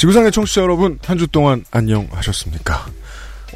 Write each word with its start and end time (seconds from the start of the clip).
지구상의 0.00 0.32
청취자 0.32 0.62
여러분, 0.62 0.98
한 1.04 1.18
주 1.18 1.26
동안 1.26 1.62
안녕하셨습니까? 1.70 2.86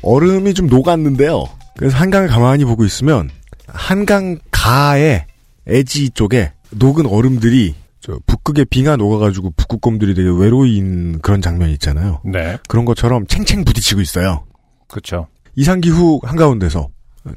얼음이 0.03 0.53
좀 0.53 0.67
녹았는데요. 0.67 1.45
그래서 1.79 1.97
한강을 1.97 2.29
가만히 2.29 2.67
보고 2.67 2.85
있으면 2.85 3.31
한강 3.67 4.39
가의 4.51 5.25
애지 5.67 6.11
쪽에 6.11 6.53
녹은 6.71 7.07
얼음들이 7.07 7.75
저 8.01 8.19
북극의 8.27 8.67
빙하 8.67 8.97
녹아가지고 8.97 9.55
북극곰들이 9.57 10.13
되게 10.15 10.29
외로인 10.29 11.21
그런 11.21 11.41
장면이 11.41 11.73
있잖아요. 11.75 12.21
네, 12.27 12.59
그런 12.69 12.85
것처럼 12.85 13.27
챙챙 13.27 13.65
부딪히고 13.65 14.03
있어요. 14.03 14.45
그렇죠. 14.87 15.29
이상기후 15.57 16.21
한가운데서 16.25 16.89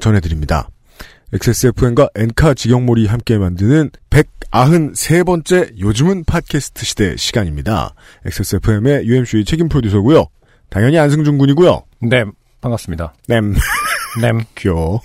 전해드립니다. 0.01 0.67
XSFM과 1.33 2.09
엔카 2.15 2.53
직영몰이 2.53 3.05
함께 3.05 3.37
만드는 3.37 3.89
193번째 4.09 5.77
요즘은 5.77 6.23
팟캐스트 6.23 6.85
시대 6.85 7.17
시간입니다. 7.17 7.93
XSFM의 8.25 9.05
UMC의 9.05 9.43
책임 9.43 9.67
프로듀서고요. 9.67 10.27
당연히 10.69 10.97
안승준 10.97 11.37
군이고요. 11.37 11.83
네, 12.03 12.23
반갑습니다. 12.61 13.13
램, 13.27 13.55
램. 14.21 14.41
귀여워. 14.55 15.01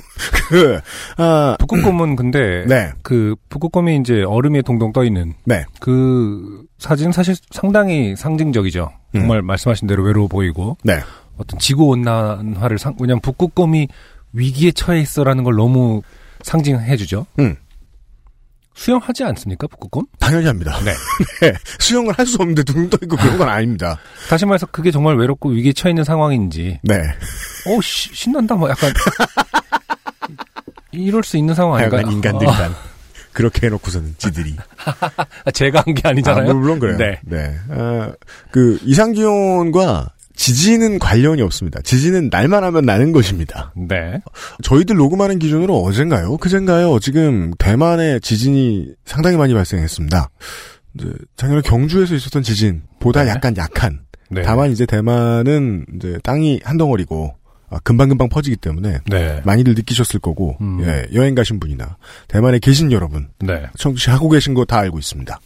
그, 0.48 0.80
아, 1.16 1.56
북극곰은 1.58 2.14
근데 2.14 2.64
네, 2.68 2.92
그 3.02 3.34
북극곰이 3.48 3.96
이제 3.96 4.22
얼음에 4.22 4.62
동동 4.62 4.92
떠 4.92 5.04
있는 5.04 5.34
네. 5.44 5.64
그 5.80 6.62
사진 6.78 7.10
사실 7.10 7.34
상당히 7.50 8.14
상징적이죠. 8.14 8.92
정말 9.12 9.42
말씀하신 9.42 9.88
대로 9.88 10.04
외로워 10.04 10.28
보이고 10.28 10.76
네. 10.84 11.00
어떤 11.36 11.58
지구 11.58 11.86
온난화를 11.86 12.78
상 12.78 12.94
왜냐면 13.00 13.20
북극곰이 13.20 13.88
위기에 14.32 14.72
처해 14.72 15.00
있어라는 15.00 15.44
걸 15.44 15.54
너무 15.56 16.02
상징해 16.42 16.96
주죠. 16.96 17.26
음. 17.38 17.56
수영하지 18.74 19.22
않습니까 19.24 19.66
북극곰? 19.66 20.06
당연히 20.18 20.46
합니다. 20.46 20.78
네. 20.82 20.94
네. 21.42 21.52
수영을 21.78 22.14
할 22.16 22.26
수 22.26 22.36
없는데 22.40 22.62
둥떠 22.64 22.96
있고 23.02 23.16
그런 23.16 23.36
건 23.36 23.48
아닙니다. 23.50 23.98
다시 24.30 24.46
말해서 24.46 24.66
그게 24.66 24.90
정말 24.90 25.16
외롭고 25.18 25.50
위기에 25.50 25.74
처해 25.74 25.90
있는 25.90 26.04
상황인지 26.04 26.80
네. 26.82 26.94
오 27.66 27.80
시- 27.82 28.14
신난다 28.14 28.54
뭐 28.54 28.70
약간 28.70 28.92
이럴 30.92 31.22
수 31.22 31.36
있는 31.36 31.54
상황 31.54 31.78
아닌가요? 31.78 31.98
하여간 32.00 32.12
인간들이란. 32.14 32.74
그렇게 33.32 33.66
해놓고서는 33.66 34.14
지들이. 34.18 34.56
아, 35.44 35.50
제가 35.52 35.82
한 35.86 35.94
게 35.94 36.06
아니잖아요. 36.06 36.50
아, 36.50 36.52
물론 36.52 36.78
그래요. 36.78 36.98
네. 37.24 37.56
아, 37.70 38.12
그, 38.50 38.78
이상기온과 38.82 40.10
지진은 40.42 40.98
관련이 40.98 41.40
없습니다. 41.42 41.80
지진은 41.82 42.28
날만 42.32 42.64
하면 42.64 42.84
나는 42.84 43.12
것입니다. 43.12 43.72
네. 43.76 44.20
저희들 44.64 44.96
녹음하는 44.96 45.38
기준으로 45.38 45.82
어젠가요? 45.84 46.36
그젠가요? 46.38 46.98
지금 46.98 47.52
대만에 47.60 48.18
지진이 48.18 48.88
상당히 49.04 49.36
많이 49.36 49.54
발생했습니다. 49.54 50.30
이제 50.98 51.12
작년에 51.36 51.62
경주에서 51.62 52.16
있었던 52.16 52.42
지진보다 52.42 53.22
네. 53.22 53.30
약간 53.30 53.56
약한. 53.56 54.00
네. 54.30 54.42
다만 54.42 54.72
이제 54.72 54.84
대만은 54.84 55.86
이제 55.94 56.18
땅이 56.24 56.58
한 56.64 56.76
덩어리고 56.76 57.36
아, 57.70 57.78
금방금방 57.84 58.28
퍼지기 58.28 58.56
때문에 58.56 58.98
네. 59.06 59.40
많이들 59.44 59.74
느끼셨을 59.76 60.18
거고 60.18 60.56
음. 60.60 60.80
예, 60.84 61.06
여행 61.14 61.36
가신 61.36 61.60
분이나 61.60 61.96
대만에 62.26 62.58
계신 62.58 62.90
여러분 62.90 63.28
네. 63.38 63.62
청취하고 63.78 64.28
계신 64.28 64.54
거 64.54 64.64
다 64.64 64.78
알고 64.80 64.98
있습니다. 64.98 65.38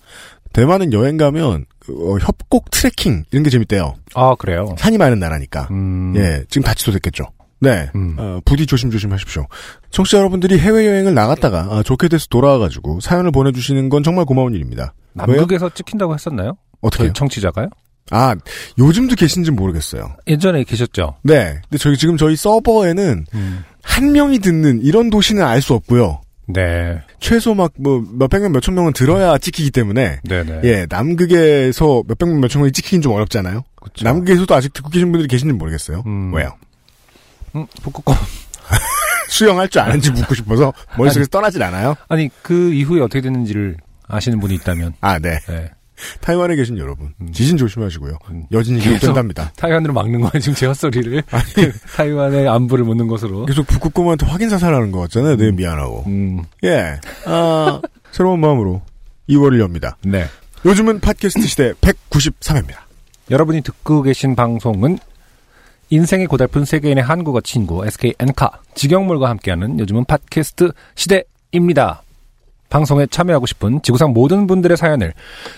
대만은 0.54 0.94
여행 0.94 1.18
가면 1.18 1.66
어, 1.90 2.18
협곡 2.20 2.70
트레킹 2.70 3.24
이런 3.30 3.42
게 3.42 3.50
재밌대요. 3.50 3.94
아 4.14 4.34
그래요. 4.38 4.74
산이 4.78 4.98
많은 4.98 5.18
나라니까. 5.18 5.68
음. 5.70 6.14
예, 6.16 6.44
지금 6.48 6.64
다치도 6.64 6.92
됐겠죠. 6.92 7.24
네, 7.60 7.88
음. 7.94 8.16
어, 8.18 8.40
부디 8.44 8.66
조심조심 8.66 9.12
하십시오. 9.12 9.46
청취자 9.90 10.18
여러분들이 10.18 10.58
해외여행을 10.58 11.14
나갔다가 11.14 11.68
아, 11.70 11.82
좋게 11.82 12.08
돼서 12.08 12.26
돌아와가지고 12.28 13.00
사연을 13.00 13.30
보내주시는 13.30 13.88
건 13.88 14.02
정말 14.02 14.24
고마운 14.26 14.54
일입니다. 14.54 14.92
왜요? 15.26 15.38
남극에서 15.40 15.70
찍힌다고 15.70 16.12
했었나요? 16.14 16.56
어떻게요? 16.82 17.08
저희 17.08 17.12
청취자가요? 17.14 17.68
아, 18.10 18.36
요즘도 18.78 19.16
계신지 19.16 19.50
모르겠어요. 19.50 20.14
예전에 20.28 20.64
계셨죠. 20.64 21.16
네, 21.22 21.60
근데 21.62 21.78
저희 21.78 21.96
지금 21.96 22.16
저희 22.18 22.36
서버에는 22.36 23.24
음. 23.34 23.64
한 23.82 24.12
명이 24.12 24.38
듣는 24.40 24.82
이런 24.82 25.08
도시는 25.10 25.42
알 25.42 25.62
수 25.62 25.72
없고요. 25.74 26.20
네. 26.46 27.00
최소 27.18 27.54
막 27.54 27.72
뭐 27.76 28.04
몇백 28.18 28.40
명, 28.42 28.52
몇천 28.52 28.74
명은 28.74 28.92
들어야 28.92 29.36
찍히기 29.38 29.70
때문에 29.70 30.20
네네. 30.24 30.60
예, 30.64 30.86
남극에서 30.88 32.02
몇백 32.06 32.28
명, 32.28 32.40
몇천 32.40 32.62
명이 32.62 32.72
찍히긴 32.72 33.02
좀 33.02 33.12
어렵잖아요. 33.12 33.64
그쵸. 33.80 34.04
남극에서도 34.04 34.54
아직 34.54 34.72
듣고 34.72 34.90
계신 34.90 35.10
분들이 35.12 35.28
계신지 35.28 35.52
모르겠어요. 35.54 36.02
음. 36.06 36.32
왜요? 36.34 36.52
음, 37.54 37.66
북극곰. 37.82 38.14
수영할 39.28 39.68
줄 39.68 39.80
아는지 39.82 40.10
묻고 40.12 40.34
싶어서 40.34 40.72
머릿속에서 40.96 41.28
떠나질 41.28 41.62
않아요? 41.64 41.96
아니 42.08 42.30
그 42.42 42.72
이후에 42.72 43.00
어떻게 43.00 43.20
됐는지를 43.20 43.76
아시는 44.08 44.38
분이 44.40 44.54
있다면. 44.54 44.94
아, 45.00 45.18
네. 45.18 45.38
네. 45.48 45.70
타이완에 46.20 46.56
계신 46.56 46.78
여러분, 46.78 47.14
음. 47.20 47.32
지진 47.32 47.56
조심하시고요. 47.56 48.18
음. 48.30 48.44
여진이 48.52 48.80
계속- 48.80 48.98
기록된답니다. 48.98 49.52
타이완으로 49.56 49.92
막는 49.94 50.20
거예요 50.20 50.38
지금 50.40 50.54
제 50.54 50.66
헛소리를. 50.66 51.22
그 51.54 51.72
타이완의 51.96 52.48
안부를 52.48 52.84
묻는 52.84 53.06
것으로. 53.06 53.46
계속 53.46 53.66
북극곰한테 53.66 54.26
확인 54.26 54.48
사살하는 54.50 54.92
것 54.92 55.00
같잖아요. 55.00 55.36
네, 55.36 55.50
미안하고. 55.52 56.04
음. 56.06 56.42
예. 56.64 56.98
아, 57.26 57.80
새로운 58.12 58.40
마음으로 58.40 58.82
2월을 59.28 59.60
엽니다. 59.60 59.96
네. 60.04 60.26
요즘은 60.64 61.00
팟캐스트 61.00 61.46
시대 61.46 61.72
193회입니다. 61.74 62.76
여러분이 63.30 63.62
듣고 63.62 64.02
계신 64.02 64.34
방송은 64.36 64.98
인생의 65.90 66.26
고달픈 66.26 66.64
세계인의 66.64 67.04
한국어 67.04 67.40
친구 67.40 67.86
SK 67.86 68.14
엔카 68.18 68.50
직영몰과 68.74 69.28
함께하는 69.28 69.78
요즘은 69.78 70.04
팟캐스트 70.06 70.72
시대입니다. 70.96 72.02
방송에 72.68 73.06
참여하고 73.06 73.46
싶은 73.46 73.80
지구상 73.82 74.12
모든 74.12 74.46
분들의 74.46 74.76
사연을 74.76 75.12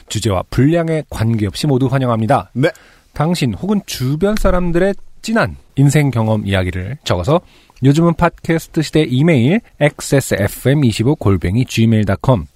주제와 0.09 0.45
분량에 0.51 1.05
관계없이 1.11 1.67
모두 1.67 1.87
환영합니다. 1.87 2.51
네. 2.55 2.71
당신 3.13 3.55
혹은 3.55 3.81
주변 3.87 4.37
사람들의 4.37 4.95
진한 5.23 5.57
인생 5.77 6.11
경험 6.11 6.47
이야기를 6.47 6.99
적어서 7.05 7.41
요즘은 7.83 8.15
팟캐스트 8.15 8.83
시대 8.83 9.03
이메일 9.03 9.61
xsfm25 9.81 11.19
골뱅이 11.19 11.65
gmail.com 11.65 12.47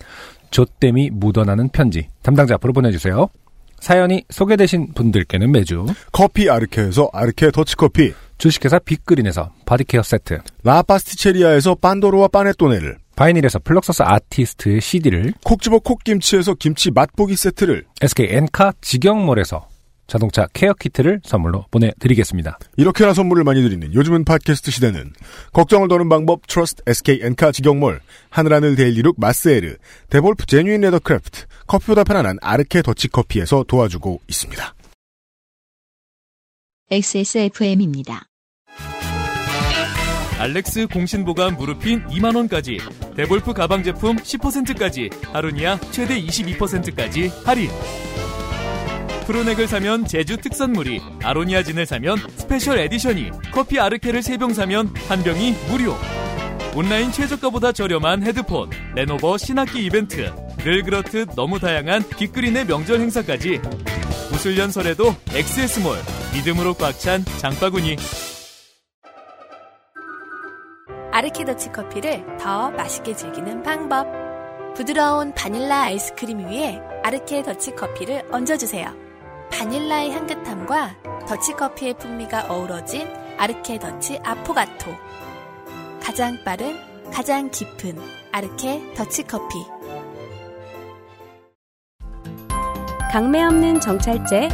조땜이 0.50 1.10
묻어나는 1.12 1.70
편지 1.70 2.08
담당자 2.22 2.54
앞으로 2.54 2.72
보내주세요. 2.72 3.28
사연이 3.80 4.22
소개되신 4.30 4.92
분들께는 4.94 5.50
매주 5.50 5.86
커피 6.12 6.48
아르케에서 6.48 7.10
아르케 7.12 7.50
더치커피, 7.50 8.14
주식회사 8.38 8.78
빅그린에서 8.78 9.52
바디케어 9.66 10.04
세트, 10.04 10.38
라파스티체리아에서 10.62 11.74
빤도로와 11.76 12.28
빠네토네를, 12.28 12.98
바이닐에서 13.22 13.60
플럭서스 13.60 14.02
아티스트의 14.02 14.80
CD를, 14.80 15.32
콕 15.44 15.62
집어 15.62 15.78
콕김치에서 15.78 16.54
김치 16.54 16.90
맛보기 16.90 17.36
세트를, 17.36 17.84
SK 18.00 18.26
엔카 18.30 18.72
직영몰에서 18.80 19.68
자동차 20.08 20.48
케어 20.52 20.72
키트를 20.72 21.20
선물로 21.24 21.66
보내드리겠습니다. 21.70 22.58
이렇게나 22.76 23.14
선물을 23.14 23.44
많이 23.44 23.62
드리는 23.62 23.94
요즘은 23.94 24.24
팟캐스트 24.24 24.72
시대는 24.72 25.12
걱정을 25.52 25.86
더는 25.86 26.08
방법 26.08 26.48
트러스트 26.48 26.82
SK 26.84 27.20
엔카 27.22 27.52
직영몰 27.52 28.00
하늘하늘 28.28 28.74
daily 28.74 28.97
look 28.97 29.14
마스에르 29.20 29.76
데볼프 30.10 30.46
제뉴인 30.46 30.80
레더크래프트 30.80 31.46
커피보다 31.68 32.02
편안한 32.02 32.38
아르케 32.42 32.82
더치커피에서 32.82 33.66
도와주고 33.68 34.20
있습니다. 34.26 34.74
XSFM입니다. 36.90 38.31
알렉스 40.42 40.88
공신보관 40.88 41.56
무릎핀 41.56 42.04
2만원까지 42.08 42.80
데볼프 43.14 43.52
가방 43.52 43.84
제품 43.84 44.16
10%까지 44.16 45.08
아로니아 45.32 45.78
최대 45.92 46.20
22%까지 46.20 47.30
할인. 47.44 47.70
프로넥을 49.24 49.68
사면 49.68 50.04
제주 50.04 50.36
특선물이 50.36 51.00
아로니아 51.22 51.62
진을 51.62 51.86
사면 51.86 52.18
special 52.34 52.80
edition이 52.80 53.30
커피 53.52 53.78
아르케를 53.78 54.20
3병 54.20 54.52
사면 54.52 54.92
한 55.06 55.22
병이 55.22 55.52
무료. 55.68 55.96
온라인 56.74 57.12
최저가보다 57.12 57.70
저렴한 57.70 58.24
헤드폰 58.24 58.68
레노버 58.96 59.38
신학기 59.38 59.84
이벤트 59.84 60.28
늘 60.58 60.82
그렇듯 60.82 61.36
너무 61.36 61.60
다양한 61.60 62.02
빅그린의 62.18 62.66
명절 62.66 62.98
행사까지. 62.98 63.60
무술년 64.32 64.80
설에도 64.80 65.14
XS몰 65.28 65.98
믿음으로 66.34 66.74
꽉 66.74 66.98
찬 66.98 67.24
장바구니 67.38 67.96
아르케더치 71.12 71.72
커피를 71.72 72.24
더 72.38 72.70
맛있게 72.70 73.14
즐기는 73.14 73.62
방법. 73.62 74.06
부드러운 74.74 75.34
바닐라 75.34 75.82
아이스크림 75.82 76.48
위에 76.48 76.80
아르케 77.04 77.42
더치 77.42 77.76
커피를 77.76 78.26
얹어주세요. 78.32 78.90
바닐라의 79.52 80.10
향긋함과 80.12 80.96
더치커피의 81.28 81.94
풍미가 81.98 82.46
어우러진 82.48 83.06
아르케 83.36 83.78
더치 83.78 84.18
아포가토. 84.24 84.90
가장 86.02 86.38
빠른, 86.44 86.74
가장 87.12 87.50
깊은 87.50 87.98
아르케 88.32 88.94
더치커피. 88.94 89.66
강매 93.12 93.42
없는 93.44 93.80
정찰제 93.80 94.48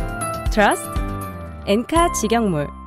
트러스트 0.51 0.89
엔카 1.67 2.11
직영몰 2.12 2.78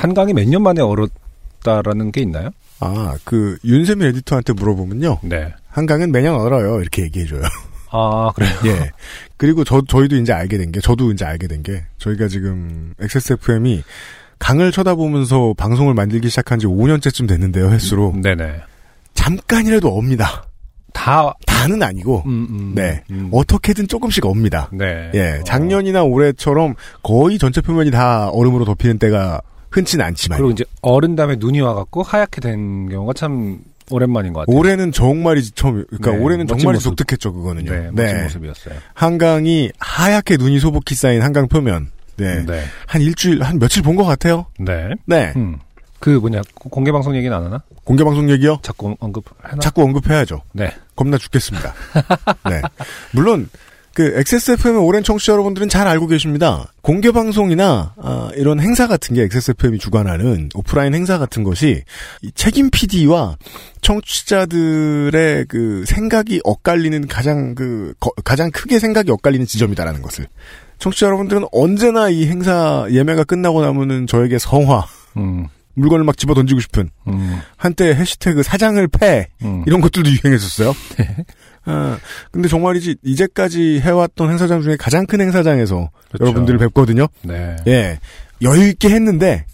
한강이 0.00 0.32
몇 0.32 0.46
년 0.48 0.62
만에 0.62 0.80
얼었다라는 0.80 2.12
게 2.12 2.22
있나요? 2.22 2.50
아, 2.80 3.14
그, 3.24 3.58
윤세민 3.64 4.06
에디터한테 4.08 4.54
물어보면요. 4.54 5.18
네. 5.22 5.52
한강은 5.68 6.10
매년 6.12 6.34
얼어요. 6.36 6.80
이렇게 6.80 7.02
얘기해 7.02 7.26
줘요. 7.26 7.42
아, 7.90 8.30
그래요? 8.34 8.50
예. 8.66 8.90
그리고 9.36 9.64
저, 9.64 9.82
저희도 9.86 10.16
이제 10.16 10.32
알게 10.32 10.56
된 10.56 10.72
게, 10.72 10.80
저도 10.80 11.12
이제 11.12 11.24
알게 11.26 11.46
된 11.46 11.62
게, 11.62 11.84
저희가 11.98 12.28
지금 12.28 12.94
XSFM이 13.00 13.82
강을 14.38 14.72
쳐다보면서 14.72 15.54
방송을 15.58 15.92
만들기 15.92 16.30
시작한 16.30 16.58
지 16.58 16.66
5년째쯤 16.66 17.28
됐는데요, 17.28 17.68
횟수로. 17.70 18.14
네네. 18.22 18.60
잠깐이라도 19.12 19.88
옵니다. 19.94 20.44
다, 20.94 21.34
다는 21.46 21.82
아니고, 21.82 22.22
음, 22.26 22.46
음, 22.50 22.72
네. 22.74 23.02
음. 23.10 23.28
어떻게든 23.32 23.86
조금씩 23.88 24.24
옵니다. 24.24 24.70
네. 24.72 25.10
예. 25.14 25.38
어. 25.40 25.44
작년이나 25.44 26.02
올해처럼 26.04 26.74
거의 27.02 27.38
전체 27.38 27.60
표면이 27.60 27.90
다 27.90 28.28
얼음으로 28.30 28.64
덮이는 28.64 28.98
때가 28.98 29.40
흔치는 29.70 30.04
않지만. 30.04 30.38
그리고 30.38 30.50
이제 30.52 30.64
얼은 30.82 31.16
다음에 31.16 31.36
눈이 31.38 31.60
와갖고 31.60 32.02
하얗게 32.02 32.40
된 32.40 32.88
경우가 32.88 33.12
참 33.14 33.58
오랜만인 33.90 34.32
것 34.32 34.40
같아요. 34.40 34.56
올해는 34.56 34.92
정말이지 34.92 35.52
처음, 35.52 35.84
그러니까 35.88 36.12
네, 36.12 36.18
올해는 36.18 36.46
정말 36.46 36.74
모습. 36.74 36.94
독특했죠, 36.96 37.32
그거는요. 37.32 37.72
네, 37.72 37.90
멋진 37.92 38.22
모습이었어요. 38.22 38.74
한강이 38.94 39.70
하얗게 39.78 40.36
눈이 40.36 40.60
소복히 40.60 40.94
쌓인 40.94 41.22
한강 41.22 41.48
표면. 41.48 41.90
네. 42.16 42.44
네. 42.44 42.64
한 42.86 43.00
일주일, 43.02 43.42
한 43.42 43.58
며칠 43.58 43.82
본 43.82 43.96
것 43.96 44.04
같아요. 44.04 44.46
네. 44.58 44.90
네. 45.06 45.32
음. 45.36 45.58
그 45.98 46.10
뭐냐 46.10 46.40
공개 46.54 46.92
방송 46.92 47.14
얘기는 47.16 47.34
안 47.36 47.44
하나? 47.44 47.62
공개 47.84 48.04
방송 48.04 48.30
얘기요? 48.30 48.58
자꾸 48.62 48.96
언급하나? 49.00 49.58
자꾸 49.60 49.82
언급해야죠. 49.82 50.40
네. 50.52 50.72
겁나 50.96 51.18
죽겠습니다. 51.18 51.74
네. 52.48 52.62
물론, 53.12 53.48
그, 54.00 54.18
XSFM의 54.18 54.80
오랜 54.82 55.02
청취자 55.02 55.32
여러분들은 55.32 55.68
잘 55.68 55.86
알고 55.86 56.06
계십니다. 56.06 56.72
공개 56.80 57.10
방송이나, 57.12 57.92
아, 58.02 58.30
이런 58.34 58.58
행사 58.58 58.86
같은 58.86 59.14
게 59.14 59.22
XSFM이 59.24 59.78
주관하는 59.78 60.48
오프라인 60.54 60.94
행사 60.94 61.18
같은 61.18 61.42
것이, 61.44 61.82
이 62.22 62.30
책임 62.34 62.70
PD와 62.70 63.36
청취자들의 63.82 65.44
그 65.48 65.84
생각이 65.86 66.40
엇갈리는 66.44 67.08
가장 67.08 67.54
그, 67.54 67.92
거- 68.00 68.10
가장 68.24 68.50
크게 68.50 68.78
생각이 68.78 69.10
엇갈리는 69.10 69.44
지점이다라는 69.46 70.00
것을. 70.00 70.26
청취자 70.78 71.04
여러분들은 71.06 71.44
언제나 71.52 72.08
이 72.08 72.26
행사 72.26 72.86
예매가 72.90 73.24
끝나고 73.24 73.60
나면은 73.60 74.06
저에게 74.06 74.38
성화, 74.38 74.86
음. 75.18 75.46
물건을 75.74 76.04
막 76.04 76.16
집어 76.16 76.32
던지고 76.32 76.60
싶은, 76.60 76.88
음. 77.08 77.38
한때 77.58 77.94
해시태그 77.94 78.42
사장을 78.42 78.86
패, 78.88 79.28
음. 79.42 79.62
이런 79.66 79.82
것들도 79.82 80.08
유행했었어요. 80.10 80.74
아, 81.64 81.98
근데 82.30 82.48
정말이지 82.48 82.96
이제까지 83.02 83.80
해왔던 83.80 84.30
행사장 84.30 84.62
중에 84.62 84.76
가장 84.76 85.06
큰 85.06 85.20
행사장에서 85.20 85.90
그렇죠. 86.08 86.24
여러분들을 86.24 86.58
뵙거든요. 86.58 87.06
네. 87.22 87.56
예, 87.66 88.00
여유 88.42 88.68
있게 88.68 88.88
했는데 88.88 89.44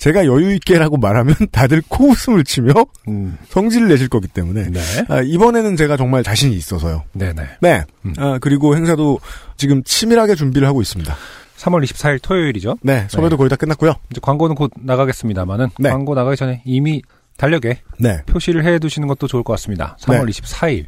제가 0.00 0.24
여유 0.24 0.54
있게라고 0.54 0.96
말하면 0.96 1.34
다들 1.52 1.82
코웃음을 1.86 2.44
치며 2.44 2.72
음. 3.08 3.36
성질을 3.50 3.88
내실 3.88 4.08
거기 4.08 4.28
때문에 4.28 4.70
네. 4.70 4.80
아, 5.08 5.20
이번에는 5.20 5.76
제가 5.76 5.96
정말 5.98 6.22
자신이 6.22 6.56
있어서요. 6.56 7.04
네네. 7.12 7.42
네, 7.60 7.84
음. 8.06 8.14
아, 8.16 8.38
그리고 8.40 8.74
행사도 8.76 9.20
지금 9.56 9.84
치밀하게 9.84 10.34
준비를 10.34 10.66
하고 10.66 10.80
있습니다. 10.80 11.14
3월 11.58 11.84
24일 11.84 12.22
토요일이죠. 12.22 12.78
네, 12.82 13.06
섭외도 13.10 13.36
네. 13.36 13.36
거의 13.36 13.50
다 13.50 13.56
끝났고요. 13.56 13.92
이제 14.10 14.20
광고는 14.22 14.54
곧 14.54 14.70
나가겠습니다만은 14.80 15.68
네. 15.78 15.90
광고 15.90 16.14
나가기 16.14 16.36
전에 16.36 16.62
이미 16.64 17.02
달력에 17.36 17.80
네, 17.98 18.22
표시를 18.24 18.64
해 18.64 18.78
두시는 18.78 19.06
것도 19.08 19.26
좋을 19.26 19.42
것 19.42 19.52
같습니다. 19.54 19.98
3월 20.00 20.28
24일. 20.30 20.86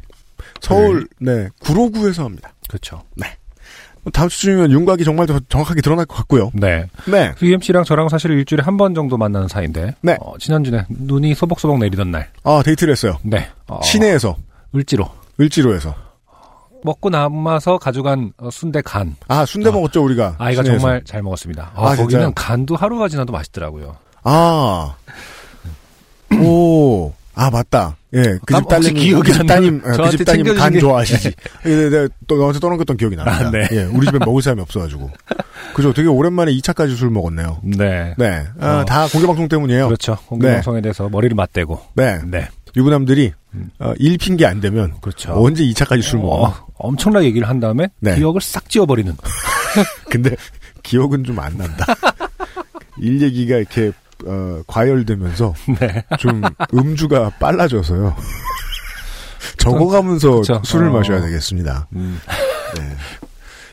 서울 0.61 1.07
네 1.19 1.49
구로구에서 1.59 2.23
합니다. 2.25 2.53
그렇죠. 2.67 3.01
다음 4.11 4.27
주쯤이면 4.27 4.71
윤곽이 4.71 5.05
정말 5.05 5.27
더 5.27 5.39
정확하게 5.47 5.79
드러날 5.79 6.05
것 6.05 6.15
같고요. 6.17 6.51
네. 6.53 6.87
네, 7.05 7.31
UMC랑 7.41 7.85
저랑 7.85 8.09
사실 8.09 8.31
일주일에 8.31 8.61
한 8.61 8.75
번 8.75 8.93
정도 8.93 9.15
만나는 9.17 9.47
사이인데 9.47 9.95
네. 10.01 10.17
어, 10.19 10.37
지난주에 10.37 10.85
눈이 10.89 11.35
소복소복 11.35 11.79
내리던 11.79 12.11
날. 12.11 12.29
아 12.43 12.61
데이트를 12.65 12.91
했어요. 12.91 13.17
네. 13.23 13.47
어, 13.67 13.79
시내에서 13.81 14.35
을지로 14.75 15.09
을지로에서. 15.39 15.95
먹고 16.83 17.09
남아서 17.09 17.77
가져간 17.77 18.33
어, 18.37 18.49
순대 18.51 18.81
간. 18.81 19.15
아, 19.29 19.45
순대 19.45 19.69
아, 19.69 19.71
먹었죠, 19.71 20.03
우리가. 20.03 20.35
아이가 20.37 20.63
시내에서. 20.63 20.79
정말 20.81 21.01
잘 21.05 21.21
먹었습니다. 21.23 21.71
아, 21.73 21.81
아, 21.81 21.89
거기는 21.91 22.09
진짜요? 22.09 22.31
간도 22.35 22.75
하루가 22.75 23.07
지나도 23.07 23.31
맛있더라고요. 23.31 23.95
아. 24.23 24.95
오. 26.43 27.13
아, 27.35 27.49
맞다. 27.49 27.97
예, 28.13 28.21
그 28.45 28.53
깜- 28.53 28.61
집 28.61 28.69
딸님, 28.69 28.93
기억이 28.93 29.23
그집안 29.31 29.47
따님, 29.47 29.81
나요? 29.81 29.91
그 29.91 29.97
저한테 29.97 30.17
집 30.17 30.23
따님 30.25 30.55
간 30.55 30.79
좋아하시지. 30.79 31.31
예, 31.65 31.89
내가 31.89 32.07
또 32.27 32.37
너한테 32.37 32.59
떠넘겼던 32.59 32.97
기억이 32.97 33.15
납니다. 33.15 33.47
아, 33.47 33.51
네. 33.51 33.67
예, 33.71 33.83
우리 33.85 34.05
집에 34.05 34.19
먹을 34.19 34.41
사람이 34.41 34.61
없어가지고. 34.61 35.09
그죠, 35.73 35.91
되게 35.93 36.07
오랜만에 36.07 36.51
2차까지 36.53 36.95
술 36.95 37.09
먹었네요. 37.09 37.59
네. 37.63 38.13
네. 38.17 38.43
아, 38.59 38.81
어. 38.81 38.85
다 38.85 39.07
공개 39.07 39.25
방송 39.25 39.47
때문이에요. 39.47 39.87
그렇죠. 39.87 40.15
공개방송에 40.27 40.81
대해서 40.81 41.09
머리를 41.09 41.33
맞대고. 41.35 41.79
네. 41.95 42.19
네. 42.25 42.47
유부남들이, 42.75 43.31
음. 43.55 43.69
어, 43.79 43.93
일 43.97 44.17
핑계 44.17 44.45
안 44.45 44.59
되면, 44.61 44.93
그렇죠. 45.01 45.33
언제 45.33 45.63
2차까지 45.63 46.01
술 46.03 46.19
먹어. 46.19 46.45
어, 46.47 46.67
엄청나게 46.75 47.25
얘기를 47.27 47.47
한 47.47 47.59
다음에 47.59 47.87
네. 47.99 48.15
기억을 48.15 48.41
싹 48.41 48.69
지워버리는. 48.69 49.15
근데, 50.09 50.35
기억은 50.83 51.23
좀 51.23 51.39
안 51.39 51.55
난다. 51.57 51.85
일 52.99 53.21
얘기가 53.21 53.57
이렇게, 53.57 53.91
어, 54.25 54.61
과열되면서, 54.67 55.53
네. 55.79 56.03
좀 56.19 56.41
음주가 56.73 57.29
빨라져서요. 57.39 58.15
적어가면서 59.57 60.37
그쵸. 60.37 60.61
술을 60.63 60.87
어. 60.89 60.93
마셔야 60.93 61.21
되겠습니다. 61.21 61.87
음. 61.95 62.19
네. 62.77 62.95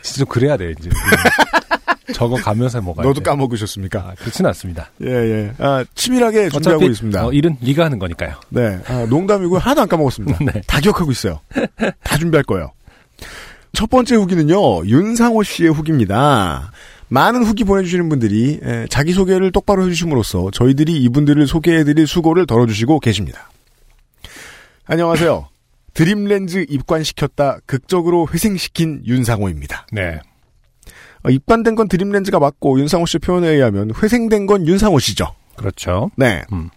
진짜 0.03 0.19
좀 0.19 0.27
그래야 0.29 0.57
돼, 0.57 0.75
이제. 0.79 0.91
적어 2.13 2.35
가면서 2.35 2.81
먹어야 2.81 3.07
너도 3.07 3.21
돼. 3.21 3.31
까먹으셨습니까? 3.31 4.01
아, 4.01 4.15
그렇진 4.19 4.45
않습니다. 4.47 4.91
예, 5.03 5.09
예. 5.11 5.53
아, 5.59 5.85
치밀하게 5.95 6.49
준비하고 6.49 6.85
있습니다. 6.85 7.27
어, 7.27 7.33
일은 7.33 7.57
네가 7.61 7.85
하는 7.85 7.99
거니까요. 8.01 8.35
네. 8.49 8.81
아, 8.89 9.07
농담이고 9.09 9.59
하나도 9.59 9.83
안 9.83 9.89
까먹었습니다. 9.89 10.39
네. 10.45 10.61
다 10.67 10.81
기억하고 10.81 11.13
있어요. 11.13 11.41
다 12.03 12.19
준비할 12.19 12.43
거예요. 12.45 12.73
첫 13.73 13.89
번째 13.89 14.17
후기는요, 14.17 14.87
윤상호 14.87 15.45
씨의 15.45 15.71
후기입니다. 15.73 16.73
많은 17.11 17.45
후기 17.45 17.65
보내주시는 17.65 18.09
분들이 18.09 18.61
에, 18.63 18.87
자기소개를 18.89 19.51
똑바로 19.51 19.85
해주심으로써 19.85 20.51
저희들이 20.53 21.03
이분들을 21.03 21.47
소개해드릴 21.47 22.07
수고를 22.07 22.47
덜어주시고 22.47 23.01
계십니다. 23.01 23.51
안녕하세요. 24.87 25.49
드림렌즈 25.93 26.67
입관시켰다 26.69 27.59
극적으로 27.67 28.29
회생시킨 28.33 29.03
윤상호입니다. 29.05 29.89
네. 29.93 30.21
어, 31.25 31.31
입관된 31.31 31.75
건 31.75 31.89
드림렌즈가 31.89 32.39
맞고 32.39 32.79
윤상호 32.79 33.07
씨 33.07 33.19
표현에 33.19 33.49
의하면 33.49 33.91
회생된 34.01 34.47
건 34.47 34.67
윤상호 34.69 35.01
씨죠. 35.01 35.35
그렇죠. 35.57 36.11
네. 36.17 36.43
음. 36.53 36.71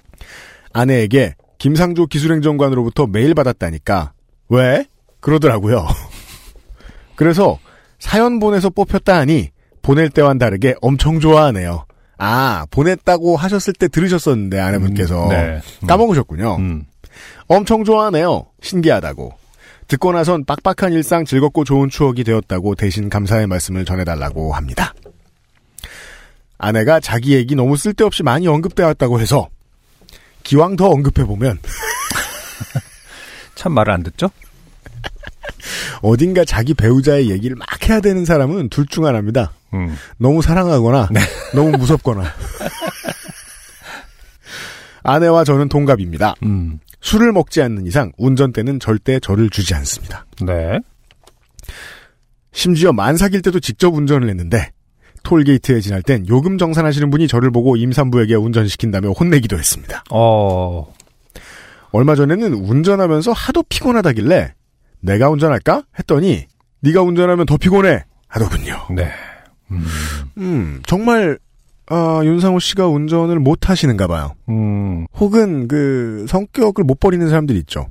아내에게 0.74 1.36
김상조 1.60 2.08
기술행정관으로부터 2.08 3.06
메일 3.06 3.36
받았다니까 3.36 4.14
왜? 4.50 4.86
그러더라고요. 5.20 5.88
그래서 7.16 7.60
사연 8.00 8.40
보내서 8.40 8.72
뽑혔다 8.72 9.16
하니 9.16 9.53
보낼 9.84 10.10
때와는 10.10 10.40
다르게 10.40 10.74
엄청 10.82 11.20
좋아하네요. 11.20 11.86
아 12.18 12.66
보냈다고 12.72 13.36
하셨을 13.38 13.74
때 13.74 13.88
들으셨었는데 13.88 14.60
아내분께서 14.60 15.26
음, 15.26 15.30
네. 15.30 15.62
음. 15.84 15.88
까먹으셨군요. 15.88 16.56
음. 16.58 16.86
엄청 17.48 17.84
좋아하네요. 17.84 18.46
신기하다고. 18.62 19.34
듣고 19.90 20.14
나선 20.14 20.46
빡빡한 20.46 20.94
일상 20.94 21.26
즐겁고 21.26 21.66
좋은 21.66 21.90
추억이 21.90 22.24
되었다고 22.24 22.76
대신 22.76 23.10
감사의 23.10 23.46
말씀을 23.48 23.84
전해달라고 23.86 24.54
합니다. 24.54 24.94
아내가 26.58 27.02
자기 27.02 27.34
얘기 27.34 27.54
너무 27.56 27.76
쓸데없이 27.76 28.24
많이 28.24 28.48
언급되었다고 28.48 29.20
해서 29.20 29.50
기왕 30.44 30.78
더 30.78 30.88
언급해보면 30.88 31.60
참 33.56 33.74
말을 33.74 33.92
안 33.94 34.04
듣죠? 34.04 34.30
어딘가 36.02 36.46
자기 36.46 36.74
배우자의 36.74 37.30
얘기를 37.30 37.56
막 37.58 37.68
해야 37.90 38.00
되는 38.00 38.24
사람은 38.24 38.70
둘 38.70 38.86
중 38.88 39.06
하나입니다. 39.06 39.52
음. 39.74 39.96
너무 40.18 40.42
사랑하거나 40.42 41.10
너무 41.56 41.72
무섭거나 41.78 42.24
아내와 45.04 45.44
저는 45.44 45.70
동갑입니다. 45.70 46.36
음. 46.44 46.80
술을 47.02 47.34
먹지 47.34 47.62
않는 47.62 47.86
이상 47.86 48.12
운전대는 48.18 48.80
절대 48.80 49.20
저를 49.20 49.50
주지 49.50 49.76
않습니다. 49.76 50.26
네. 50.42 50.80
심지어 52.54 52.94
만삭일 52.94 53.42
때도 53.42 53.60
직접 53.60 53.94
운전을 53.94 54.30
했는데 54.30 54.72
톨게이트에 55.24 55.82
지날 55.82 56.02
땐 56.02 56.26
요금 56.28 56.58
정산하시는 56.58 57.10
분이 57.10 57.28
저를 57.28 57.52
보고 57.52 57.76
임산부에게 57.76 58.36
운전시킨다며 58.36 59.12
혼내기도 59.12 59.58
했습니다. 59.58 60.04
어. 60.12 60.94
얼마 61.92 62.16
전에는 62.16 62.54
운전하면서 62.54 63.32
하도 63.32 63.64
피곤하다길래 63.64 64.54
내가 65.02 65.30
운전할까? 65.30 65.84
했더니 66.00 66.46
네가 66.82 67.02
운전하면 67.02 67.46
더 67.46 67.58
피곤해 67.58 68.04
하더군요. 68.28 68.88
네. 68.96 69.12
음, 69.74 69.86
음, 70.38 70.82
정말 70.86 71.38
아, 71.88 72.22
윤상호 72.24 72.60
씨가 72.60 72.88
운전을 72.88 73.40
못 73.40 73.70
하시는가 73.70 74.08
봐요. 74.08 74.34
음, 74.50 75.06
혹은 75.18 75.68
그 75.68 76.26
성격을 76.30 76.84
못 76.86 77.00
버리는 77.00 77.28
사람들이 77.28 77.60
있죠. 77.60 77.88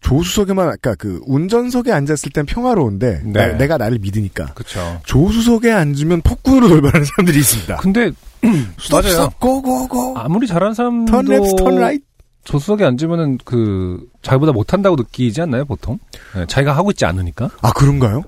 조수석에만 0.00 0.68
아까 0.68 0.94
그 0.96 1.20
운전석에 1.26 1.92
앉았을 1.92 2.30
땐 2.32 2.44
평화로운데 2.44 3.22
네. 3.24 3.32
나- 3.32 3.56
내가 3.56 3.76
나를 3.76 3.98
믿으니까 4.00 4.46
그쵸. 4.54 5.00
조수석에 5.04 5.70
앉으면 5.70 6.22
폭군으로 6.22 6.68
돌변하는 6.68 7.04
사람들이 7.06 7.38
있습니다. 7.38 7.76
근데. 7.76 8.10
스톱 8.80 9.38
go 9.38 9.63
go 9.63 9.89
go 9.89 10.14
아무리 10.18 10.48
잘하는 10.48 10.74
사람도. 10.74 11.12
turn 11.12 11.24
left 11.26 11.56
turn 11.56 11.76
right 11.76 12.02
조수석에 12.44 12.84
앉으면은 12.84 13.38
그, 13.44 14.00
자기보다 14.20 14.50
못한다고 14.52 14.96
느끼지 14.96 15.40
않나요, 15.42 15.64
보통? 15.64 15.98
네, 16.34 16.44
자기가 16.46 16.72
하고 16.76 16.90
있지 16.90 17.04
않으니까? 17.04 17.50
아 17.60 17.72
그런가요? 17.72 18.22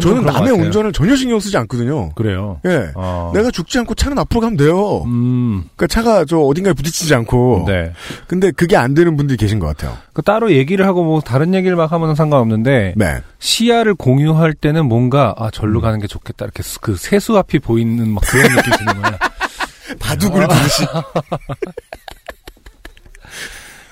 저는 0.00 0.24
남의. 0.24 0.52
운전을 0.52 0.92
전혀 0.92 1.14
신경 1.14 1.38
쓰지 1.40 1.56
않거든요. 1.58 2.10
그래요. 2.14 2.58
예. 2.64 2.90
어. 2.94 3.32
내가 3.34 3.50
죽지 3.50 3.78
않고 3.80 3.94
차는 3.94 4.18
앞으로 4.18 4.40
가면 4.40 4.56
돼요. 4.56 5.02
음, 5.04 5.64
그러니까 5.76 5.86
차가 5.88 6.24
저 6.24 6.38
어딘가에 6.38 6.72
부딪히지 6.72 7.14
않고. 7.14 7.64
네. 7.66 7.92
근데 8.26 8.50
그게 8.50 8.76
안 8.76 8.94
되는 8.94 9.16
분들이 9.16 9.36
계신 9.36 9.58
것 9.58 9.66
같아요. 9.66 9.96
그 10.14 10.22
따로 10.22 10.52
얘기를 10.52 10.86
하고 10.86 11.04
뭐 11.04 11.20
다른 11.20 11.52
얘기를 11.54 11.76
막 11.76 11.92
하면 11.92 12.14
상관없는데 12.14 12.94
네. 12.96 13.16
시야를 13.40 13.94
공유할 13.94 14.54
때는 14.54 14.86
뭔가 14.86 15.34
아 15.36 15.50
절로 15.50 15.80
가는 15.82 15.98
게 16.00 16.06
좋겠다 16.06 16.46
이렇게 16.46 16.62
스- 16.62 16.80
그 16.80 16.96
세수 16.96 17.36
앞이 17.36 17.58
보이는 17.58 18.08
막 18.08 18.22
그런 18.26 18.50
느낌이 18.54 18.76
드는 18.78 19.02
거야. 19.02 19.18
바둑을 20.00 20.46
두듯이. 20.48 20.84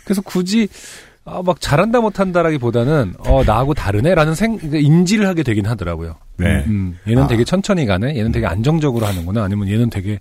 그래서 0.08 0.22
굳이 0.22 0.68
아, 1.26 1.42
막 1.44 1.60
잘한다 1.60 2.00
못한다라기보다는 2.00 3.16
어 3.18 3.44
나하고 3.44 3.74
다르네라는 3.74 4.34
생 4.34 4.56
그러니까 4.56 4.78
인지를 4.78 5.26
하게 5.28 5.42
되긴 5.42 5.66
하더라고요. 5.66 6.16
네. 6.38 6.64
음, 6.66 6.98
얘는 7.06 7.24
아. 7.24 7.26
되게 7.26 7.44
천천히 7.44 7.84
가네. 7.84 8.16
얘는 8.16 8.32
되게 8.32 8.46
안정적으로 8.46 9.04
하는구나. 9.04 9.44
아니면 9.44 9.68
얘는 9.68 9.90
되게 9.90 10.18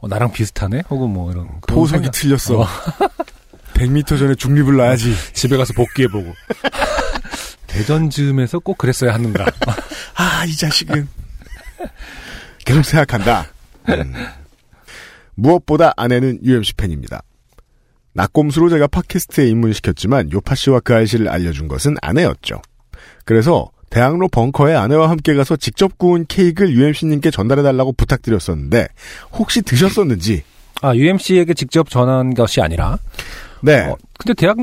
어, 0.00 0.08
나랑 0.08 0.32
비슷하네. 0.32 0.82
혹은 0.90 1.08
뭐 1.10 1.32
이런 1.32 1.48
포석이 1.66 2.02
생각- 2.02 2.10
틀렸어. 2.12 2.60
어, 2.60 2.66
100m 3.72 4.18
전에 4.18 4.34
중립을 4.34 4.76
놔야지. 4.76 5.14
집에 5.32 5.56
가서 5.56 5.72
복귀해보고 5.72 6.34
대전 7.66 8.10
즈음에서 8.10 8.58
꼭 8.58 8.76
그랬어야 8.76 9.14
하는가. 9.14 9.46
아, 10.16 10.44
이 10.44 10.54
자식은. 10.54 11.08
계속 12.66 12.84
생각한다. 12.84 13.46
음. 13.88 14.12
무엇보다 15.36 15.94
아내는 15.96 16.40
UMC 16.44 16.74
팬입니다. 16.74 17.22
낙곰수로 18.12 18.68
제가 18.70 18.86
팟캐스트에 18.88 19.48
입문시켰지만 19.48 20.32
요파 20.32 20.54
씨와 20.54 20.80
그 20.80 20.94
아이씨를 20.94 21.28
알려준 21.28 21.68
것은 21.68 21.96
아내였죠. 22.02 22.60
그래서 23.24 23.70
대학로 23.90 24.28
벙커에 24.28 24.74
아내와 24.74 25.10
함께 25.10 25.34
가서 25.34 25.56
직접 25.56 25.98
구운 25.98 26.24
케이크를 26.26 26.72
UMC님께 26.72 27.30
전달해달라고 27.30 27.92
부탁드렸었는데 27.92 28.88
혹시 29.32 29.62
드셨었는지 29.62 30.42
아 30.82 30.94
UMC에게 30.94 31.54
직접 31.54 31.90
전한 31.90 32.34
것이 32.34 32.60
아니라 32.60 32.98
네 33.62 33.80
어, 33.86 33.96
근데 34.18 34.34
대학 34.34 34.56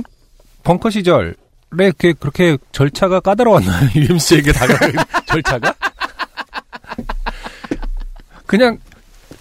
벙커 0.64 0.90
시절에 0.90 1.34
그렇게, 1.70 2.14
그렇게 2.14 2.58
절차가 2.72 3.20
까다로웠나요? 3.20 3.90
UMC에게 3.96 4.52
다가갈 4.52 4.94
절차가? 5.28 5.74
그냥 8.46 8.78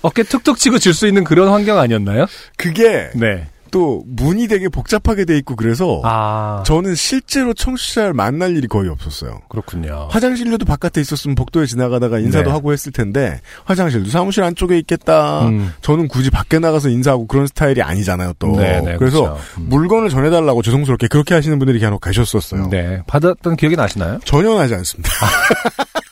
어깨 0.02 0.22
툭툭 0.22 0.58
치고 0.58 0.78
줄 0.78 0.92
수 0.94 1.06
있는 1.06 1.24
그런 1.24 1.48
환경 1.48 1.78
아니었나요? 1.78 2.26
그게 2.56 3.10
네. 3.14 3.48
또 3.70 4.02
문이 4.06 4.48
되게 4.48 4.68
복잡하게 4.68 5.24
돼 5.24 5.36
있고 5.38 5.56
그래서 5.56 6.00
아 6.04 6.62
저는 6.66 6.94
실제로 6.94 7.54
청취자를 7.54 8.12
만날 8.14 8.56
일이 8.56 8.66
거의 8.66 8.88
없었어요. 8.88 9.40
그렇군요. 9.48 10.08
화장실료도 10.10 10.64
바깥에 10.64 11.00
있었으면 11.00 11.34
복도에 11.34 11.66
지나가다가 11.66 12.18
인사도 12.18 12.46
네. 12.46 12.50
하고 12.50 12.72
했을 12.72 12.92
텐데 12.92 13.40
화장실도 13.64 14.10
사무실 14.10 14.42
안쪽에 14.42 14.78
있겠다. 14.78 15.46
음. 15.48 15.72
저는 15.80 16.08
굳이 16.08 16.30
밖에 16.30 16.58
나가서 16.58 16.88
인사하고 16.88 17.26
그런 17.26 17.46
스타일이 17.46 17.82
아니잖아요. 17.82 18.34
또 18.38 18.48
네, 18.56 18.80
네, 18.80 18.96
그래서 18.98 19.22
그렇죠. 19.22 19.40
음. 19.58 19.66
물건을 19.68 20.08
전해달라고 20.10 20.62
죄송스럽게 20.62 21.08
그렇게 21.08 21.34
하시는 21.34 21.58
분들이 21.58 21.80
간혹 21.80 22.00
계셨었어요. 22.00 22.68
네. 22.70 23.02
받았던 23.06 23.56
기억이 23.56 23.76
나시나요? 23.76 24.18
전혀 24.24 24.54
나지 24.54 24.74
않습니다. 24.74 25.10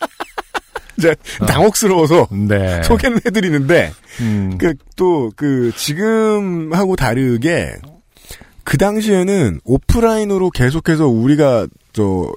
이제 0.98 1.14
당혹스러워서 1.46 2.28
네. 2.48 2.82
소개는 2.82 3.20
해드리는데 3.26 3.92
음. 4.20 4.58
그또그 4.58 5.72
지금하고 5.76 6.96
다르게 6.96 7.74
그 8.62 8.78
당시에는 8.78 9.60
오프라인으로 9.64 10.50
계속해서 10.50 11.06
우리가 11.06 11.66
저 11.92 12.32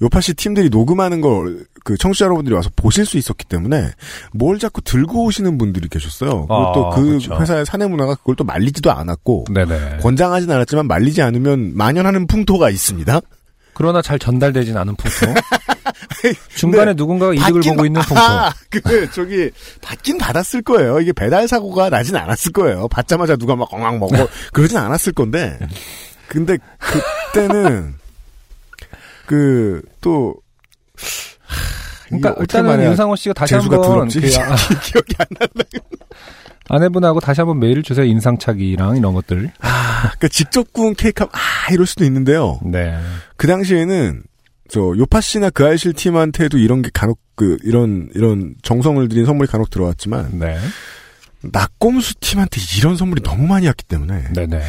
요파시 0.00 0.34
팀들이 0.34 0.68
녹음하는 0.68 1.20
걸 1.20 1.64
그 1.84 1.96
청취자 1.96 2.26
여러분들이 2.26 2.54
와서 2.54 2.70
보실 2.76 3.04
수 3.06 3.18
있었기 3.18 3.44
때문에 3.46 3.90
뭘 4.32 4.58
자꾸 4.58 4.80
들고 4.82 5.24
오시는 5.24 5.58
분들이 5.58 5.88
계셨어요. 5.88 6.42
그것도 6.42 6.86
아, 6.86 6.94
그 6.94 7.04
그렇죠. 7.04 7.36
회사의 7.40 7.66
사내 7.66 7.86
문화가 7.86 8.14
그걸 8.14 8.36
또 8.36 8.44
말리지도 8.44 8.92
않았고 8.92 9.46
네네. 9.52 9.98
권장하진 10.00 10.50
않았지만 10.50 10.86
말리지 10.86 11.22
않으면 11.22 11.76
만연하는 11.76 12.26
풍토가 12.26 12.70
있습니다. 12.70 13.20
그러나 13.74 14.02
잘 14.02 14.18
전달되진 14.18 14.76
않은 14.76 14.96
풍토. 14.96 15.34
중간에 16.56 16.94
누군가가 16.94 17.34
이득을 17.34 17.60
보고 17.62 17.84
있는 17.86 18.00
받- 18.00 18.08
풍토. 18.08 18.20
아, 18.22 18.52
그 18.70 19.10
저기 19.12 19.50
받긴 19.80 20.18
받았을 20.18 20.62
거예요. 20.62 21.00
이게 21.00 21.12
배달 21.12 21.48
사고가 21.48 21.90
나진 21.90 22.16
않았을 22.16 22.52
거예요. 22.52 22.88
받자마자 22.88 23.36
누가 23.36 23.56
막 23.56 23.72
엉망 23.72 23.98
먹어 23.98 24.28
그러진 24.52 24.78
않았을 24.78 25.12
건데. 25.12 25.58
근데 26.28 26.56
그때는 27.32 27.94
그 29.26 29.82
또 30.00 30.34
그러니까 32.08 32.34
일단은 32.40 32.84
윤상호 32.84 33.16
씨가 33.16 33.32
다시 33.32 33.54
한번? 33.54 33.80
그 34.08 34.18
아- 34.38 34.56
기억이 34.82 35.14
안 35.18 35.26
난다. 35.38 35.64
아내분하고 36.68 37.20
다시 37.20 37.40
한번 37.40 37.58
메일을 37.58 37.82
주세요. 37.82 38.04
인상착의랑 38.04 38.96
이런 38.96 39.14
것들. 39.14 39.50
그러니까 39.60 40.28
직접 40.30 40.72
구운 40.72 40.94
케이크 40.94 41.22
하면 41.22 41.30
아 41.34 41.72
이럴 41.72 41.86
수도 41.86 42.04
있는데요. 42.04 42.60
네. 42.64 42.98
그 43.36 43.46
당시에는 43.46 44.22
저 44.72 44.94
요파 44.96 45.20
씨나 45.20 45.50
그 45.50 45.66
아이실 45.66 45.92
팀한테도 45.92 46.56
이런 46.56 46.80
게 46.80 46.88
간혹 46.94 47.20
그 47.34 47.58
이런 47.62 48.08
이런 48.14 48.54
정성을 48.62 49.06
들인 49.08 49.26
선물이 49.26 49.50
간혹 49.50 49.68
들어왔지만 49.68 50.38
네. 50.38 50.58
낙곰수 51.42 52.14
팀한테 52.20 52.58
이런 52.78 52.96
선물이 52.96 53.22
너무 53.22 53.46
많이 53.46 53.66
왔기 53.66 53.84
때문에 53.84 54.32
네네. 54.32 54.62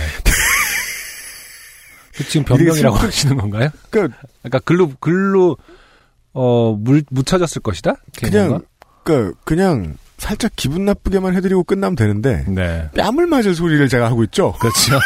그 2.16 2.28
지금 2.28 2.46
변명이라고 2.46 2.98
하시는 2.98 3.38
건가요? 3.38 3.70
그러니까 3.90 4.18
그러니까 4.42 4.60
글로 4.60 4.92
글로 5.00 5.56
어 6.34 6.76
물, 6.78 7.04
묻혀졌을 7.10 7.62
것이다. 7.62 7.96
그냥 8.20 8.50
뭔가? 8.50 8.66
그러니까 9.06 9.40
그냥 9.46 9.96
살짝 10.18 10.52
기분 10.58 10.84
나쁘게만 10.84 11.34
해드리고 11.38 11.64
끝나면 11.64 11.96
되는데 11.96 12.44
네. 12.50 12.90
뺨을 12.98 13.28
맞을 13.28 13.56
소리를 13.56 13.88
제가 13.88 14.08
하고 14.08 14.26
있죠. 14.26 14.52
그렇죠. 14.60 15.00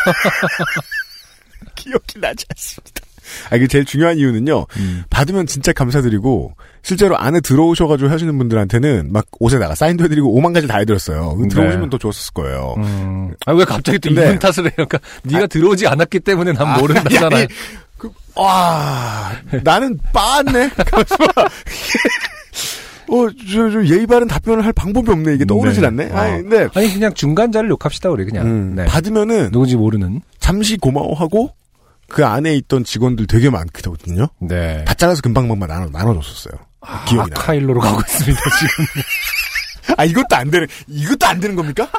기억이 1.76 2.20
나지 2.20 2.48
않습니다. 2.50 3.07
아, 3.50 3.56
이게 3.56 3.68
제일 3.68 3.86
중요한 3.86 4.18
이유는요. 4.18 4.66
음. 4.78 5.04
받으면 5.10 5.46
진짜 5.48 5.74
감사드리고 5.74 6.54
실제로 6.84 7.18
안에 7.18 7.40
들어오셔가지고 7.42 8.10
하시는 8.10 8.38
분들한테는 8.38 9.12
막 9.12 9.26
옷에다가 9.40 9.76
사인도 9.76 10.04
해드리고 10.06 10.34
오만 10.34 10.54
가지 10.54 10.68
다 10.68 10.78
해드렸어요. 10.78 11.38
네. 11.42 11.48
들어오시면 11.50 11.90
더 11.90 11.98
좋았을 11.98 12.34
거예요. 12.34 12.76
음. 12.78 13.34
아, 13.46 13.52
왜 13.54 13.66
갑자기 13.66 14.00
또 14.00 14.10
근데- 14.10 14.26
이분 14.28 14.40
탓을 14.40 14.64
해요? 14.66 14.72
그러니까 14.76 15.00
네가 15.24 15.48
들어오지 15.48 15.88
않았기 15.88 16.20
때문에 16.22 16.54
난 16.54 16.80
모른다잖아요. 16.80 17.36
아니, 17.44 17.48
그, 17.98 18.10
와, 18.36 19.32
나는 19.64 19.98
빠았네. 20.14 20.70
어, 23.10 23.28
저, 23.54 23.70
저 23.72 23.86
예의 23.86 24.06
바른 24.06 24.28
답변을 24.28 24.66
할 24.66 24.74
방법이 24.74 25.10
없네. 25.10 25.34
이게 25.36 25.46
떠오르질 25.46 25.82
네. 25.82 25.88
않네. 25.88 26.12
어. 26.12 26.18
아니, 26.18 26.42
근데 26.44 26.68
아니 26.76 26.94
그냥 26.94 27.14
중간자를 27.14 27.70
욕합시다 27.70 28.10
우리 28.10 28.26
그냥. 28.26 28.46
음, 28.46 28.74
네. 28.76 28.86
받으면은 28.86 29.52
누군지 29.52 29.78
모르는. 29.78 30.22
잠시 30.40 30.76
고마워하고 30.78 31.52
그 32.10 32.26
안에 32.26 32.56
있던 32.56 32.84
직원들 32.84 33.28
되게 33.28 33.50
많거든요. 33.50 34.28
네. 34.40 34.84
다 34.86 34.94
잘라서 34.94 35.22
금방금방 35.22 35.68
나눠, 35.68 35.90
나눠줬었어요. 35.92 36.54
기억이 37.08 37.30
나. 37.32 37.40
아카일로로 37.42 37.80
가고 37.82 38.00
있습니다 38.00 38.40
지금. 38.60 38.86
아, 39.98 40.06
이것도 40.06 40.36
안 40.36 40.50
되는, 40.52 40.68
이것도 40.88 41.26
안 41.26 41.40
되는 41.40 41.56
겁니까? 41.56 41.90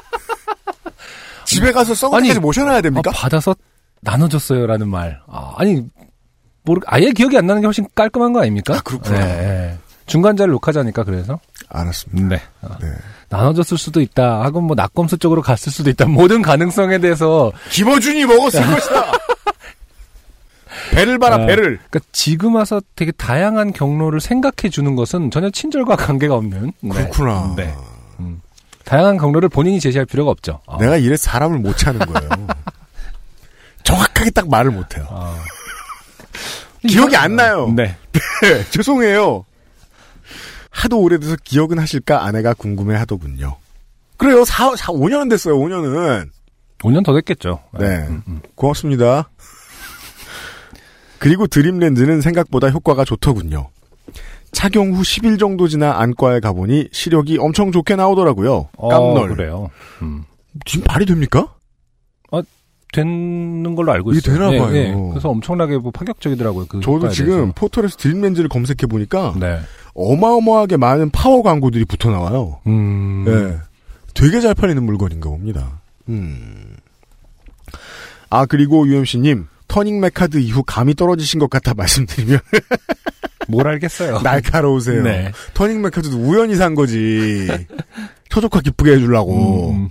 집에 1.44 1.72
가서 1.72 1.94
썩은 1.94 2.16
아니, 2.18 2.28
데까지 2.28 2.40
모셔놔야 2.40 2.80
됩니까? 2.82 3.10
아, 3.14 3.18
받아서 3.18 3.54
나눠줬어요라는 4.02 4.88
말. 4.88 5.20
아, 5.26 5.54
아니 5.56 5.82
모르 6.62 6.80
아예 6.86 7.10
기억이 7.12 7.36
안 7.38 7.46
나는 7.46 7.62
게 7.62 7.66
훨씬 7.66 7.86
깔끔한 7.94 8.32
거 8.32 8.40
아닙니까? 8.40 8.74
아, 8.76 8.80
그렇구나. 8.80 9.18
네. 9.18 9.78
중간자를 10.06 10.52
욕하자니까 10.54 11.04
그래서. 11.04 11.38
알았습니다. 11.68 12.28
네. 12.28 12.42
어. 12.62 12.76
네. 12.80 12.88
나눠줬을 13.30 13.76
수도 13.76 14.00
있다. 14.00 14.42
하고 14.42 14.60
뭐 14.62 14.74
낙검수 14.74 15.18
쪽으로 15.18 15.42
갔을 15.42 15.70
수도 15.72 15.90
있다. 15.90 16.06
모든 16.06 16.40
가능성에 16.40 16.98
대해서 16.98 17.52
김어준이 17.70 18.24
먹었을 18.24 18.64
것이다! 18.70 19.12
배를 20.92 21.18
봐라, 21.18 21.36
아, 21.36 21.46
배를. 21.46 21.78
그러니까 21.90 22.00
지금 22.12 22.54
와서 22.56 22.80
되게 22.96 23.12
다양한 23.12 23.72
경로를 23.72 24.20
생각해 24.20 24.70
주는 24.70 24.94
것은 24.96 25.30
전혀 25.30 25.50
친절과 25.50 25.96
관계가 25.96 26.34
없는. 26.34 26.72
네. 26.80 26.90
그렇구나. 26.90 27.54
네. 27.56 27.74
음. 28.20 28.40
다양한 28.84 29.18
경로를 29.18 29.48
본인이 29.48 29.80
제시할 29.80 30.06
필요가 30.06 30.30
없죠. 30.30 30.60
어. 30.66 30.78
내가 30.78 30.96
이래 30.96 31.16
사람을 31.16 31.58
못 31.58 31.76
차는 31.76 32.00
거예요. 32.06 32.30
정확하게 33.84 34.30
딱 34.30 34.48
말을 34.48 34.70
못 34.70 34.96
해요. 34.96 35.06
어. 35.10 35.36
기억이 36.86 37.16
안 37.16 37.36
나요. 37.36 37.72
네. 37.74 37.96
네, 38.42 38.64
죄송해요. 38.70 39.44
하도 40.70 41.00
오래돼서 41.00 41.36
기억은 41.42 41.78
하실까 41.78 42.24
아내가 42.24 42.54
궁금해 42.54 42.96
하더군요. 42.96 43.56
그래요. 44.16 44.44
4, 44.44 44.76
4, 44.76 44.92
5년은 44.92 45.30
됐어요, 45.30 45.56
5년은. 45.58 46.28
5년 46.78 47.04
더 47.04 47.14
됐겠죠. 47.14 47.60
네. 47.78 47.86
음, 47.86 48.22
음. 48.28 48.40
고맙습니다. 48.54 49.28
그리고 51.18 51.46
드림렌즈는 51.46 52.20
생각보다 52.20 52.68
효과가 52.70 53.04
좋더군요. 53.04 53.68
착용 54.52 54.92
후 54.94 55.02
10일 55.02 55.38
정도 55.38 55.68
지나 55.68 55.98
안과에 55.98 56.40
가보니 56.40 56.88
시력이 56.92 57.38
엄청 57.38 57.70
좋게 57.72 57.96
나오더라고요. 57.96 58.68
어, 58.76 58.88
깜놀. 58.88 59.34
그래요. 59.36 59.68
음. 60.02 60.24
지금 60.64 60.84
발이 60.84 61.06
됩니까? 61.06 61.54
되는 62.92 63.74
걸로 63.74 63.92
알고 63.92 64.12
이게 64.12 64.18
있어요. 64.18 64.50
되나 64.50 64.64
봐요. 64.64 65.10
그래서 65.10 65.28
엄청나게 65.28 65.76
뭐 65.76 65.90
파격적이더라고요. 65.90 66.66
그 66.68 66.80
저도 66.80 67.10
지금 67.10 67.32
대해서. 67.32 67.52
포털에서 67.54 67.96
드림렌즈를 67.98 68.48
검색해 68.48 68.86
보니까 68.88 69.34
네. 69.38 69.58
어마어마하게 69.94 70.78
많은 70.78 71.10
파워 71.10 71.42
광고들이 71.42 71.84
붙어 71.84 72.10
나와요. 72.10 72.60
음. 72.66 73.24
네. 73.26 73.58
되게 74.14 74.40
잘 74.40 74.54
팔리는 74.54 74.82
물건인가 74.82 75.28
봅니다. 75.28 75.80
음. 76.08 76.76
아, 78.30 78.46
그리고 78.46 78.86
UMC님, 78.86 79.46
터닝 79.68 80.00
메카드 80.00 80.38
이후 80.38 80.62
감이 80.66 80.94
떨어지신 80.94 81.38
것 81.38 81.48
같아 81.50 81.74
말씀드리면 81.74 82.40
뭘 83.48 83.66
알겠어요. 83.68 84.20
날카로우세요. 84.20 85.02
네. 85.02 85.32
터닝 85.54 85.80
메카드도 85.82 86.18
우연히 86.18 86.54
산 86.56 86.74
거지. 86.74 87.48
초조카 88.28 88.60
기쁘게 88.60 88.92
해주려고. 88.92 89.70
음. 89.72 89.88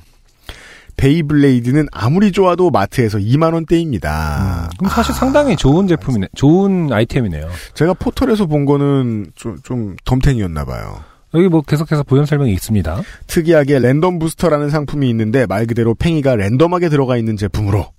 베이블레이드는 0.98 1.88
아무리 1.92 2.32
좋아도 2.32 2.72
마트에서 2.72 3.20
2만 3.20 3.54
원대입니다. 3.54 4.70
그럼 4.78 4.90
사실 4.92 5.14
상당히 5.14 5.56
좋은 5.56 5.88
제품이네. 5.88 6.30
좋은 6.36 6.92
아이템이네요. 6.92 7.48
제가 7.76 7.94
포털에서 7.94 8.48
본 8.48 8.66
거는 8.66 9.28
좀, 9.36 9.58
좀 9.64 9.96
덤탱이였나 10.06 10.66
봐요. 10.66 11.00
여기 11.36 11.48
뭐 11.50 11.62
계속해서 11.62 12.04
보연 12.04 12.26
설명이 12.26 12.52
있습니다. 12.54 13.02
특이하게 13.28 13.80
랜덤 13.80 14.18
부스터라는 14.18 14.70
상품이 14.70 15.08
있는데 15.10 15.46
말 15.46 15.68
그대로 15.68 15.94
팽이가 15.94 16.36
랜덤하게 16.36 16.90
들어가 16.90 17.16
있는 17.18 17.38
제품으로 17.38 17.92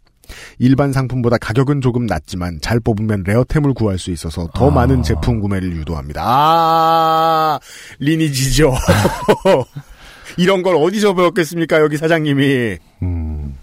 일반 0.59 0.93
상품보다 0.93 1.39
가격은 1.39 1.81
조금 1.81 2.07
낮지만 2.07 2.59
잘 2.61 2.81
뽑으면 2.81 3.25
레어템을 3.27 3.75
구할 3.75 3.99
수 3.99 4.11
있어서 4.11 4.49
더 4.55 4.69
아. 4.69 4.71
많은 4.71 5.03
제품 5.03 5.41
구매를 5.41 5.73
유도합니다. 5.77 6.23
아, 6.25 7.59
리니지죠. 7.99 8.75
이런 10.37 10.63
걸 10.63 10.77
어디서 10.77 11.15
배웠겠습니까, 11.15 11.81
여기 11.81 11.97
사장님이. 11.97 12.77
음. 13.03 13.55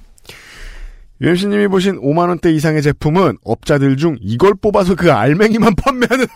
UMC님이 1.21 1.67
보신 1.69 2.01
5만원대 2.01 2.53
이상의 2.53 2.81
제품은 2.81 3.37
업자들 3.45 3.95
중 3.95 4.17
이걸 4.19 4.53
뽑아서 4.53 4.95
그 4.95 5.11
알맹이만 5.13 5.75
판매하는 5.81 6.27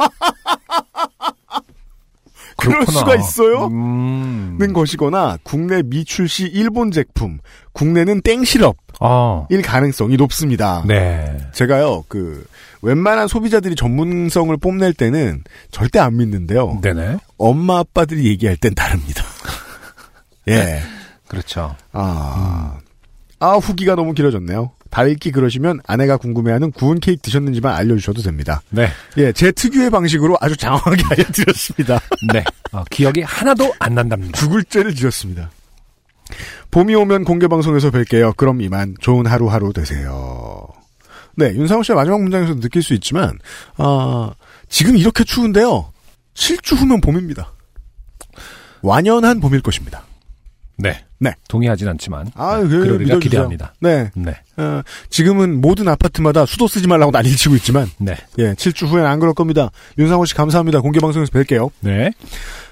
그럴 2.57 2.79
그렇구나. 2.85 2.99
수가 2.99 3.15
있어요? 3.15 3.67
음. 3.67 4.57
는 4.59 4.73
것이거나 4.73 5.37
국내 5.43 5.81
미출시 5.81 6.45
일본 6.47 6.91
제품, 6.91 7.39
국내는 7.79 8.21
땡시럽일 8.21 8.75
아. 8.99 9.47
가능성이 9.63 10.17
높습니다. 10.17 10.83
네. 10.85 11.37
제가요, 11.53 12.03
그, 12.09 12.45
웬만한 12.81 13.29
소비자들이 13.29 13.75
전문성을 13.75 14.55
뽐낼 14.57 14.93
때는 14.93 15.43
절대 15.71 15.97
안 15.99 16.17
믿는데요. 16.17 16.79
네네. 16.81 17.19
엄마, 17.37 17.79
아빠들이 17.79 18.27
얘기할 18.27 18.57
땐 18.57 18.75
다릅니다. 18.75 19.23
예. 20.49 20.81
그렇죠. 21.29 21.75
아, 21.93 22.79
아, 23.39 23.53
후기가 23.53 23.95
너무 23.95 24.13
길어졌네요. 24.13 24.71
다 24.89 25.05
읽기 25.05 25.31
그러시면 25.31 25.79
아내가 25.87 26.17
궁금해하는 26.17 26.71
구운 26.71 26.99
케이크 26.99 27.21
드셨는지만 27.21 27.75
알려주셔도 27.75 28.21
됩니다. 28.23 28.61
네. 28.71 28.89
예, 29.17 29.31
제 29.31 29.53
특유의 29.53 29.89
방식으로 29.89 30.35
아주 30.41 30.57
장황하게 30.57 31.03
알려드렸습니다. 31.11 32.01
네. 32.33 32.43
어, 32.73 32.83
기억이 32.89 33.21
하나도 33.21 33.73
안 33.79 33.95
난답니다. 33.95 34.37
죽을 34.37 34.65
죄를 34.65 34.93
지었습니다. 34.95 35.49
봄이 36.71 36.93
오면 36.95 37.23
공개방송에서 37.23 37.91
뵐게요. 37.91 38.35
그럼 38.37 38.61
이만 38.61 38.95
좋은 38.99 39.25
하루하루 39.25 39.73
되세요. 39.73 40.67
네, 41.35 41.53
윤상호 41.53 41.83
씨의 41.83 41.95
마지막 41.95 42.21
문장에서 42.21 42.59
느낄 42.59 42.83
수 42.83 42.93
있지만, 42.93 43.39
아, 43.77 44.31
지금 44.67 44.97
이렇게 44.97 45.23
추운데요. 45.23 45.91
7주 46.33 46.75
후면 46.75 47.01
봄입니다. 47.01 47.53
완연한 48.81 49.39
봄일 49.39 49.61
것입니다. 49.61 50.03
네. 50.77 51.03
네. 51.17 51.33
동의하진 51.49 51.87
않지만. 51.89 52.31
아, 52.35 52.57
네. 52.57 52.67
그, 52.67 52.79
그러리라. 52.79 53.19
기대합니다. 53.19 53.73
네. 53.81 54.11
네. 54.15 54.31
어, 54.57 54.81
지금은 55.09 55.59
모든 55.59 55.87
아파트마다 55.87 56.45
수도 56.45 56.67
쓰지 56.67 56.87
말라고 56.87 57.11
난리를 57.11 57.35
치고 57.37 57.55
있지만, 57.55 57.89
네. 57.97 58.15
예, 58.37 58.53
7주 58.53 58.87
후엔 58.87 59.05
안 59.05 59.19
그럴 59.19 59.33
겁니다. 59.33 59.71
윤상호 59.97 60.25
씨 60.25 60.35
감사합니다. 60.35 60.81
공개방송에서 60.81 61.31
뵐게요. 61.31 61.71
네. 61.81 62.11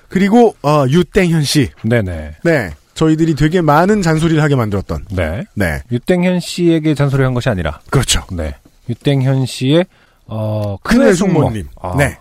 그리고, 0.07 0.55
어, 0.61 0.85
유땡현 0.87 1.43
씨. 1.43 1.69
네네. 1.83 2.35
네. 2.43 2.71
저희들이 2.97 3.35
되게 3.35 3.61
많은 3.61 4.01
잔소리를 4.01 4.41
하게 4.41 4.55
만들었던, 4.55 5.05
네. 5.11 5.43
네. 5.53 5.81
유땡현 5.91 6.39
씨에게 6.39 6.95
잔소리 6.95 7.23
한 7.23 7.35
것이 7.35 7.47
아니라. 7.47 7.79
그렇죠. 7.91 8.23
네. 8.31 8.55
유땡현 8.89 9.45
씨의, 9.45 9.85
어, 10.25 10.77
큰애 10.81 11.13
숙모. 11.13 11.41
숙모님. 11.41 11.67
아, 11.79 11.95
네. 11.95 12.17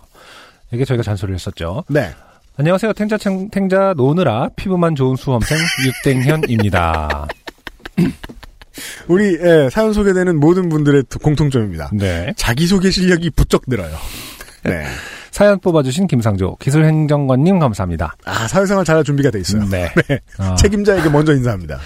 이게 0.72 0.84
저희가 0.84 1.02
잔소리를 1.02 1.34
했었죠. 1.34 1.82
네. 1.88 2.12
안녕하세요. 2.58 2.92
탱자, 2.92 3.16
탱, 3.16 3.48
탱자 3.48 3.94
노느라 3.96 4.50
피부만 4.54 4.94
좋은 4.94 5.16
수험생 5.16 5.56
유땡현입니다. 6.04 7.26
우리 9.08 9.38
예, 9.42 9.70
사연 9.70 9.94
소개되는 9.94 10.38
모든 10.38 10.68
분들의 10.68 11.04
공통점입니다. 11.22 11.90
네. 11.94 12.34
자기소개 12.36 12.90
실력이 12.90 13.30
부쩍 13.30 13.62
늘어요. 13.66 13.96
네. 14.62 14.84
사연 15.36 15.60
뽑아주신 15.60 16.06
김상조 16.06 16.56
기술행정관님 16.56 17.58
감사합니다. 17.58 18.16
아, 18.24 18.48
사회생활 18.48 18.86
잘할 18.86 19.04
준비가 19.04 19.30
돼 19.30 19.38
있어요. 19.38 19.66
네. 19.68 19.86
어, 20.38 20.54
책임자에게 20.54 21.10
먼저 21.10 21.34
인사합니다. 21.34 21.78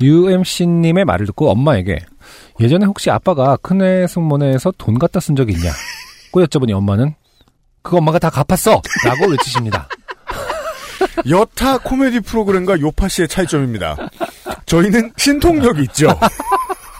UMC님의 0.00 1.04
말을 1.04 1.26
듣고 1.26 1.48
엄마에게 1.52 2.00
예전에 2.58 2.84
혹시 2.84 3.08
아빠가 3.12 3.56
큰애 3.58 4.08
승모네에서 4.08 4.72
돈 4.76 4.98
갖다 4.98 5.20
쓴 5.20 5.36
적이 5.36 5.52
있냐? 5.52 5.70
고 6.32 6.44
여쭤보니 6.44 6.72
엄마는 6.72 7.14
그거 7.82 7.98
엄마가 7.98 8.18
다 8.18 8.28
갚았어! 8.28 8.82
라고 9.04 9.30
외치십니다. 9.30 9.88
여타 11.30 11.78
코미디 11.78 12.18
프로그램과 12.22 12.80
요파 12.80 13.06
씨의 13.06 13.28
차이점입니다. 13.28 13.96
저희는 14.66 15.12
신통력이 15.16 15.82
있죠. 15.82 16.08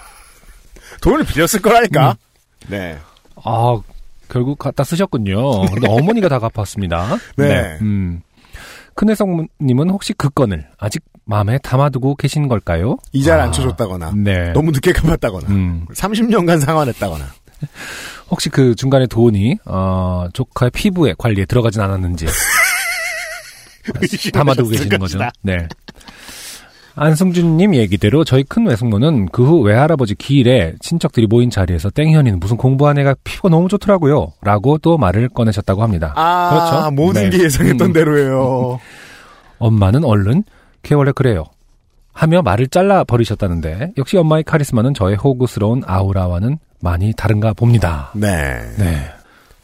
돈을 1.02 1.24
빌렸을 1.24 1.60
거라니까. 1.60 2.16
네. 2.68 2.96
아, 3.42 3.80
결국 4.28 4.58
갖다 4.58 4.84
쓰셨군요. 4.84 5.66
근데 5.66 5.88
어머니가 5.88 6.28
다 6.28 6.38
갚았습니다. 6.38 7.16
네. 7.36 7.78
음. 7.80 8.22
큰애 8.94 9.14
성님은 9.14 9.90
혹시 9.90 10.14
그 10.14 10.30
건을 10.30 10.66
아직 10.78 11.02
마음에 11.26 11.58
담아두고 11.58 12.16
계신 12.16 12.48
걸까요? 12.48 12.96
이자를 13.12 13.42
안 13.42 13.48
아, 13.48 13.52
쳐줬다거나, 13.52 14.12
네. 14.16 14.52
너무 14.52 14.70
늦게 14.70 14.92
갚았다거나, 14.92 15.48
음. 15.48 15.86
30년간 15.92 16.60
상환했다거나. 16.60 17.26
혹시 18.30 18.48
그 18.48 18.74
중간에 18.74 19.06
돈이 19.06 19.56
어, 19.66 20.26
조카의 20.32 20.70
피부에 20.72 21.14
관리에 21.16 21.44
들어가진 21.46 21.80
않았는지 21.80 22.26
담아두고 24.32 24.70
계시는 24.70 24.98
거죠. 24.98 25.18
네. 25.42 25.68
안승준님 26.96 27.74
얘기대로 27.74 28.24
저희 28.24 28.42
큰 28.42 28.66
외숙모는 28.66 29.26
그 29.26 29.44
후 29.46 29.60
외할아버지 29.60 30.14
기일에 30.14 30.74
친척들이 30.80 31.26
모인 31.26 31.50
자리에서 31.50 31.90
땡현이는 31.90 32.40
무슨 32.40 32.56
공부한 32.56 32.98
애가 32.98 33.16
피부가 33.22 33.50
너무 33.50 33.68
좋더라고요. 33.68 34.32
라고 34.42 34.78
또 34.78 34.96
말을 34.98 35.28
꺼내셨다고 35.28 35.82
합니다. 35.82 36.12
아, 36.16 36.50
그렇죠. 36.50 36.90
모든 36.90 37.30
네. 37.30 37.36
게 37.36 37.44
예상했던 37.44 37.88
음. 37.88 37.92
대로예요. 37.92 38.80
엄마는 39.58 40.04
얼른 40.04 40.44
걔 40.82 40.94
원래 40.94 41.12
그래요. 41.12 41.44
하며 42.12 42.40
말을 42.40 42.68
잘라 42.68 43.04
버리셨다는데 43.04 43.92
역시 43.98 44.16
엄마의 44.16 44.42
카리스마는 44.44 44.94
저의 44.94 45.16
호구스러운 45.16 45.82
아우라와는 45.86 46.58
많이 46.80 47.12
다른가 47.14 47.52
봅니다. 47.52 48.10
네. 48.14 48.58
네. 48.78 49.02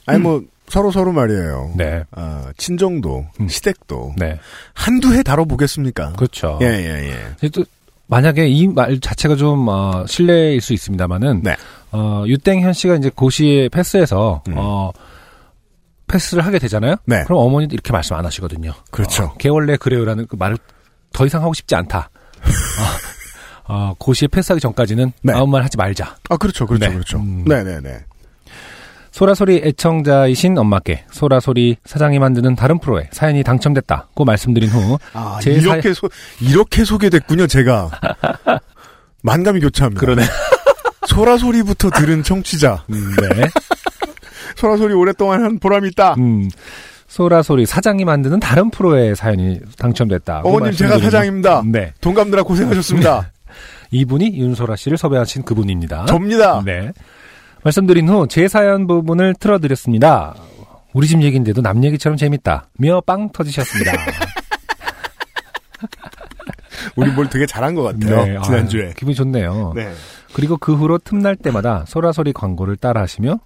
아니, 0.07 0.19
뭐, 0.21 0.43
서로 0.73 0.91
서로 0.91 1.13
말이에요. 1.13 1.73
네. 1.77 2.03
아, 2.13 2.47
친정도, 2.57 3.27
음. 3.41 3.47
시댁도, 3.47 4.15
네. 4.17 4.39
한두 4.73 5.13
해 5.13 5.23
다뤄보겠습니까? 5.23 6.15
그렇죠. 6.15 6.59
예, 6.63 6.67
예, 6.67 7.13
예. 7.43 7.49
또 7.51 7.63
만약에 8.07 8.49
이 8.49 8.67
말 8.69 8.99
자체가 8.99 9.37
좀 9.37 9.69
어, 9.69 10.07
실례일 10.07 10.63
수 10.63 10.73
있습니다만은 10.73 11.43
네. 11.43 11.57
어, 11.91 12.25
유땡현 12.27 12.73
씨가 12.73 12.95
이제 12.97 13.11
고시에 13.15 13.69
패스해서 13.69 14.43
음. 14.49 14.55
어, 14.57 14.91
패스를 16.07 16.47
하게 16.47 16.59
되잖아요. 16.59 16.97
네. 17.05 17.23
그럼 17.25 17.41
어머니도 17.41 17.75
이렇게 17.75 17.93
말씀 17.93 18.17
안 18.17 18.25
하시거든요. 18.25 18.73
그렇죠. 18.91 19.25
어, 19.25 19.35
걔 19.39 19.51
원래 19.51 19.77
그래요라는 19.77 20.27
그 20.27 20.37
말을 20.37 20.57
더 21.13 21.27
이상 21.27 21.43
하고 21.43 21.53
싶지 21.53 21.75
않다. 21.75 22.09
어, 23.69 23.75
어, 23.75 23.95
고시에 23.99 24.27
패스하기 24.29 24.61
전까지는 24.63 25.13
네. 25.23 25.33
아무 25.35 25.49
말 25.49 25.65
하지 25.65 25.77
말자. 25.77 26.17
아, 26.31 26.37
그렇죠, 26.39 26.67
그렇죠, 26.67 26.87
네. 26.87 26.93
그렇죠. 26.95 27.19
음. 27.19 27.45
네 27.45 27.63
네 27.63 27.79
네. 27.81 27.99
소라소리 29.13 29.61
애청자이신 29.63 30.57
엄마께 30.57 31.05
소라소리 31.11 31.77
사장이 31.85 32.19
만드는 32.19 32.57
다른 32.57 32.79
프로에 32.79 33.09
사연이 33.13 33.45
당첨됐다고 33.45 34.25
말씀드린 34.25 34.71
후 34.71 34.99
아, 35.13 35.39
제 35.41 35.53
이렇게 35.53 35.93
소, 35.93 36.09
이렇게 36.41 36.85
소개됐군요, 36.85 37.47
제가. 37.47 37.91
만감이 39.23 39.61
교차합니다. 39.61 40.01
그러네. 40.01 40.23
소라 41.07 41.37
소리부터 41.37 41.91
들은 41.91 42.23
청취자. 42.23 42.85
음, 42.91 43.15
네. 43.21 43.49
소라소리 44.57 44.95
오랫동안 44.95 45.45
한 45.45 45.59
보람이 45.59 45.89
있다. 45.89 46.15
음, 46.15 46.49
소라소리 47.07 47.67
사장이 47.67 48.07
만드는 48.07 48.41
다른 48.41 48.71
프로의 48.71 49.15
사연이 49.15 49.61
당첨됐다. 49.79 50.41
어머님 50.45 50.73
제가 50.73 50.99
사장입니다. 50.99 51.63
네. 51.67 51.93
동감들아 52.01 52.45
고생하셨습니다. 52.45 53.31
이분이 53.91 54.39
윤소라 54.39 54.77
씨를 54.77 54.97
섭외하신 54.97 55.43
그분입니다. 55.43 56.07
접니다. 56.07 56.63
네. 56.65 56.93
말씀드린 57.65 58.09
후 58.09 58.27
제 58.27 58.49
사연 58.49 58.87
부분을 58.87 59.35
틀어드렸습니다. 59.35 60.35
우리 60.93 61.07
집 61.07 61.23
얘기인데도 61.23 61.63
남 61.63 61.83
얘기처럼 61.85 62.17
재밌다. 62.17 62.69
며 62.79 63.01
빵 63.01 63.31
터지셨습니다. 63.33 63.93
우리 66.97 67.11
뭘 67.13 67.29
되게 67.31 67.47
잘한 67.47 67.75
것 67.75 67.83
같아요. 67.83 68.25
네, 68.27 68.39
지난주에. 68.45 68.87
아유, 68.87 68.95
기분이 68.95 69.15
좋네요. 69.15 69.73
네. 69.75 69.93
그리고 70.35 70.57
그 70.57 70.75
후로 70.75 70.99
틈날 70.99 71.37
때마다 71.37 71.85
소라소리 71.87 72.33
광고를 72.33 72.77
따라 72.77 73.01
하시며 73.03 73.39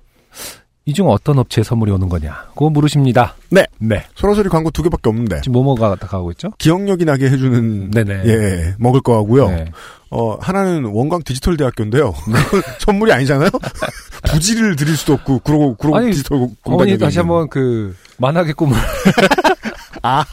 이 0.88 0.92
중 0.92 1.08
어떤 1.10 1.38
업체에 1.40 1.64
선물이 1.64 1.90
오는 1.90 2.08
거냐고 2.08 2.70
물으십니다. 2.70 3.34
네. 3.50 3.66
네. 3.78 4.04
소라소리 4.14 4.48
광고 4.48 4.70
두 4.70 4.84
개밖에 4.84 5.08
없는데. 5.08 5.40
지금 5.40 5.54
뭐뭐가 5.54 5.96
가고 5.96 6.30
있죠? 6.30 6.50
기억력이 6.58 7.04
나게 7.04 7.26
해주는 7.26 7.90
네네. 7.90 8.22
예 8.26 8.74
먹을 8.78 9.00
거 9.00 9.16
하고요. 9.16 9.48
네. 9.48 9.64
어 10.10 10.36
하나는 10.40 10.84
원광 10.84 11.22
디지털 11.24 11.56
대학교인데요. 11.56 12.14
선물이 12.78 13.10
아니잖아요. 13.12 13.50
부지를 14.30 14.76
드릴 14.76 14.96
수도 14.96 15.14
없고 15.14 15.40
그러고 15.40 15.74
그러고 15.74 15.96
아니, 15.96 16.12
디지털 16.12 16.38
공단 16.38 16.56
어머니 16.66 16.96
다시. 16.96 17.18
한번 17.18 17.48
그 17.48 17.96
만화의 18.18 18.52
꿈을 18.52 18.76
아 20.02 20.24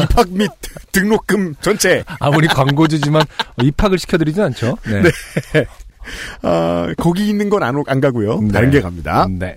입학 0.00 0.30
및 0.30 0.48
등록금 0.92 1.56
전체 1.60 2.04
아무리 2.20 2.46
광고주지만 2.46 3.22
입학을 3.60 3.98
시켜드리진 3.98 4.40
않죠. 4.44 4.78
네. 4.86 5.02
아 6.42 6.88
거기 6.96 7.28
있는 7.28 7.48
건 7.48 7.62
안 7.62 7.76
안 7.86 8.00
가고요. 8.00 8.40
네. 8.40 8.48
다른 8.52 8.70
게 8.70 8.80
갑니다. 8.80 9.26
네. 9.30 9.56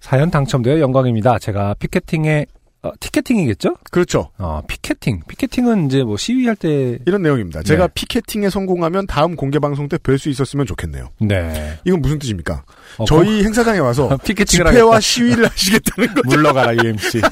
사연 0.00 0.30
당첨되어 0.30 0.78
영광입니다. 0.80 1.38
제가 1.38 1.74
피켓팅에 1.78 2.46
어, 2.82 2.90
티켓팅이겠죠? 3.00 3.74
그렇죠. 3.90 4.30
어, 4.38 4.60
피켓팅. 4.68 5.22
피켓팅은 5.26 5.86
이제 5.86 6.04
뭐 6.04 6.16
시위할 6.16 6.54
때 6.54 6.98
이런 7.06 7.22
내용입니다. 7.22 7.62
제가 7.64 7.88
네. 7.88 7.92
피켓팅에 7.94 8.48
성공하면 8.50 9.06
다음 9.08 9.34
공개 9.34 9.58
방송 9.58 9.88
때 9.88 9.96
뵐 9.96 10.18
수 10.18 10.28
있었으면 10.28 10.66
좋겠네요. 10.66 11.08
네. 11.20 11.80
이건 11.84 12.00
무슨 12.02 12.18
뜻입니까? 12.20 12.62
어, 12.98 13.04
저희 13.06 13.42
행사장에 13.42 13.78
와서 13.80 14.06
공- 14.08 14.18
피켓팅을 14.22 14.66
집회와 14.66 14.96
하겠다. 14.96 15.00
시위를 15.00 15.46
하시겠다는 15.50 16.14
거. 16.14 16.22
물러가라 16.26 16.74
UMC. 16.84 17.22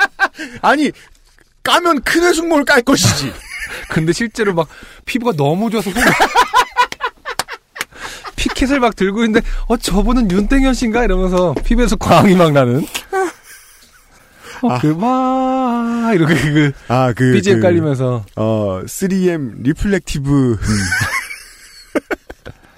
아니 0.62 0.90
까면 1.62 2.00
큰 2.02 2.22
해숙모를 2.24 2.64
깔 2.64 2.80
것이지. 2.82 3.32
근데 3.90 4.12
실제로 4.12 4.54
막 4.54 4.68
피부가 5.04 5.32
너무 5.36 5.68
좋아서 5.70 5.90
속 8.66 8.74
피켓을 8.74 8.80
막 8.80 8.96
들고 8.96 9.24
있는데 9.24 9.46
어 9.68 9.76
저분은 9.76 10.30
윤땡현 10.30 10.74
씨인가 10.74 11.04
이러면서 11.04 11.54
피부에서 11.64 11.96
광이 11.96 12.34
막 12.36 12.52
나는. 12.52 12.84
어, 14.62 14.78
그마 14.80 16.12
이렇게 16.14 16.34
그 16.34 16.72
아 16.88 17.12
그 17.12 17.32
BGM 17.32 17.60
깔리면서 17.60 18.24
어 18.36 18.80
3M 18.86 19.62
reflective 19.62 20.58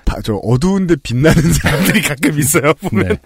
바- 0.05 0.21
저 0.23 0.35
어두운데 0.35 0.97
빛나는 1.03 1.53
사람들이 1.53 2.03
가끔 2.03 2.39
있어요. 2.39 2.73
보면. 2.75 3.17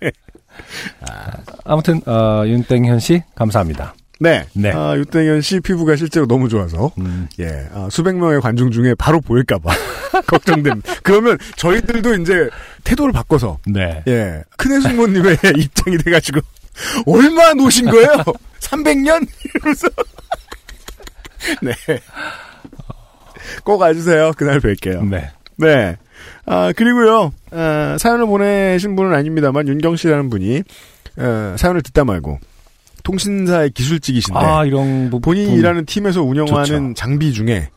네. 0.00 0.10
아, 1.08 1.30
아무튼 1.64 2.00
어, 2.06 2.44
윤땡현 2.46 3.00
씨 3.00 3.22
감사합니다. 3.34 3.94
네. 4.18 4.46
네. 4.52 4.72
아, 4.72 4.96
유땡현 4.96 5.40
씨 5.42 5.60
피부가 5.60 5.96
실제로 5.96 6.26
너무 6.26 6.48
좋아서 6.48 6.90
음, 6.98 7.28
예 7.38 7.68
아, 7.72 7.88
수백 7.90 8.16
명의 8.16 8.40
관중 8.40 8.70
중에 8.70 8.94
바로 8.94 9.20
보일까봐 9.20 9.70
걱정됩니다. 10.26 10.94
그러면 11.02 11.38
저희들도 11.56 12.14
이제 12.16 12.48
태도를 12.84 13.12
바꿔서 13.12 13.58
네. 13.66 14.02
예 14.08 14.42
큰외숙모님의 14.56 15.38
입장이 15.56 15.98
돼가지고 15.98 16.40
얼마 17.06 17.54
노신 17.54 17.90
거예요? 17.90 18.08
300년 18.60 19.26
이러면서 19.44 19.88
네. 21.62 21.72
꼭 23.64 23.80
와주세요. 23.80 24.32
그날 24.36 24.60
뵐게요. 24.60 25.08
네. 25.08 25.30
네. 25.56 25.96
아, 26.46 26.72
그리고요, 26.74 27.32
아, 27.50 27.96
사연을 27.98 28.26
보내신 28.26 28.96
분은 28.96 29.14
아닙니다만, 29.14 29.68
윤경 29.68 29.96
씨라는 29.96 30.30
분이, 30.30 30.62
어, 31.18 31.54
사연을 31.58 31.82
듣다 31.82 32.04
말고, 32.04 32.38
통신사의 33.08 33.70
기술직이신데, 33.70 34.38
아 34.38 34.66
이런 34.66 35.08
부분 35.08 35.22
본인이 35.22 35.54
일하는 35.54 35.86
팀에서 35.86 36.22
운영하는 36.22 36.64
좋죠. 36.64 36.94
장비 36.94 37.32
중에, 37.32 37.70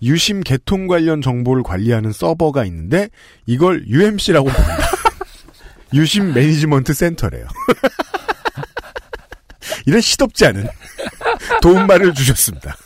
유심 0.00 0.42
개통 0.42 0.86
관련 0.86 1.20
정보를 1.20 1.64
관리하는 1.64 2.12
서버가 2.12 2.64
있는데, 2.66 3.08
이걸 3.46 3.84
UMC라고 3.88 4.48
부릅니다. 4.48 4.86
유심 5.92 6.34
매니지먼트 6.34 6.94
센터래요. 6.94 7.46
이런 9.86 10.00
시덥지 10.00 10.46
않은 10.46 10.68
도움말을 11.62 12.14
주셨습니다. 12.14 12.76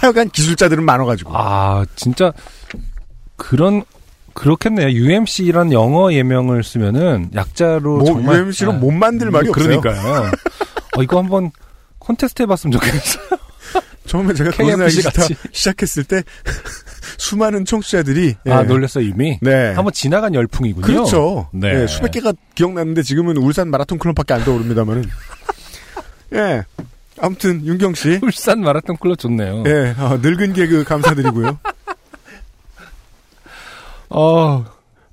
하여간 0.00 0.30
기술자들은 0.30 0.84
많아가지고. 0.84 1.36
아 1.36 1.84
진짜 1.96 2.32
그런 3.36 3.82
그렇겠네요. 4.34 4.90
UMC라는 4.90 5.72
영어 5.72 6.12
예명을 6.12 6.64
쓰면은 6.64 7.30
약자로 7.34 7.98
뭐 7.98 8.04
정말 8.04 8.40
UMC로 8.40 8.72
아, 8.72 8.74
못 8.74 8.90
만들 8.90 9.30
말이 9.30 9.48
없어요. 9.48 9.80
그러니까요. 9.80 10.30
어, 10.96 11.02
이거 11.02 11.18
한번 11.18 11.50
콘테스트 11.98 12.42
해봤으면 12.42 12.72
좋겠어요. 12.72 13.24
처음에 14.06 14.34
제가 14.34 14.50
거기서 14.50 15.10
같이. 15.10 15.34
시작했을 15.52 16.04
때 16.04 16.22
수많은 17.16 17.64
청취자들이 17.64 18.36
아 18.46 18.60
예, 18.60 18.64
놀랬어 18.64 19.00
이미. 19.00 19.38
네. 19.40 19.72
한번 19.72 19.92
지나간 19.92 20.34
열풍이군요. 20.34 20.86
그렇죠. 20.86 21.48
네. 21.52 21.82
예, 21.82 21.86
수백 21.86 22.12
개가 22.12 22.34
기억나는데 22.54 23.02
지금은 23.02 23.38
울산 23.38 23.70
마라톤 23.70 23.98
클럽밖에 23.98 24.34
안 24.34 24.44
떠오릅니다만은. 24.44 25.04
예. 26.34 26.64
아무튼 27.18 27.64
윤경 27.64 27.94
씨, 27.94 28.18
울산 28.22 28.60
마라톤 28.60 28.96
클럽 28.96 29.18
좋네요. 29.18 29.62
예, 29.66 29.94
어, 29.98 30.18
늙은 30.20 30.52
개그 30.52 30.84
감사드리고요. 30.84 31.58
어, 34.10 34.64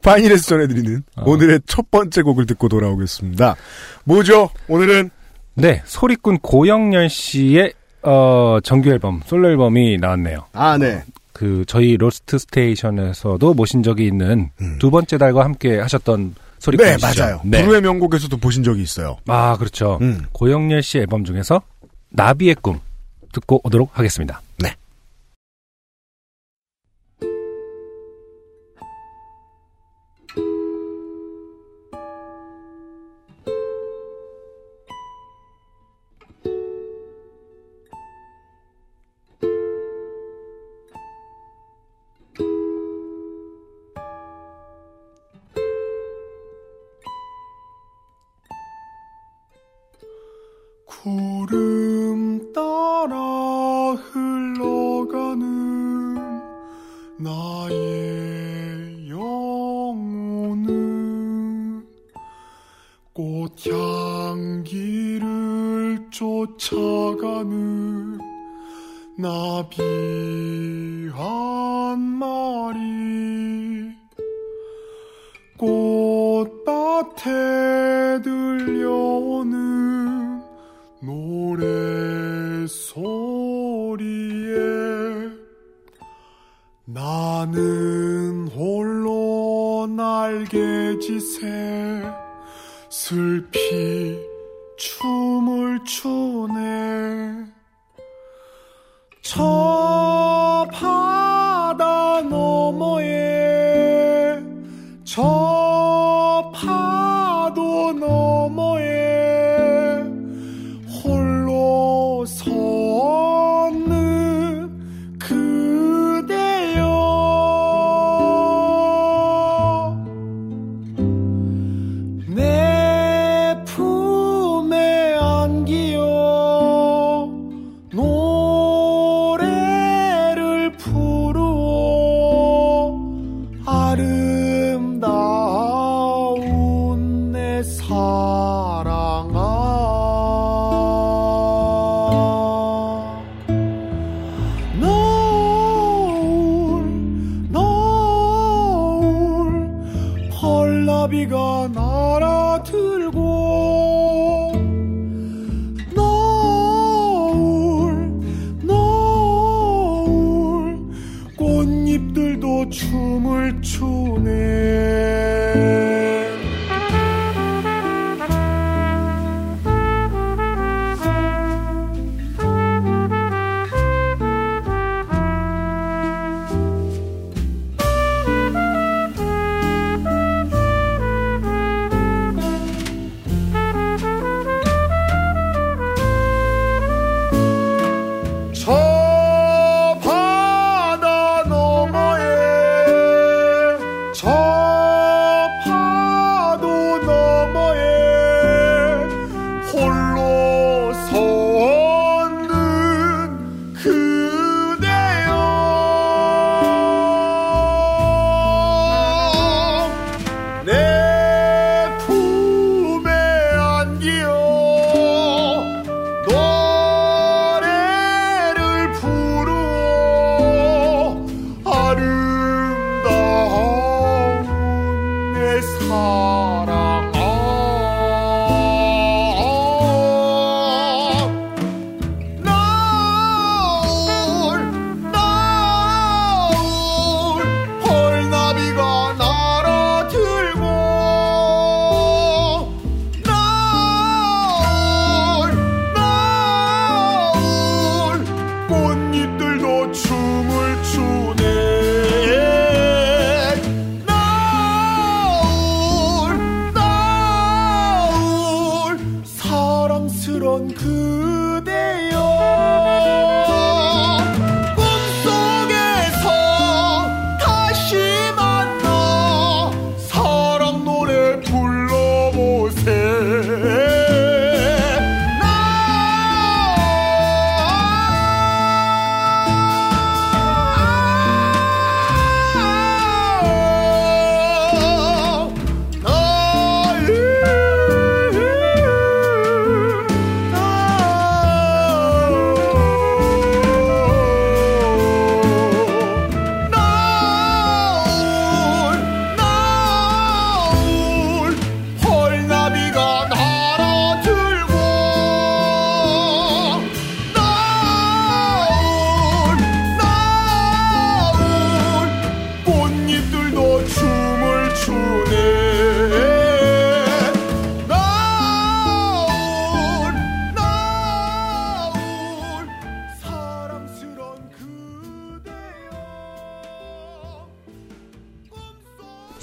파이널에서 0.02 0.44
전해드리는 0.44 1.04
어. 1.18 1.24
오늘의 1.26 1.62
첫 1.68 1.90
번째 1.92 2.24
곡을 2.24 2.46
듣고 2.48 2.68
돌아오겠습니다. 2.70 3.56
뭐죠? 4.04 4.50
오늘은 4.68 5.12
네 5.54 5.82
소리꾼 5.86 6.40
고영렬 6.40 7.10
씨의 7.10 7.74
어, 8.04 8.60
정규 8.64 8.90
앨범 8.90 9.22
솔로 9.26 9.50
앨범이 9.50 9.98
나왔네요. 9.98 10.46
아, 10.54 10.78
네. 10.78 11.04
그 11.34 11.64
저희 11.68 11.98
로스트 11.98 12.38
스테이션에서도 12.38 13.54
모신 13.54 13.84
적이 13.84 14.08
있는 14.08 14.50
음. 14.62 14.78
두 14.80 14.92
번째 14.92 15.18
달과 15.18 15.44
함께 15.44 15.80
하셨던 15.80 16.36
소리꾼 16.60 16.86
네, 16.86 16.98
씨죠. 16.98 17.22
맞아요. 17.24 17.42
네. 17.44 17.62
불후의 17.62 17.82
명곡에서도 17.82 18.36
보신 18.38 18.64
적이 18.64 18.84
있어요. 18.84 19.18
아 19.28 19.58
그렇죠. 19.58 19.98
음. 20.02 20.26
고영렬 20.32 20.84
씨 20.84 21.00
앨범 21.00 21.26
중에서 21.26 21.62
나비의 22.10 22.56
꿈 22.62 22.80
듣고 23.34 23.62
오도록 23.64 23.98
하겠습니다. 23.98 24.42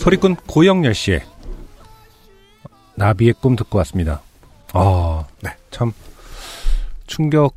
소리꾼 0.08 0.36
고영렬 0.46 0.94
씨의 0.94 1.20
나비의 2.94 3.34
꿈 3.42 3.56
듣고 3.56 3.76
왔습니다. 3.78 4.22
아, 4.72 5.26
네. 5.42 5.50
참 5.70 5.92
충격적이에요. 7.06 7.52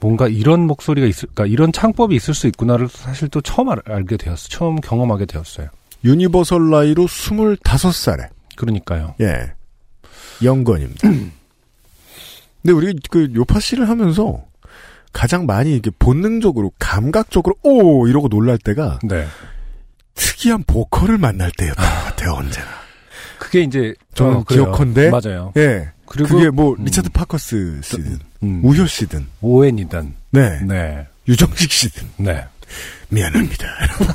뭔가 0.00 0.28
이런 0.28 0.66
목소리가 0.66 1.06
있을까, 1.06 1.46
이런 1.46 1.72
창법이 1.72 2.14
있을 2.14 2.34
수 2.34 2.46
있구나를 2.46 2.88
사실 2.88 3.28
또 3.28 3.40
처음 3.40 3.70
알, 3.70 3.78
알게 3.86 4.18
되었어. 4.18 4.50
처음 4.50 4.76
경험하게 4.76 5.24
되었어요. 5.24 5.68
universal 6.04 6.68
나이로 6.68 7.06
25살에 7.06 8.28
그러니까요. 8.56 9.14
예 9.22 9.54
영건입니다. 10.44 11.08
근데 11.08 11.32
우리 12.74 12.94
그 13.10 13.32
요팟시를 13.34 13.88
하면서 13.88 14.44
가장 15.14 15.46
많이 15.46 15.72
이렇게 15.72 15.90
본능적으로 15.98 16.70
감각적으로 16.78 17.54
오 17.62 18.06
이러고 18.08 18.28
놀랄 18.28 18.58
때가 18.58 18.98
네. 19.04 19.26
특이한 20.14 20.64
보컬을 20.64 21.18
만날 21.18 21.50
때였던 21.56 21.84
것 21.84 22.04
같아요 22.04 22.32
언제나. 22.34 22.66
그게 23.38 23.60
이제 23.62 23.94
저는 24.14 24.36
어, 24.36 24.44
그래요. 24.44 24.64
기억컨대 24.64 25.10
맞아요. 25.10 25.52
예. 25.56 25.90
그리고 26.06 26.28
그게 26.28 26.50
뭐 26.50 26.74
음. 26.78 26.84
리차드 26.84 27.10
파커스 27.10 27.80
씨든 27.82 28.18
음, 28.42 28.60
우효 28.64 28.86
씨든 28.86 29.26
오웬이든 29.40 30.14
네, 30.30 30.60
네. 30.64 31.06
유정식 31.26 31.70
씨든 31.72 32.08
네. 32.18 32.44
미안합니다. 33.08 33.66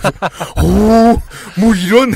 오, 0.64 1.20
뭐 1.60 1.76
이런 1.76 2.12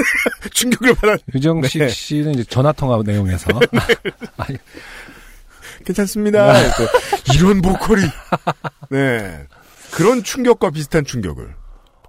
충격을 0.52 0.94
받았. 0.94 1.18
유정식 1.34 1.78
네. 1.80 1.88
씨는 1.88 2.34
이제 2.34 2.44
전화 2.44 2.72
통화 2.72 3.00
내용에서 3.04 3.48
아니, 4.38 4.56
괜찮습니다. 5.84 6.54
또 6.76 6.86
이런 7.34 7.60
보컬이 7.60 8.02
네 8.90 9.46
그런 9.90 10.22
충격과 10.22 10.70
비슷한 10.70 11.04
충격을 11.04 11.54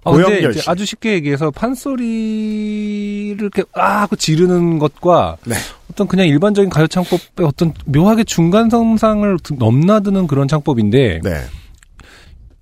아, 0.04 0.12
이제 0.50 0.60
씨. 0.60 0.70
아주 0.70 0.84
쉽게 0.84 1.14
얘기해서 1.14 1.50
판소리를 1.50 3.36
이렇게 3.40 3.64
아 3.74 4.02
하고 4.02 4.16
지르는 4.16 4.78
것과 4.78 5.36
네. 5.44 5.54
어떤 5.90 6.06
그냥 6.06 6.26
일반적인 6.26 6.70
가요 6.70 6.86
창법의 6.86 7.46
어떤 7.46 7.72
묘하게 7.86 8.24
중간 8.24 8.70
선상을 8.70 9.38
넘나드는 9.58 10.26
그런 10.26 10.48
창법인데 10.48 11.20
네 11.22 11.30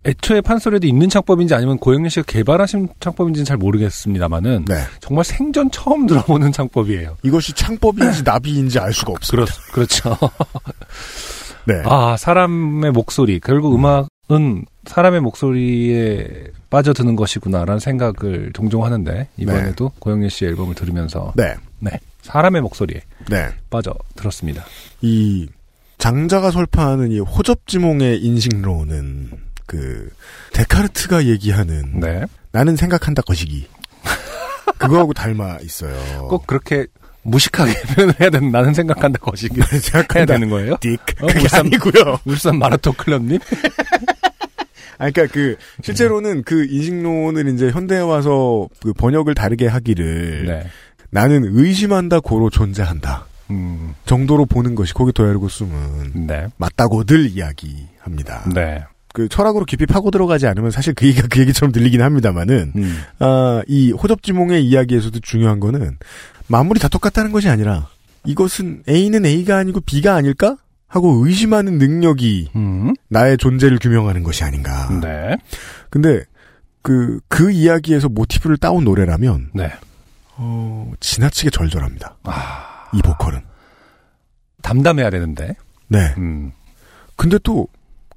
애초에 0.04 0.40
판소리에도 0.40 0.86
있는 0.86 1.08
창법인지 1.08 1.54
아니면 1.54 1.78
고영렬 1.78 2.10
씨가 2.10 2.24
개발하신 2.26 2.88
창법인지는 2.98 3.44
잘 3.44 3.56
모르겠습니다만은 3.56 4.64
네. 4.66 4.74
정말 5.00 5.24
생전 5.24 5.70
처음 5.70 6.06
들어보는 6.06 6.50
창법이에요. 6.52 7.18
이것이 7.22 7.52
창법인지 7.52 8.24
나비인지 8.24 8.80
알 8.80 8.92
수가 8.92 9.12
없습니다. 9.12 9.52
그렇, 9.72 9.86
그렇죠. 9.86 10.18
네. 11.66 11.74
아, 11.84 12.16
사람의 12.18 12.90
목소리. 12.90 13.38
결국 13.38 13.74
음악 13.76 14.08
은 14.32 14.64
사람의 14.84 15.20
목소리에 15.20 16.44
빠져드는 16.70 17.16
것이구나라는 17.16 17.78
생각을 17.78 18.52
종종 18.54 18.84
하는데, 18.84 19.28
이번에도 19.36 19.90
고영렬 19.98 20.30
씨의 20.30 20.50
앨범을 20.50 20.74
들으면서, 20.74 21.32
네. 21.36 21.54
네. 21.80 21.90
사람의 22.22 22.62
목소리에 22.62 23.00
네. 23.28 23.48
빠져들었습니다. 23.70 24.64
이 25.02 25.48
장자가 25.98 26.50
설파하는 26.50 27.12
이 27.12 27.18
호접지몽의 27.20 28.22
인식론은 28.22 29.30
그 29.66 30.10
데카르트가 30.52 31.26
얘기하는 31.26 32.00
네. 32.00 32.24
나는 32.50 32.76
생각한다 32.76 33.22
거시기 33.22 33.66
그거하고 34.78 35.12
닮아 35.12 35.58
있어요. 35.62 35.94
꼭 36.28 36.46
그렇게 36.46 36.86
무식하게 37.22 37.72
표현을 37.94 38.14
해야 38.20 38.30
되는, 38.30 38.50
나는 38.50 38.74
생각한다 38.74 39.18
것이기 39.18 39.60
해야 39.60 39.80
생각한다. 39.80 40.34
되는 40.34 40.50
거예요? 40.50 40.76
딕 40.76 40.98
어, 41.22 41.26
그게 41.26 41.40
울산- 41.40 41.60
아니고요. 41.66 42.18
울산 42.26 42.58
마라톤 42.58 42.92
클럽님? 42.94 43.38
아, 44.98 45.10
그러니까 45.10 45.26
그 45.32 45.56
실제로는 45.82 46.42
그 46.44 46.64
인식론을 46.64 47.48
이제 47.54 47.70
현대에 47.70 48.00
와서 48.00 48.68
그 48.80 48.92
번역을 48.92 49.34
다르게 49.34 49.66
하기를 49.66 50.44
네. 50.46 50.66
나는 51.10 51.42
의심한다 51.44 52.20
고로 52.20 52.50
존재한다 52.50 53.26
음, 53.50 53.94
정도로 54.06 54.46
보는 54.46 54.74
것이 54.74 54.94
거기 54.94 55.12
더 55.12 55.24
열고 55.26 55.48
숨은 55.48 56.26
네. 56.26 56.46
맞다고들 56.56 57.26
이야기합니다. 57.30 58.44
네. 58.54 58.84
그 59.12 59.28
철학으로 59.28 59.64
깊이 59.66 59.84
파고 59.86 60.10
들어가지 60.10 60.46
않으면 60.46 60.70
사실 60.70 60.94
그 60.94 61.06
얘기가 61.06 61.26
그 61.28 61.40
얘기처럼 61.40 61.70
들리긴 61.72 62.00
합니다만은 62.00 62.72
음. 62.76 62.98
아, 63.18 63.60
이 63.66 63.90
호접지몽의 63.92 64.64
이야기에서도 64.64 65.18
중요한 65.20 65.60
거는 65.60 65.98
마무리 66.52 66.78
다 66.78 66.86
똑같다는 66.88 67.32
것이 67.32 67.48
아니라 67.48 67.88
이것은 68.26 68.82
A는 68.86 69.24
A가 69.24 69.56
아니고 69.56 69.80
B가 69.80 70.14
아닐까? 70.14 70.58
하고 70.86 71.26
의심하는 71.26 71.78
능력이 71.78 72.50
음. 72.54 72.92
나의 73.08 73.38
존재를 73.38 73.78
규명하는 73.78 74.22
것이 74.22 74.44
아닌가. 74.44 74.90
네. 75.00 75.38
근데 75.88 76.22
그, 76.82 77.20
그 77.28 77.50
이야기에서 77.50 78.10
모티브를 78.10 78.58
따온 78.58 78.84
노래라면 78.84 79.52
네. 79.54 79.72
어, 80.36 80.92
지나치게 81.00 81.48
절절합니다. 81.48 82.16
아, 82.24 82.90
이 82.92 83.00
보컬은. 83.00 83.40
담담해야 84.60 85.08
되는데. 85.08 85.56
네. 85.88 86.12
음. 86.18 86.52
근데 87.16 87.38
또 87.42 87.66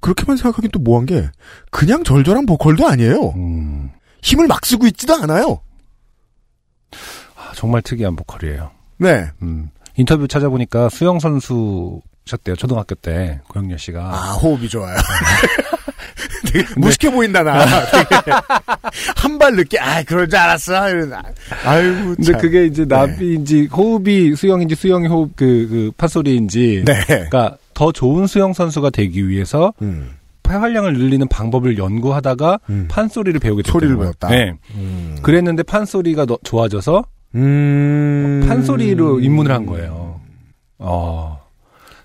그렇게만 0.02 0.36
생각하긴 0.36 0.72
또 0.72 0.80
뭐한 0.80 1.06
게 1.06 1.30
그냥 1.72 2.04
절절한 2.04 2.46
보컬도 2.46 2.86
아니에요. 2.86 3.30
음. 3.38 3.92
힘을 4.22 4.48
막 4.48 4.66
쓰고 4.66 4.88
있지도 4.88 5.14
않아요. 5.16 5.62
아, 7.56 7.60
정말 7.60 7.82
특이한 7.82 8.16
보컬이에요. 8.16 8.70
네. 8.98 9.26
음. 9.42 9.70
인터뷰 9.98 10.28
찾아보니까 10.28 10.90
수영 10.90 11.20
선수셨대요. 11.20 12.56
초등학교 12.58 12.96
때 12.96 13.40
고영렬 13.48 13.80
씨가. 13.80 14.02
아, 14.04 14.34
호흡이 14.34 14.68
좋아요. 14.68 14.96
되게 16.52 16.66
무식해 16.78 17.12
보인다, 17.12 17.44
나. 17.44 17.66
한 19.16 19.38
발 19.40 19.56
늦게, 19.56 19.80
아, 19.80 20.04
그럴 20.04 20.28
줄 20.30 20.38
알았어. 20.40 20.76
아, 20.76 20.88
아이고, 21.66 22.16
근데 22.16 22.32
참. 22.32 22.42
그게 22.42 22.66
이제 22.66 22.86
나비인지 22.86 23.66
호흡이 23.72 24.36
수영인지 24.36 24.76
수영이 24.76 25.08
호흡 25.08 25.36
그, 25.36 25.68
그 25.70 25.92
판소리인지. 25.98 26.84
네. 26.86 26.94
그러니까 27.06 27.58
더 27.74 27.92
좋은 27.92 28.28
수영 28.28 28.54
선수가 28.54 28.90
되기 28.92 29.28
위해서 29.28 29.74
음, 29.82 30.12
폐활량을 30.44 30.94
늘리는 30.94 31.28
방법을 31.28 31.78
연구하다가 31.78 32.60
음. 32.70 32.88
판소리를 32.90 33.40
배우게 33.40 33.64
됐다는 33.64 33.80
소리를. 33.80 33.98
배웠다. 33.98 34.28
네. 34.30 34.54
음. 34.76 35.18
그랬는데 35.22 35.64
판소리가 35.64 36.26
더 36.26 36.38
좋아져서 36.44 37.04
음. 37.36 38.46
판소리로 38.48 39.20
입문을 39.20 39.52
한 39.52 39.66
거예요. 39.66 40.22
어. 40.80 41.40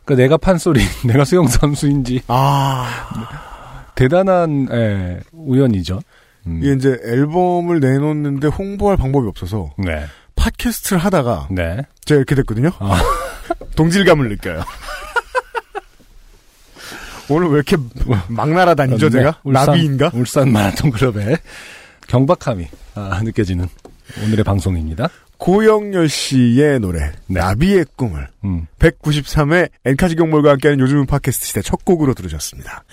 그러니까 0.05 0.23
내가 0.23 0.37
판소리, 0.37 0.81
내가 1.07 1.25
수영 1.25 1.47
선수인지 1.47 2.23
아. 2.27 3.85
대단한 3.95 4.69
예, 4.73 5.21
우연이죠. 5.33 6.01
음. 6.47 6.61
이게 6.63 6.73
이제 6.73 6.99
앨범을 7.05 7.81
내놓는데 7.81 8.49
홍보할 8.49 8.97
방법이 8.97 9.29
없어서 9.29 9.71
네. 9.79 10.05
팟캐스트를 10.37 10.99
하다가 10.99 11.49
네. 11.51 11.83
제가 12.05 12.17
이렇게 12.17 12.35
됐거든요. 12.35 12.71
아. 12.79 13.01
동질감을 13.77 14.29
느껴요. 14.31 14.63
오늘 17.29 17.49
왜 17.49 17.55
이렇게 17.57 17.77
막 18.29 18.49
날아다니죠, 18.49 19.11
네. 19.11 19.19
제가? 19.19 19.39
울산, 19.45 19.67
나비인가? 19.67 20.11
울산 20.15 20.51
마라톤 20.51 20.91
클럽의 20.91 21.37
경박함이 22.09 22.67
아, 22.97 23.21
느껴지는 23.23 23.69
오늘의 24.25 24.45
방송입니다. 24.45 25.09
고영렬 25.39 26.09
씨의 26.09 26.81
노래, 26.81 27.13
네. 27.27 27.41
나비의 27.41 27.87
꿈을 27.97 28.29
음. 28.45 28.67
193회 28.79 29.71
엔카지 29.87 30.17
경몰과 30.17 30.51
함께하는 30.51 30.81
요즘은 30.81 31.07
팟캐스트 31.07 31.47
시대 31.47 31.63
첫 31.63 31.85
곡으로 31.85 32.15
들으셨습니다. 32.15 32.85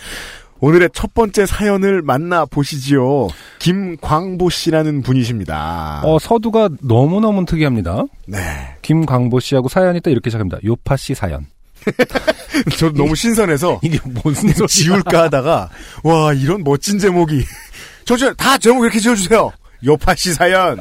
오늘의 0.59 0.89
첫 0.93 1.13
번째 1.13 1.45
사연을 1.45 2.01
만나 2.01 2.45
보시지요. 2.45 3.27
김광보 3.59 4.49
씨라는 4.49 5.03
분이십니다. 5.03 6.01
어, 6.03 6.17
서두가 6.19 6.69
너무너무 6.81 7.45
특이합니다. 7.45 8.05
네. 8.25 8.39
김광보 8.81 9.39
씨하고 9.39 9.69
사연이 9.69 9.99
또 10.01 10.09
이렇게 10.09 10.29
시작합니다. 10.29 10.57
요파 10.63 10.97
씨 10.97 11.13
사연. 11.13 11.45
저 12.77 12.89
너무 12.91 13.15
신선해서 13.15 13.81
이게 13.83 13.99
무슨? 14.05 14.51
지울까 14.67 15.23
하다가, 15.23 15.69
와, 16.03 16.33
이런 16.33 16.63
멋진 16.63 16.97
제목이. 16.97 17.43
저, 18.05 18.17
저, 18.17 18.33
다 18.33 18.57
제목 18.57 18.83
이렇게 18.83 18.99
지어주세요. 18.99 19.51
요파 19.85 20.15
씨 20.15 20.33
사연. 20.33 20.79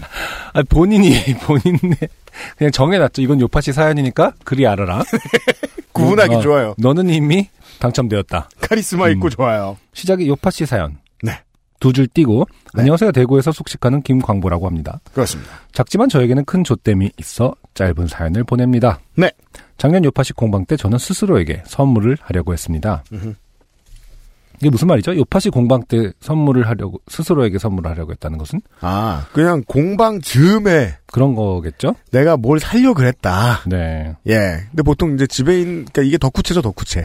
아, 0.53 0.63
본인이 0.69 1.15
본인의 1.45 1.97
그냥 2.57 2.71
정해놨죠. 2.71 3.23
이건 3.23 3.41
요파 3.41 3.61
씨 3.61 3.73
사연이니까 3.73 4.33
그리 4.45 4.67
알아라. 4.67 5.03
구분하기 5.93 6.35
어, 6.35 6.41
좋아요. 6.41 6.75
너는 6.79 7.09
이미 7.11 7.49
당첨되었다. 7.79 8.49
카리스마 8.61 9.09
있고 9.11 9.29
음. 9.29 9.31
좋아요. 9.31 9.77
시작이 9.95 10.29
요파 10.29 10.51
씨 10.51 10.67
사연. 10.67 10.99
네. 11.23 11.41
두 11.81 11.93
줄 11.93 12.07
띄고 12.07 12.47
네. 12.75 12.81
안녕하세요 12.81 13.13
대구에서 13.13 13.53
숙식하는 13.53 14.03
김광보라고 14.03 14.67
합니다. 14.67 14.99
그렇습니다. 15.13 15.53
작지만 15.73 16.09
저에게는 16.09 16.45
큰 16.47 16.65
조땜이 16.65 17.11
있어 17.19 17.55
짧은 17.75 18.07
사연을 18.07 18.45
보냅니다. 18.45 18.99
네. 19.15 19.31
작년 19.79 20.03
요파식 20.05 20.37
공방 20.37 20.65
때 20.65 20.77
저는 20.77 20.97
스스로에게 20.99 21.63
선물을 21.67 22.17
하려고 22.23 22.53
했습니다. 22.55 23.05
음흠. 23.13 23.35
이게 24.61 24.71
무슨 24.71 24.89
말이죠? 24.89 25.15
요파식 25.17 25.53
공방 25.53 25.83
때 25.85 26.13
선물을 26.21 26.67
하려고 26.67 27.01
스스로에게 27.09 27.59
선물을 27.59 27.91
하려고 27.91 28.13
했다는 28.13 28.39
것은 28.39 28.61
아, 28.81 29.27
그냥 29.33 29.63
공방 29.67 30.21
즈음에 30.21 30.97
그런 31.07 31.35
거겠죠? 31.35 31.95
내가 32.11 32.37
뭘 32.37 32.59
살려 32.59 32.95
그랬다. 32.95 33.61
네. 33.67 34.17
예. 34.29 34.65
근데 34.71 34.83
보통 34.83 35.15
이제 35.15 35.27
집에 35.27 35.61
있는, 35.61 35.75
그러니까 35.87 36.03
이게 36.03 36.19
덕후체죠, 36.19 36.63
덕후체. 36.63 37.05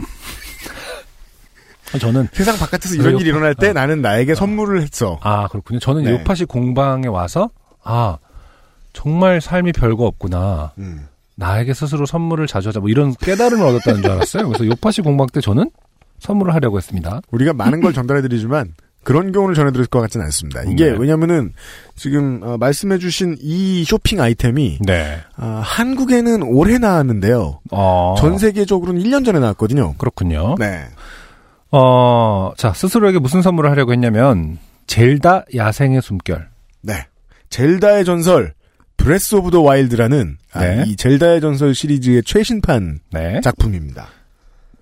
저는 1.99 2.29
세상 2.31 2.57
바깥에서 2.57 2.95
이런 2.95 3.13
요- 3.13 3.17
일이 3.19 3.29
일어날 3.29 3.53
때 3.53 3.69
어. 3.69 3.73
나는 3.73 4.01
나에게 4.01 4.33
선물을 4.33 4.81
했어. 4.81 5.19
아 5.21 5.47
그렇군요. 5.49 5.79
저는 5.79 6.03
네. 6.03 6.11
요파식 6.11 6.47
공방에 6.47 7.07
와서 7.07 7.49
아 7.83 8.17
정말 8.93 9.41
삶이 9.41 9.73
별거 9.73 10.05
없구나. 10.05 10.71
음. 10.77 11.07
나에게 11.35 11.73
스스로 11.73 12.05
선물을 12.05 12.47
자주 12.47 12.69
하자. 12.69 12.79
뭐 12.79 12.87
이런 12.89 13.13
깨달음을 13.15 13.65
얻었다는 13.65 14.03
줄 14.03 14.11
알았어요. 14.11 14.47
그래서 14.47 14.65
요파식 14.67 15.03
공방 15.03 15.27
때 15.27 15.41
저는 15.41 15.69
선물을 16.21 16.53
하려고 16.53 16.77
했습니다. 16.77 17.21
우리가 17.31 17.53
많은 17.53 17.81
걸 17.81 17.93
전달해드리지만 17.93 18.73
그런 19.03 19.31
경우를 19.31 19.55
전해드릴 19.55 19.87
것 19.87 19.99
같지는 20.01 20.25
않습니다. 20.27 20.61
이게 20.63 20.91
네. 20.91 20.97
왜냐면은 20.97 21.53
지금 21.95 22.39
어, 22.43 22.57
말씀해주신 22.57 23.37
이 23.41 23.83
쇼핑 23.83 24.21
아이템이 24.21 24.79
네. 24.85 25.19
아, 25.35 25.61
한국에는 25.63 26.43
올해 26.43 26.77
나왔는데요. 26.77 27.59
어. 27.71 28.15
전 28.19 28.37
세계적으로는 28.37 29.01
1년 29.01 29.25
전에 29.25 29.39
나왔거든요. 29.39 29.95
그렇군요. 29.97 30.55
네. 30.59 30.85
어, 31.71 32.51
자, 32.57 32.73
스스로에게 32.73 33.17
무슨 33.17 33.41
선물을 33.41 33.69
하려고 33.71 33.93
했냐면, 33.93 34.57
젤다 34.87 35.45
야생의 35.55 36.01
숨결. 36.01 36.49
네. 36.81 37.07
젤다의 37.49 38.05
전설 38.05 38.53
Breath 38.97 39.35
of 39.35 39.51
the 39.51 39.61
Wild라는 39.61 40.37
아, 40.53 40.59
네. 40.59 40.83
이 40.85 40.95
젤다의 40.95 41.41
전설 41.41 41.73
시리즈의 41.73 42.23
최신판 42.23 42.99
네. 43.11 43.41
작품입니다. 43.41 44.07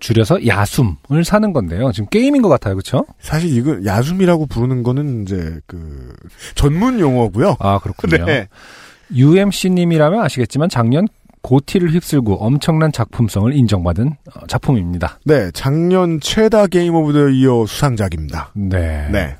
줄여서 0.00 0.46
야숨을 0.46 1.24
사는 1.24 1.52
건데요. 1.52 1.92
지금 1.92 2.08
게임인 2.08 2.42
것 2.42 2.48
같아요. 2.48 2.74
그쵸? 2.76 3.04
사실 3.20 3.56
이거 3.56 3.78
야숨이라고 3.84 4.46
부르는 4.46 4.82
거는 4.82 5.22
이제 5.22 5.60
그 5.66 6.12
전문 6.54 6.98
용어고요. 6.98 7.56
아, 7.60 7.78
그렇군요. 7.78 8.24
네. 8.26 8.48
UMC님이라면 9.14 10.20
아시겠지만 10.20 10.68
작년 10.68 11.06
GOTY를 11.42 11.92
휩쓸고 11.92 12.36
엄청난 12.36 12.92
작품성을 12.92 13.52
인정받은 13.54 14.08
어, 14.08 14.46
작품입니다. 14.46 15.18
네, 15.24 15.50
작년 15.52 16.20
최다 16.20 16.66
Game 16.66 16.94
of 16.94 17.12
the 17.12 17.28
Year 17.28 17.64
수상작입니다. 17.66 18.52
네. 18.54 19.08
네. 19.10 19.36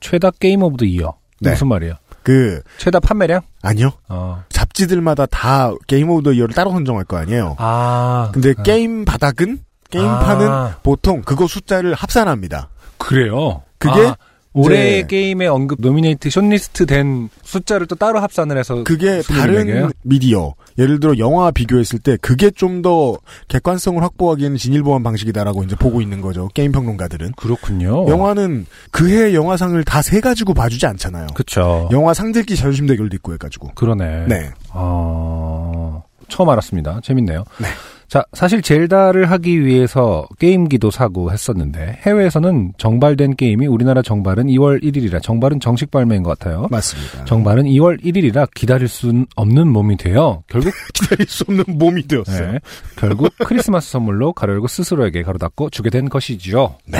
최다 0.00 0.30
Game 0.40 0.62
of 0.62 0.76
the 0.78 0.84
Year. 0.84 1.14
네. 1.40 1.50
무슨 1.50 1.68
말이에요? 1.68 1.94
그 2.22 2.62
최다 2.78 3.00
판매량? 3.00 3.40
아니요. 3.62 3.90
어. 4.08 4.44
잡지들마다 4.50 5.26
다 5.26 5.72
Game 5.86 6.10
of 6.10 6.22
the 6.22 6.32
Year를 6.32 6.54
따로 6.54 6.70
선정할 6.70 7.04
거 7.04 7.16
아니에요. 7.16 7.56
아. 7.58 8.30
근데 8.32 8.54
아. 8.56 8.62
게임 8.62 9.04
바닥은 9.04 9.60
게임판은 9.90 10.48
아. 10.48 10.76
보통 10.82 11.22
그거 11.22 11.46
숫자를 11.46 11.94
합산합니다. 11.94 12.68
그래요? 12.98 13.62
그게 13.78 14.08
아, 14.08 14.16
올해의 14.52 14.98
이제- 15.00 15.06
게임에 15.06 15.46
언급 15.46 15.80
nominate 15.80 16.28
shortlist 16.28 16.84
된 16.86 17.28
숫자를 17.42 17.86
또 17.86 17.94
따로 17.94 18.18
합산을 18.20 18.58
해서 18.58 18.82
그게 18.84 19.22
다른 19.22 19.66
매겨요? 19.66 19.90
미디어, 20.02 20.54
예를 20.76 20.98
들어 20.98 21.16
영화 21.18 21.50
비교했을 21.52 21.98
때 22.00 22.16
그게 22.20 22.50
좀 22.50 22.82
더 22.82 23.16
객관성을 23.48 24.02
확보하기에는 24.02 24.56
진일보한 24.56 25.02
방식이다라고 25.02 25.62
이제 25.64 25.76
보고 25.76 26.00
있는 26.00 26.20
거죠. 26.22 26.48
게임 26.54 26.72
평론가들은. 26.72 27.32
그렇군요. 27.36 28.06
영화는 28.08 28.64
그해 28.90 29.34
영화상을 29.34 29.82
다 29.84 30.00
세 30.02 30.20
가지고 30.20 30.54
봐주지 30.54 30.86
않잖아요. 30.86 31.26
그쵸. 31.34 31.88
영화 31.92 32.14
상들기 32.14 32.56
자존심 32.56 32.86
대결도 32.86 33.14
있고 33.16 33.34
해가지고. 33.34 33.72
그러네. 33.74 34.26
네. 34.28 34.50
어, 34.72 36.02
처음 36.28 36.48
알았습니다. 36.48 37.00
재밌네요. 37.02 37.44
네. 37.58 37.66
자, 38.10 38.24
사실 38.32 38.60
젤다를 38.60 39.30
하기 39.30 39.64
위해서 39.64 40.26
게임기도 40.40 40.90
사고 40.90 41.30
했었는데 41.30 42.00
해외에서는 42.02 42.72
정발된 42.76 43.36
게임이 43.36 43.68
우리나라 43.68 44.02
정발은 44.02 44.46
2월 44.48 44.82
1일이라 44.82 45.22
정발은 45.22 45.60
정식 45.60 45.92
발매인 45.92 46.24
것 46.24 46.36
같아요. 46.36 46.66
맞습니다. 46.72 47.24
정발은 47.24 47.66
2월 47.66 48.02
1일이라 48.02 48.48
기다릴 48.52 48.88
수 48.88 49.26
없는 49.36 49.68
몸이 49.68 49.96
되어 49.96 50.42
결국 50.48 50.72
기다릴 50.92 51.28
수 51.28 51.44
없는 51.46 51.64
몸이 51.68 52.08
되었어요. 52.08 52.52
네, 52.54 52.58
결국 52.96 53.32
크리스마스 53.44 53.92
선물로 53.92 54.32
가로 54.32 54.54
열고 54.54 54.66
스스로에게 54.66 55.22
가로 55.22 55.38
닫고 55.38 55.70
주게 55.70 55.88
된 55.88 56.08
것이지요. 56.08 56.74
네. 56.86 56.98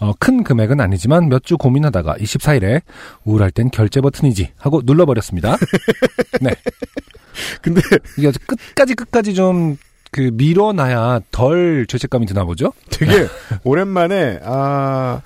어, 0.00 0.12
큰 0.18 0.42
금액은 0.42 0.80
아니지만 0.80 1.28
몇 1.28 1.44
주 1.44 1.56
고민하다가 1.56 2.16
24일에 2.16 2.82
우울할 3.24 3.52
땐 3.52 3.70
결제 3.70 4.00
버튼이지 4.00 4.50
하고 4.58 4.82
눌러버렸습니다. 4.84 5.56
네. 6.42 6.50
근데 7.62 7.80
이게 8.18 8.32
끝까지 8.44 8.94
끝까지 8.96 9.32
좀 9.32 9.76
그 10.16 10.30
밀어놔야 10.32 11.20
덜 11.30 11.84
죄책감이 11.86 12.24
드나 12.24 12.46
보죠? 12.46 12.72
되게 12.90 13.28
오랜만에 13.64 14.40
아 14.42 15.20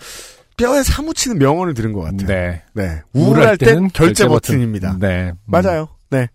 뼈에 0.57 0.83
사무치는 0.83 1.39
명언을 1.39 1.75
들은 1.75 1.93
것 1.93 2.01
같아요. 2.01 2.27
네. 2.27 2.63
네. 2.73 3.01
우울할 3.13 3.57
땐 3.57 3.89
결제 3.93 4.27
버튼 4.27 4.61
입니다. 4.61 4.97
네. 4.99 5.31
음. 5.31 5.37
맞아요. 5.47 5.91
네. 6.11 6.27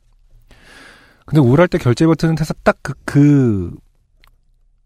근데 1.26 1.42
우울할 1.42 1.68
때 1.68 1.78
결제 1.78 2.06
버튼은 2.06 2.40
해서 2.40 2.54
딱 2.64 2.78
그, 2.82 2.94
그, 3.04 3.76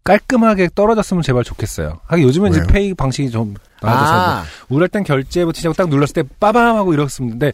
깔끔하게 0.02 0.70
떨어졌으면 0.74 1.22
제발 1.22 1.44
좋겠어요. 1.44 2.00
하긴 2.06 2.26
요즘은 2.26 2.50
이제 2.50 2.58
왜요? 2.58 2.66
페이 2.66 2.94
방식이 2.94 3.30
좀 3.30 3.54
나아져서 3.82 4.12
아, 4.12 4.44
우울할 4.68 4.88
땐 4.88 5.04
결제 5.04 5.44
버튼이라고 5.44 5.74
딱 5.74 5.88
눌렀을 5.88 6.12
때 6.12 6.22
빠밤 6.40 6.74
하고 6.74 6.92
이렇습는데 6.92 7.52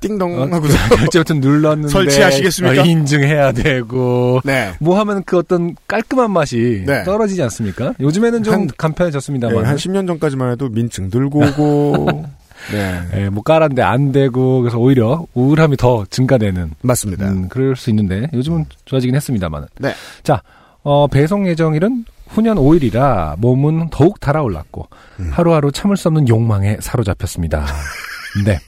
띵동 0.00 0.40
어, 0.40 0.46
하고 0.54 0.68
서 0.68 0.96
결제 0.96 1.18
버튼 1.18 1.40
눌렀는데 1.40 1.88
설치하시겠습니까? 1.92 2.82
어, 2.82 2.84
인증해야 2.84 3.52
되고 3.52 4.40
네. 4.44 4.72
뭐 4.78 4.98
하면 5.00 5.22
그 5.24 5.38
어떤 5.38 5.74
깔끔한 5.88 6.30
맛이 6.30 6.84
네. 6.86 7.02
떨어지지 7.04 7.42
않습니까? 7.42 7.94
요즘에는 8.00 8.42
좀 8.44 8.54
한- 8.54 8.68
간편해졌습니다만. 8.76 9.62
네, 9.62 9.68
한 9.68 9.76
10년 9.76 10.06
전까지만 10.06 10.52
해도 10.52 10.68
민증 10.68 11.10
들고 11.10 11.40
오고 11.40 12.24
네. 12.72 13.00
예, 13.14 13.28
뭐 13.28 13.42
깔았는데 13.42 13.82
안 13.82 14.12
되고 14.12 14.60
그래서 14.60 14.78
오히려 14.78 15.26
우울함이 15.34 15.76
더 15.76 16.04
증가되는 16.10 16.72
맞습니다. 16.82 17.28
음, 17.28 17.48
그럴 17.48 17.74
수 17.76 17.90
있는데 17.90 18.28
요즘은 18.34 18.66
좋아지긴 18.84 19.14
했습니다만. 19.16 19.66
네. 19.80 19.94
자, 20.22 20.42
어, 20.82 21.06
배송 21.08 21.46
예정일은 21.48 22.04
후년 22.28 22.56
5일이라 22.56 23.38
몸은 23.40 23.88
더욱 23.90 24.20
달아올랐고 24.20 24.88
음. 25.20 25.30
하루하루 25.32 25.72
참을 25.72 25.96
수 25.96 26.08
없는 26.08 26.28
욕망에 26.28 26.76
사로잡혔습니다. 26.80 27.64
네. 28.44 28.58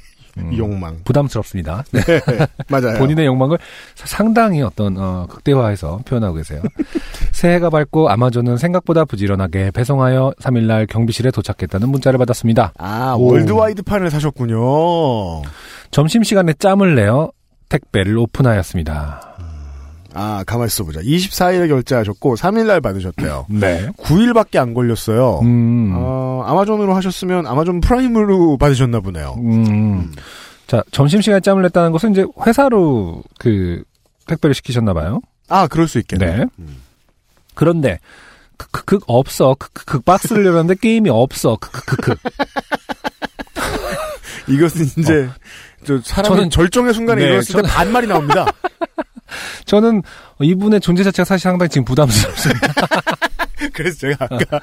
음, 0.41 0.57
욕망. 0.57 0.99
부담스럽습니다. 1.05 1.85
네. 1.93 2.01
맞아요. 2.69 2.99
본인의 2.99 3.27
욕망을 3.27 3.59
상당히 3.95 4.63
어떤 4.63 4.97
어, 4.99 5.27
극대화해서 5.29 6.01
표현하고 6.05 6.37
계세요. 6.37 6.63
새해가 7.33 7.71
밝고 7.71 8.09
아마존은 8.11 8.57
생각보다 8.57 9.05
부지런하게 9.05 9.71
배송하여 9.71 10.33
3일날 10.41 10.89
경비실에 10.89 11.31
도착했다는 11.31 11.89
문자를 11.89 12.19
받았습니다. 12.19 12.73
아, 12.79 13.15
오. 13.19 13.33
월드와이드판을 13.33 14.11
사셨군요. 14.11 15.43
점심시간에 15.91 16.55
짬을 16.55 16.95
내어 16.95 17.31
택배를 17.69 18.19
오픈하였습니다. 18.19 19.30
아, 20.15 20.45
가만히 20.47 20.69
있어 20.69 20.85
보자. 20.85 21.01
24일에 21.01 21.69
결제하셨고, 21.69 22.37
3일날 22.37 22.83
받으셨대요. 22.83 23.47
네. 23.49 23.89
9일밖에 23.99 24.57
안 24.59 24.75
걸렸어요. 24.75 25.41
음. 25.43 25.93
어, 25.95 26.43
아마존으로 26.47 26.95
하셨으면 26.95 27.47
아마존 27.47 27.81
프라임으로 27.81 28.57
받으셨나 28.59 29.01
보네요. 29.01 29.35
음. 29.39 30.13
자, 30.67 30.83
점심시간에 30.93 31.41
짬을 31.41 31.63
냈다는 31.63 31.93
것은 31.93 32.13
이제 32.13 32.25
회사로 32.47 33.23
그 33.39 33.83
택배를 34.27 34.55
시키셨나 34.55 34.95
봐요. 34.95 35.21
아, 35.49 35.67
그럴 35.67 35.89
수 35.89 35.99
있겠네. 35.99 36.45
네. 36.57 36.67
그런데, 37.55 37.99
그, 38.57 38.69
그, 38.71 38.85
그, 38.85 38.99
없어. 39.07 39.57
그, 39.59 39.69
그, 39.73 39.85
그 39.85 40.01
박스를 40.01 40.45
열었는데 40.47 40.79
게임이 40.81 41.11
없어. 41.11 41.57
그, 41.61 41.71
그, 41.73 41.97
그, 41.97 42.15
그. 42.15 42.29
이것은 44.49 44.87
이제, 44.99 45.29
저, 45.85 46.01
사람이 46.03 46.37
저는- 46.37 46.51
절정의 46.51 46.95
순간에 46.95 47.21
네, 47.23 47.27
일어났을 47.29 47.55
때 47.55 47.63
저는- 47.63 47.69
반말이 47.73 48.07
나옵니다. 48.07 48.47
저는 49.65 50.03
이분의 50.41 50.81
존재 50.81 51.03
자체가 51.03 51.25
사실 51.25 51.45
상당히 51.45 51.69
지금 51.69 51.85
부담스럽습니다. 51.85 52.73
그래서 53.73 53.99
제가 53.99 54.27
아까 54.31 54.61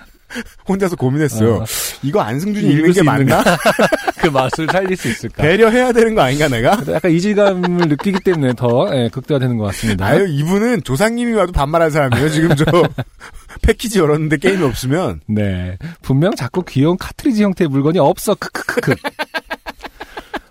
혼자서 0.68 0.96
고민했어요. 0.96 1.56
어. 1.56 1.66
이거 2.04 2.22
안승준이 2.22 2.68
읽는 2.72 2.86
게수 2.88 3.04
맞나? 3.04 3.44
그 4.20 4.28
맛을 4.28 4.68
살릴 4.72 4.98
수 4.98 5.08
있을까? 5.08 5.44
배려해야 5.44 5.92
되는 5.92 6.16
거 6.16 6.22
아닌가, 6.22 6.48
내가? 6.48 6.82
약간 6.90 7.12
이질감을 7.12 7.88
느끼기 7.90 8.20
때문에 8.22 8.54
더 8.54 8.90
예, 8.94 9.10
극대화되는 9.10 9.58
것 9.58 9.66
같습니다. 9.66 10.06
아유, 10.06 10.28
이분은 10.28 10.84
조상님이 10.84 11.34
와도 11.34 11.52
반말한 11.52 11.92
사람이에요. 11.92 12.30
지금 12.30 12.56
저 12.56 12.66
패키지 13.62 14.00
열었는데 14.00 14.38
게임이 14.38 14.64
없으면. 14.64 15.22
네. 15.28 15.78
분명 16.02 16.36
자꾸 16.36 16.64
귀여운 16.68 16.98
카트리지 16.98 17.44
형태의 17.44 17.70
물건이 17.70 18.00
없어. 18.00 18.36
크크크크. 18.36 18.96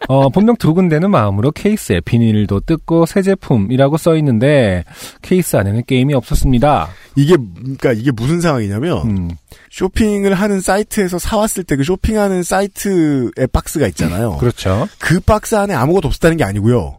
어, 0.09 0.29
분명 0.29 0.57
두근대는 0.57 1.11
마음으로 1.11 1.51
케이스에 1.51 2.01
비닐도 2.01 2.61
뜯고 2.61 3.07
새 3.07 3.23
제품이라고 3.23 3.97
써 3.97 4.17
있는데 4.17 4.85
케이스 5.23 5.57
안에는 5.57 5.83
게임이 5.87 6.15
없었습니다. 6.15 6.89
이게, 7.17 7.37
그니까 7.37 7.93
이게 7.93 8.11
무슨 8.13 8.41
상황이냐면, 8.41 8.99
음. 9.11 9.31
쇼핑을 9.71 10.35
하는 10.35 10.61
사이트에서 10.61 11.19
사왔을 11.19 11.65
때 11.65 11.77
그 11.77 11.85
쇼핑하는 11.85 12.43
사이트의 12.43 13.49
박스가 13.53 13.87
있잖아요. 13.89 14.37
그렇죠. 14.39 14.89
그 14.99 15.21
박스 15.21 15.55
안에 15.57 15.75
아무것도 15.75 16.09
없었다는 16.09 16.37
게 16.39 16.45
아니고요. 16.45 16.97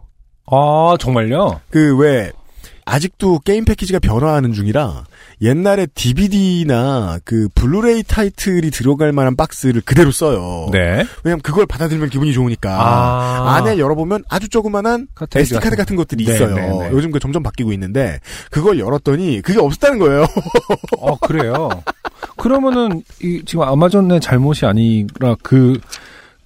아, 0.50 0.96
정말요? 1.00 1.62
그 1.70 1.98
왜 1.98 2.32
아직도 2.90 3.40
게임 3.40 3.66
패키지가 3.66 4.00
변화하는 4.00 4.54
중이라 4.54 5.04
옛날에 5.42 5.88
DVD나 5.94 7.20
그 7.26 7.50
블루레이 7.54 8.04
타이틀이 8.04 8.72
들어갈 8.72 9.12
만한 9.12 9.36
박스를 9.36 9.82
그대로 9.82 10.10
써요. 10.12 10.70
네. 10.72 11.06
왜냐면 11.24 11.42
그걸 11.42 11.66
받아들면 11.66 12.10
기분이 12.10 12.32
좋으니까. 12.34 12.78
아. 12.80 13.56
안에 13.58 13.78
열어보면 13.78 14.24
아주 14.30 14.48
조그만한 14.50 15.08
SD 15.36 15.56
카드 15.56 15.76
같은- 15.76 15.78
같은 15.78 15.96
것들이 15.98 16.26
네, 16.26 16.34
있어요. 16.34 16.56
네, 16.56 16.62
네. 16.70 16.90
요즘 16.92 17.12
그 17.12 17.20
점점 17.20 17.44
바뀌고 17.44 17.74
있는데 17.74 18.20
그걸 18.52 18.80
열었더니 18.80 19.42
그게 19.42 19.60
없었다는 19.60 20.00
거예요. 20.00 20.26
어, 20.98 21.18
그래요. 21.28 21.70
그러면은 22.38 23.04
이 23.22 23.42
지금 23.46 23.64
아마존의 23.64 24.22
잘못이 24.22 24.66
아니라 24.66 25.36
그 25.44 25.80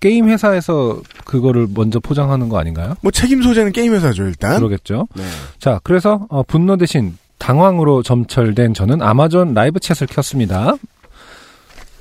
게임 0.01 0.27
회사에서 0.27 0.99
그거를 1.25 1.67
먼저 1.73 1.99
포장하는 2.01 2.49
거 2.49 2.59
아닌가요? 2.59 2.95
뭐 3.01 3.11
책임 3.11 3.41
소재는 3.41 3.71
게임 3.71 3.93
회사죠 3.93 4.23
일단. 4.23 4.57
그러겠죠. 4.57 5.07
네. 5.15 5.23
자, 5.59 5.79
그래서 5.83 6.25
어, 6.29 6.43
분노 6.43 6.75
대신 6.75 7.17
당황으로 7.37 8.03
점철된 8.03 8.73
저는 8.73 9.01
아마존 9.01 9.53
live 9.53 9.79
chat을 9.79 10.13
켰습니다. 10.13 10.73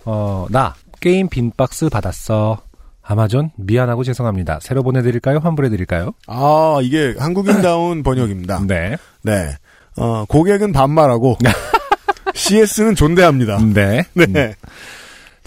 어, 0.04 0.46
나 0.50 0.74
게임 1.00 1.28
빈 1.28 1.52
박스 1.56 1.88
받았어. 1.88 2.58
아마존 3.02 3.50
미안하고 3.56 4.02
죄송합니다. 4.04 4.58
새로 4.62 4.82
보내드릴까요? 4.82 5.38
환불해드릴까요? 5.42 6.12
아 6.26 6.78
이게 6.82 7.14
한국인다운 7.18 8.02
번역입니다. 8.04 8.62
네. 8.66 8.96
네. 9.22 9.56
어, 9.96 10.24
고객은 10.26 10.72
반말하고 10.72 11.36
CS는 12.34 12.94
존대합니다. 12.94 13.58
네. 13.74 14.04
네. 14.14 14.24
음, 14.26 14.52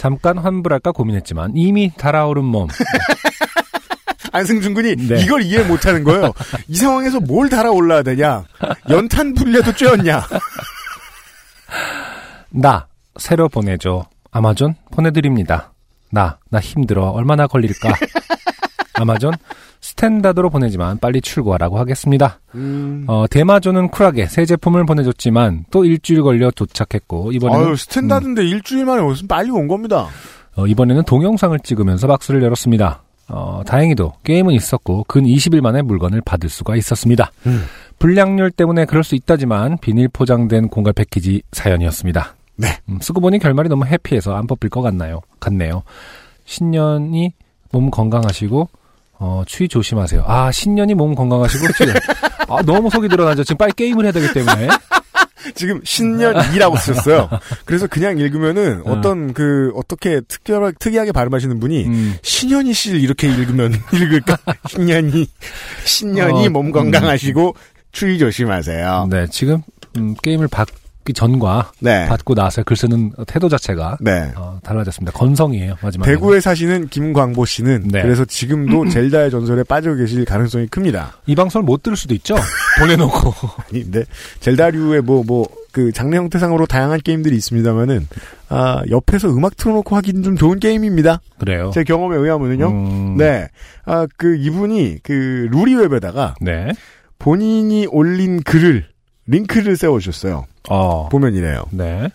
잠깐 0.04 0.38
환불할까 0.38 0.92
고민했지만 0.92 1.54
이미 1.56 1.90
달아오른 1.96 2.44
몸. 2.44 2.68
안승준 4.34 4.74
군이 4.74 4.98
네. 4.98 5.22
이걸 5.22 5.44
이해 5.44 5.64
못하는 5.64 6.04
거예요. 6.04 6.34
이 6.68 6.76
상황에서 6.76 7.22
뭘 7.22 7.50
달아올라야 7.50 8.04
되냐? 8.04 8.44
연탄 8.90 9.34
불려도 9.34 9.72
쬐었냐? 9.72 10.22
나 12.52 12.88
새로 13.16 13.48
보내줘. 13.48 14.06
아마존 14.30 14.76
보내드립니다. 14.92 15.72
나, 16.12 16.38
나 16.50 16.60
힘들어. 16.60 17.12
얼마나 17.12 17.48
걸릴까? 17.48 17.94
아마존 18.96 19.32
standard로 19.84 20.50
보내지만 20.50 20.98
빨리 20.98 21.20
출고하라고 21.20 21.78
하겠습니다. 21.78 22.40
음. 22.56 23.04
어, 23.08 23.26
대마존은 23.30 23.90
쿨하게 23.90 24.28
새 24.28 24.46
제품을 24.46 24.86
보내줬지만 24.86 25.66
또 25.72 25.84
일주일 25.84 26.24
걸려 26.24 26.52
도착했고 26.52 27.34
이번에는 27.34 27.68
아유, 27.68 27.76
standard인데 27.76 28.46
일주일 28.48 28.86
만에 28.86 29.02
무슨 29.02 29.28
빨리 29.28 29.52
온 29.52 29.68
겁니다. 29.68 30.08
어, 30.56 30.66
이번에는 30.66 31.04
동영상을 31.04 31.60
찍으면서 31.60 32.08
박스를 32.08 32.42
열었습니다. 32.44 33.04
어, 33.28 33.62
다행히도 33.66 34.14
게임은 34.24 34.54
있었고 34.54 35.04
근 35.06 35.26
20일 35.26 35.60
만에 35.60 35.82
물건을 35.82 36.22
받을 36.22 36.48
수가 36.48 36.78
있었습니다. 36.78 37.34
음. 37.46 37.64
불량률 38.00 38.52
때문에 38.52 38.86
그럴 38.86 39.04
수 39.04 39.16
있다지만 39.16 39.80
비닐 39.80 40.08
포장된 40.08 40.70
공갈 40.70 40.94
패키지 40.94 41.42
사연이었습니다. 41.52 42.36
네. 42.56 42.68
음, 42.88 43.00
쓰고 43.02 43.20
보니 43.20 43.40
결말이 43.40 43.68
너무 43.68 43.86
해피해서 43.86 44.34
안 44.34 44.48
뽑힐 44.48 44.70
것 44.70 44.82
같나요? 44.82 45.20
같네요. 45.42 45.84
신년이 46.46 47.34
몸 47.74 47.92
건강하시고 47.92 48.70
어, 49.20 49.44
추위 49.46 49.68
조심하세요. 49.68 50.24
아, 50.28 50.52
신년이 50.52 50.96
몸 50.96 51.16
건강하시고 51.16 51.74
추위. 51.78 51.92
아, 52.50 52.62
너무 52.64 52.90
속이 52.90 53.08
드러나죠. 53.08 53.44
지금 53.44 53.58
빨리 53.58 53.72
게임을 53.74 54.06
해야 54.06 54.12
되기 54.12 54.34
때문에. 54.34 54.68
지금 55.56 55.82
신년이라고 55.84 56.78
쓰셨어요. 56.78 57.30
그래서 57.66 57.88
그냥 57.88 58.18
읽으면은 58.18 58.82
어. 58.86 58.94
어떤 58.94 59.34
그 59.34 59.72
어떻게 59.76 60.22
특별 60.28 60.74
특이하게 60.80 61.12
발음하시는 61.12 61.60
분이 61.60 61.86
음, 61.86 62.18
신년이 62.22 62.74
씨를 62.74 63.02
이렇게 63.02 63.28
읽으면 63.28 63.74
읽을까? 63.94 64.38
신년이 64.70 65.28
신년이 65.84 66.48
어, 66.48 66.50
몸 66.50 66.72
건강하시고 66.72 67.56
추위 67.92 68.18
조심하세요. 68.20 69.08
네, 69.10 69.28
지금 69.30 69.62
음, 69.98 70.16
게임을 70.22 70.48
받기 71.04 71.14
전과 71.14 71.72
네. 71.80 72.08
받고 72.08 72.36
나서 72.36 72.64
글 72.64 72.76
쓰는 72.76 73.12
태도 73.28 73.50
자체가 73.50 73.98
네. 74.02 74.32
어, 74.36 74.60
달라졌습니다. 74.64 75.12
건성이에요, 75.18 75.76
마지막에. 75.82 76.12
대구에 76.12 76.40
사시는 76.40 76.88
김광보 76.88 77.46
씨는 77.46 77.90
네. 77.90 78.02
그래서 78.02 78.26
지금도 78.26 78.88
젤다의 78.90 79.30
전설에 79.32 79.64
빠져 79.64 79.94
계실 79.96 80.26
가능성이 80.26 80.68
큽니다. 80.68 81.18
이 81.26 81.36
방송을 81.36 81.66
못 81.66 81.84
들을 81.84 81.96
수도 81.96 82.14
있죠. 82.16 82.36
보내놓고. 82.80 83.34
아니, 83.70 83.84
근데 83.84 84.04
젤다류의 84.40 85.02
뭐 85.02 85.24
뭐 85.24 85.46
그 85.74 85.92
장르 85.92 86.16
형태상으로 86.16 86.68
다양한 86.68 87.00
게임들이 87.04 87.36
있습니다만은 87.36 88.08
아 88.48 88.84
옆에서 88.92 89.34
음악 89.36 89.58
틀어놓고 89.58 89.96
하기는 89.96 90.22
좀 90.22 90.36
좋은 90.38 90.60
게임입니다. 90.60 91.20
그래요. 91.40 91.72
제 91.74 91.84
경험에 91.84 92.16
의하면은요. 92.16 92.68
음, 92.70 93.18
네. 93.18 93.48
아, 93.86 94.06
그, 94.16 94.38
이분이, 94.38 95.00
그, 95.04 95.50
루리웹에다가 95.52 96.36
네. 96.40 96.72
본인이 97.18 97.88
올린 97.90 98.42
글을, 98.44 98.86
링크를 99.28 99.76
세워주셨어요. 99.78 100.46
어. 100.70 101.10
보면 101.10 101.34
이래요. 101.34 101.64
네. 101.72 102.10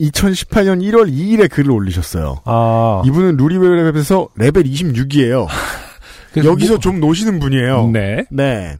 2018년 0.00 0.82
1월 0.82 1.10
2일에 1.12 1.50
글을 1.50 1.70
올리셨어요. 1.70 2.40
아. 2.44 3.02
이분은 3.06 3.36
루리웹에서 3.36 4.28
레벨 4.36 4.64
26이에요. 4.64 5.46
그래서 6.32 6.48
여기서 6.48 6.72
뭐- 6.74 6.78
좀 6.78 7.00
노시는 7.00 7.38
분이에요. 7.40 7.88
네. 7.88 8.24
네. 8.30 8.76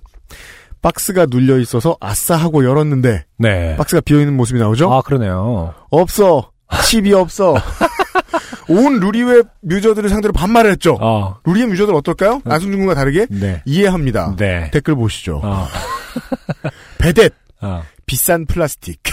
박스가 0.80 1.26
눌려 1.30 1.58
있어서 1.60 1.96
아싸 2.00 2.34
하고 2.34 2.64
열었는데 2.64 3.24
네. 3.38 3.76
박스가 3.76 4.00
비어 4.00 4.18
있는 4.18 4.36
모습이 4.36 4.58
나오죠? 4.58 4.92
아, 4.92 5.00
그러네요. 5.02 5.74
없어. 5.90 6.50
칩이 6.84 7.12
없어. 7.12 7.54
온 8.68 8.98
루리웹 8.98 9.46
유저들을 9.70 10.08
상대로 10.08 10.32
반말을 10.32 10.72
했죠. 10.72 10.96
어. 11.00 11.36
루리웹 11.44 11.70
유저들 11.72 11.94
어떨까요? 11.94 12.40
안승준 12.44 12.78
군과 12.80 12.94
다르게 12.94 13.26
네. 13.30 13.62
이해합니다. 13.64 14.34
네. 14.36 14.70
댓글 14.72 14.96
보시죠. 14.96 15.40
어. 15.44 15.66
베댓 16.98 17.32
어. 17.60 17.82
비싼 18.06 18.46
플라스틱. 18.46 19.00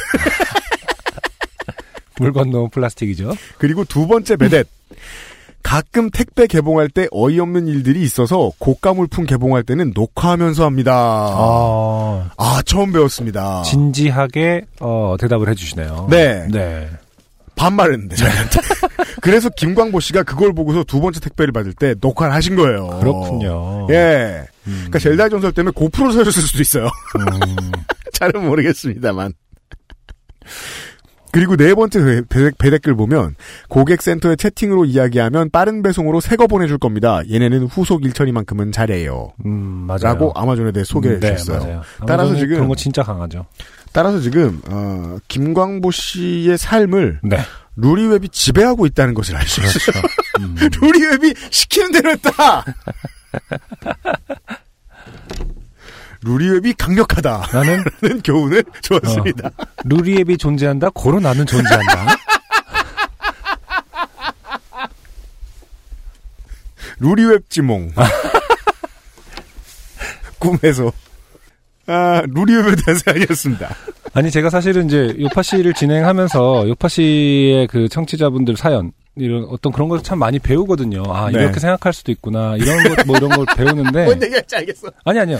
물 2.19 2.33
건너 2.33 2.67
플라스틱이죠. 2.67 3.33
그리고 3.57 3.85
두 3.85 4.07
번째 4.07 4.35
베댓. 4.35 4.67
가끔 5.61 6.09
택배 6.09 6.47
개봉할 6.47 6.89
때 6.89 7.07
어이없는 7.11 7.67
일들이 7.67 8.01
있어서 8.01 8.51
고가 8.59 8.93
물품 8.93 9.25
개봉할 9.25 9.63
때는 9.63 9.91
녹화하면서 9.93 10.65
합니다. 10.65 10.93
아, 10.95 12.31
아. 12.37 12.61
처음 12.65 12.91
배웠습니다. 12.91 13.63
진지하게 13.63 14.65
어, 14.79 15.15
대답을 15.19 15.49
해주시네요. 15.49 16.07
네. 16.09 16.47
네. 16.49 16.89
반말했는데 17.55 18.15
저희한테. 18.15 18.59
그래서 19.21 19.49
김광보 19.49 19.99
씨가 19.99 20.23
그걸 20.23 20.53
보고서 20.53 20.83
두 20.83 21.01
번째 21.01 21.19
택배를 21.19 21.51
받을 21.51 21.73
때 21.73 21.93
녹화를 21.99 22.33
하신 22.33 22.55
거예요. 22.55 22.99
그렇군요. 22.99 23.87
예. 23.91 24.45
음. 24.67 24.73
그러니까 24.73 24.99
젤다의 24.99 25.29
전설 25.29 25.51
때문에 25.51 25.71
고프로 25.75 26.11
사셨을 26.11 26.41
수도 26.43 26.61
있어요. 26.61 26.85
음. 26.85 27.71
잘은 28.13 28.45
모르겠습니다만. 28.45 29.33
그리고 31.31 31.55
네 31.55 31.75
번째 31.75 32.23
배, 32.27 32.51
배댓글 32.57 32.95
보면 32.95 33.35
고객센터에 33.67 34.35
채팅으로 34.35 34.85
이야기하면 34.85 35.51
빠른 35.51 35.83
배송으로 35.83 36.21
새거 36.21 36.47
보내줄 36.47 36.79
겁니다. 36.79 37.21
얘네는 37.29 37.65
후속 37.67 38.03
일처리만큼은 38.03 38.71
잘해요. 38.71 39.33
음, 39.45 39.51
맞아요. 39.87 39.99
라고 40.01 40.31
아마존에 40.35 40.71
대해 40.71 40.83
소개해 40.83 41.19
네, 41.19 41.35
주셨어요. 41.35 41.59
맞아요. 41.63 41.81
따라서 42.07 42.35
지금 42.35 42.55
그런 42.55 42.67
거 42.67 42.75
진짜 42.75 43.03
강하죠. 43.03 43.45
따라서 43.91 44.19
지금 44.21 44.59
어, 44.69 45.17
김광보 45.27 45.91
씨의 45.91 46.57
삶을 46.57 47.19
네. 47.23 47.37
루리웹이 47.75 48.29
지배하고 48.29 48.87
있다는 48.87 49.13
것을 49.13 49.35
알 49.35 49.47
수 49.47 49.61
있어요. 49.61 50.01
음. 50.41 50.55
루리웹이 50.81 51.33
시키는 51.51 51.91
대로 51.91 52.09
했다. 52.09 52.65
루리웹이 56.21 56.73
강력하다. 56.73 57.47
나는 57.53 57.83
라는 58.01 58.21
교훈을 58.21 58.63
주었습니다. 58.81 59.51
루리앱이 59.85 60.37
존재한다. 60.37 60.89
고로 60.93 61.19
나는 61.19 61.45
존재한다. 61.45 62.15
루리웹 66.99 67.49
지몽. 67.49 67.91
꿈에서. 70.39 70.91
아, 71.87 72.21
루리웹에 72.27 72.75
대한 72.85 72.99
사연이었습니다. 72.99 73.69
아니 74.13 74.31
제가 74.31 74.49
사실은 74.49 74.87
이제 74.87 75.15
요파 75.19 75.41
씨를 75.41 75.73
진행하면서 75.73 76.69
요파 76.69 76.87
씨의 76.87 77.67
그 77.67 77.89
청취자분들 77.89 78.55
사연 78.57 78.91
이런 79.19 79.45
어떤 79.49 79.71
그런 79.71 79.89
걸참 79.89 80.19
많이 80.19 80.39
배우거든요. 80.39 81.03
아 81.07 81.29
네. 81.31 81.39
이렇게 81.39 81.59
생각할 81.59 81.93
수도 81.93 82.11
있구나 82.11 82.55
이런 82.57 82.83
것 82.95 83.05
뭐 83.05 83.17
이런 83.17 83.29
걸 83.29 83.45
배우는데 83.55 84.05
뭔 84.05 84.21
얘기할지 84.23 84.55
알겠어. 84.55 84.87
아니 85.05 85.19
아니요. 85.19 85.37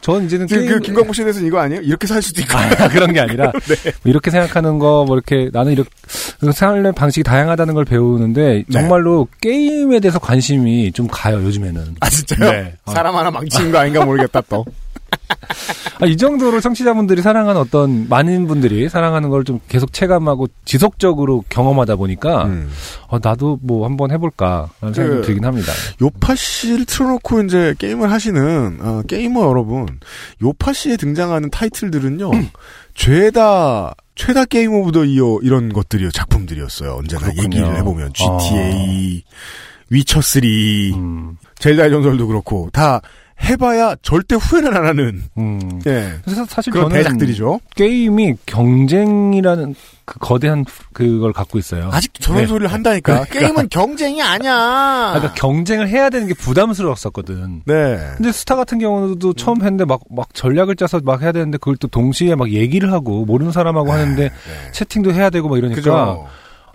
전 0.00 0.24
이제는 0.26 0.46
지금 0.46 0.62
게임 0.62 0.74
그 0.74 0.80
김광보 0.80 1.12
씨에 1.12 1.24
대해서는 1.24 1.48
이거 1.48 1.58
아니에요? 1.58 1.80
이렇게 1.82 2.06
살 2.06 2.22
수도 2.22 2.40
있고. 2.40 2.56
아, 2.56 2.86
그런 2.88 3.12
게 3.12 3.18
아니라 3.18 3.50
네. 3.66 3.74
뭐 3.84 3.92
이렇게 4.04 4.30
생각하는 4.30 4.78
거 4.78 5.04
뭐 5.04 5.16
이렇게 5.16 5.50
나는 5.52 5.72
이렇게 5.72 5.90
생활의 6.54 6.92
방식이 6.92 7.24
다양하다는 7.24 7.74
걸 7.74 7.84
배우는데 7.84 8.62
정말로 8.70 9.26
게임에 9.40 9.98
대해서 9.98 10.20
관심이 10.20 10.92
좀 10.92 11.08
가요 11.10 11.42
요즘에는. 11.42 11.96
아, 11.98 12.08
진짜요? 12.08 12.48
네. 12.52 12.74
아. 12.84 12.92
사람 12.92 13.16
하나 13.16 13.30
망치는 13.32 13.72
거 13.72 13.78
아닌가 13.78 14.04
모르겠다, 14.04 14.40
또. 14.42 14.64
아, 16.00 16.06
이 16.06 16.16
정도로 16.16 16.60
청취자분들이 16.60 17.22
사랑하는 17.22 17.60
어떤 17.60 18.08
많은 18.08 18.46
분들이 18.46 18.88
사랑하는 18.88 19.30
걸 19.30 19.42
좀 19.44 19.60
계속 19.68 19.92
체감하고 19.92 20.46
지속적으로 20.64 21.44
경험하다 21.48 21.96
보니까 21.96 22.44
음. 22.44 22.70
어, 23.08 23.18
나도 23.22 23.58
뭐 23.62 23.84
한번 23.86 24.10
해볼까 24.10 24.68
라는 24.80 24.94
생각이 24.94 25.20
그- 25.20 25.26
들긴 25.26 25.44
합니다. 25.44 25.72
요파 26.02 26.34
씨를 26.34 26.84
틀어놓고 26.84 27.42
이제 27.42 27.74
게임을 27.78 28.10
하시는 28.12 28.78
어, 28.80 29.02
게이머 29.08 29.42
여러분, 29.48 29.86
요파 30.42 30.72
씨에 30.72 30.96
등장하는 30.96 31.50
타이틀들은요, 31.50 32.30
죄다 32.94 33.94
최다 34.16 34.44
Game 34.46 34.74
of 34.74 34.92
the 34.92 35.04
Year 35.04 35.38
이런 35.42 35.72
것들이요 35.72 36.10
작품들이었어요. 36.10 36.94
언제나 36.96 37.22
그렇군요. 37.22 37.44
얘기를 37.44 37.76
해보면 37.78 38.12
GTA, 38.12 39.24
위쳐 39.90 40.20
3, 40.20 40.42
음, 40.94 41.36
젤다의 41.60 41.90
전설도 41.90 42.26
그렇고 42.26 42.68
다 42.72 43.00
해봐야 43.42 43.94
절대 44.02 44.34
후회는 44.34 44.76
안 44.76 44.84
하는 44.86 45.22
음. 45.38 45.80
예 45.86 46.14
그래서 46.24 46.44
사실 46.46 46.72
그런 46.72 46.90
저는 46.90 47.02
대작들이죠. 47.02 47.60
게임이 47.76 48.34
경쟁이라는 48.46 49.74
그 50.04 50.18
거대한 50.18 50.64
그걸 50.92 51.32
갖고 51.32 51.58
있어요. 51.58 51.90
아직도 51.92 52.22
저런 52.24 52.42
네. 52.42 52.46
소리를 52.46 52.72
한다니까. 52.72 53.24
게임은 53.24 53.68
경쟁이 53.68 54.22
아니야. 54.22 54.54
아, 54.54 55.12
그러니까 55.14 55.34
경쟁을 55.34 55.88
해야 55.88 56.08
되는 56.10 56.26
게 56.26 56.34
부담스러웠었거든. 56.34 57.62
네. 57.66 57.98
근데 58.16 58.32
스타 58.32 58.56
같은 58.56 58.78
경우도 58.78 59.34
처음 59.34 59.58
했는데 59.58 59.84
막, 59.84 60.00
막 60.10 60.32
전략을 60.34 60.76
짜서 60.76 61.00
막 61.04 61.22
해야 61.22 61.32
되는데 61.32 61.58
그걸 61.58 61.76
또 61.76 61.88
동시에 61.88 62.34
막 62.34 62.50
얘기를 62.50 62.90
하고 62.92 63.24
모르는 63.24 63.52
사람하고 63.52 63.92
하는데 63.92 64.30
채팅도 64.72 65.12
해야 65.12 65.30
되고 65.30 65.48
막 65.48 65.58
이러니까. 65.58 65.76
네. 65.76 65.82
그죠. 65.82 66.26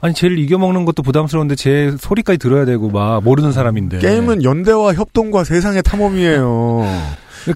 아니, 0.04 0.14
쟤를 0.14 0.38
이겨먹는 0.38 0.84
것도 0.84 1.02
부담스러운데 1.02 1.56
제 1.56 1.96
소리까지 1.98 2.38
들어야 2.38 2.66
되고 2.66 2.90
막 2.90 3.24
모르는 3.24 3.54
사람인데. 3.54 4.00
게임은 4.00 4.44
연대와 4.44 4.96
협동과 4.96 5.46
세상의 5.46 5.82
탐험이에요. 5.82 6.82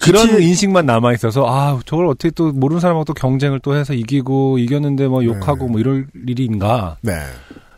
그런 0.01 0.27
GTA 0.27 0.47
인식만 0.47 0.85
남아 0.85 1.11
있어서, 1.15 1.45
아, 1.45 1.77
저걸 1.85 2.07
어떻게 2.07 2.29
또 2.29 2.53
모르는 2.53 2.79
사람하고 2.79 3.03
또 3.03 3.13
경쟁을 3.13 3.59
또 3.59 3.75
해서 3.75 3.93
이기고, 3.93 4.59
이겼는데 4.59 5.09
뭐 5.09 5.25
욕하고 5.25 5.67
뭐 5.67 5.81
이럴 5.81 6.07
일인가. 6.25 6.95
네. 7.01 7.19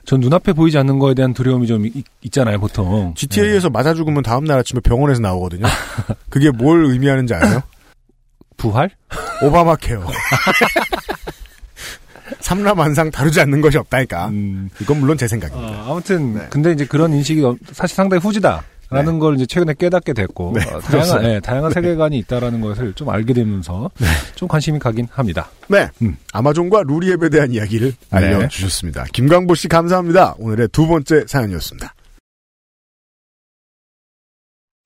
전 0.06 0.20
눈앞에 0.20 0.54
보이지 0.54 0.78
않는 0.78 1.00
거에 1.00 1.16
대한 1.16 1.34
두려움이 1.34 1.66
좀 1.66 1.88
있, 1.88 2.06
있잖아요, 2.22 2.60
보통. 2.60 3.16
GTA에서 3.16 3.72
맞아 3.72 3.96
죽으면 3.96 4.22
다음 4.22 4.44
날 4.44 4.60
아침에 4.60 4.82
병원에서 4.82 5.20
나오거든요. 5.20 5.66
그게 6.30 6.52
뭘 6.52 6.86
의미하는지 6.86 7.34
아세요? 7.34 7.62
부활? 8.56 8.92
오바마 9.42 9.78
케어. 9.78 10.06
삼라만상 12.40 13.12
다루지 13.12 13.40
않는 13.42 13.62
것이 13.62 13.78
없다니까. 13.78 14.28
음. 14.30 14.70
이건 14.82 15.00
물론 15.00 15.18
제 15.18 15.28
생각입니다. 15.28 15.84
어, 15.84 15.92
아무튼 15.92 16.36
네. 16.36 16.48
근데 16.50 16.72
이제 16.72 16.86
그런 16.86 17.14
인식이 17.14 17.44
어- 17.44 17.56
사실 17.72 17.96
상당히 17.96 18.22
후지다 18.22 18.64
라는 18.92 19.14
네. 19.14 19.20
걸 19.20 19.36
이제 19.36 19.46
최근에 19.46 19.76
깨닫게 19.78 20.14
됐고 20.14 20.54
네, 20.56 20.66
어. 20.68 20.80
다양한 20.80 21.24
예, 21.26 21.40
다양한 21.40 21.72
세계관이 21.72 22.18
있다라는 22.20 22.60
것을 22.62 22.94
좀 22.94 23.10
알게 23.10 23.34
되면서 23.34 23.92
좀 24.34 24.48
관심이 24.48 24.80
가긴 24.80 25.08
합니다. 25.12 25.50
네. 25.68 25.88
음. 26.02 26.18
아마존과 26.34 26.84
루리앱에 26.88 27.30
대한 27.30 27.52
이야기를 27.52 27.92
네. 27.92 28.18
알려주셨습니다. 28.18 29.06
김광보 29.14 29.54
씨 29.56 29.68
감사합니다. 29.68 30.36
오늘의 30.40 30.70
두 30.70 30.88
번째 30.88 31.26
사연이었습니다. 31.28 31.94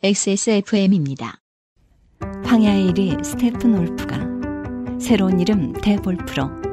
XSFM입니다. 0.04 1.38
황야의 2.46 2.92
1위 2.92 3.24
스테픈 3.24 3.76
올프가 3.78 4.20
새로운 5.00 5.40
이름 5.40 5.72
대볼프로 5.74 6.73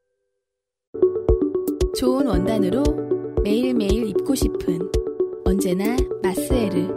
좋은 2.01 2.25
원단으로 2.25 2.81
매일매일 3.43 4.07
입고 4.07 4.33
싶은 4.33 4.79
언제나 5.45 5.95
마스에르. 6.23 6.87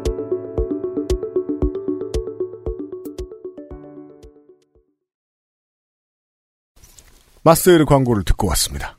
마스에르 7.42 7.84
광고를 7.84 8.24
듣고 8.24 8.46
왔습니다. 8.48 8.96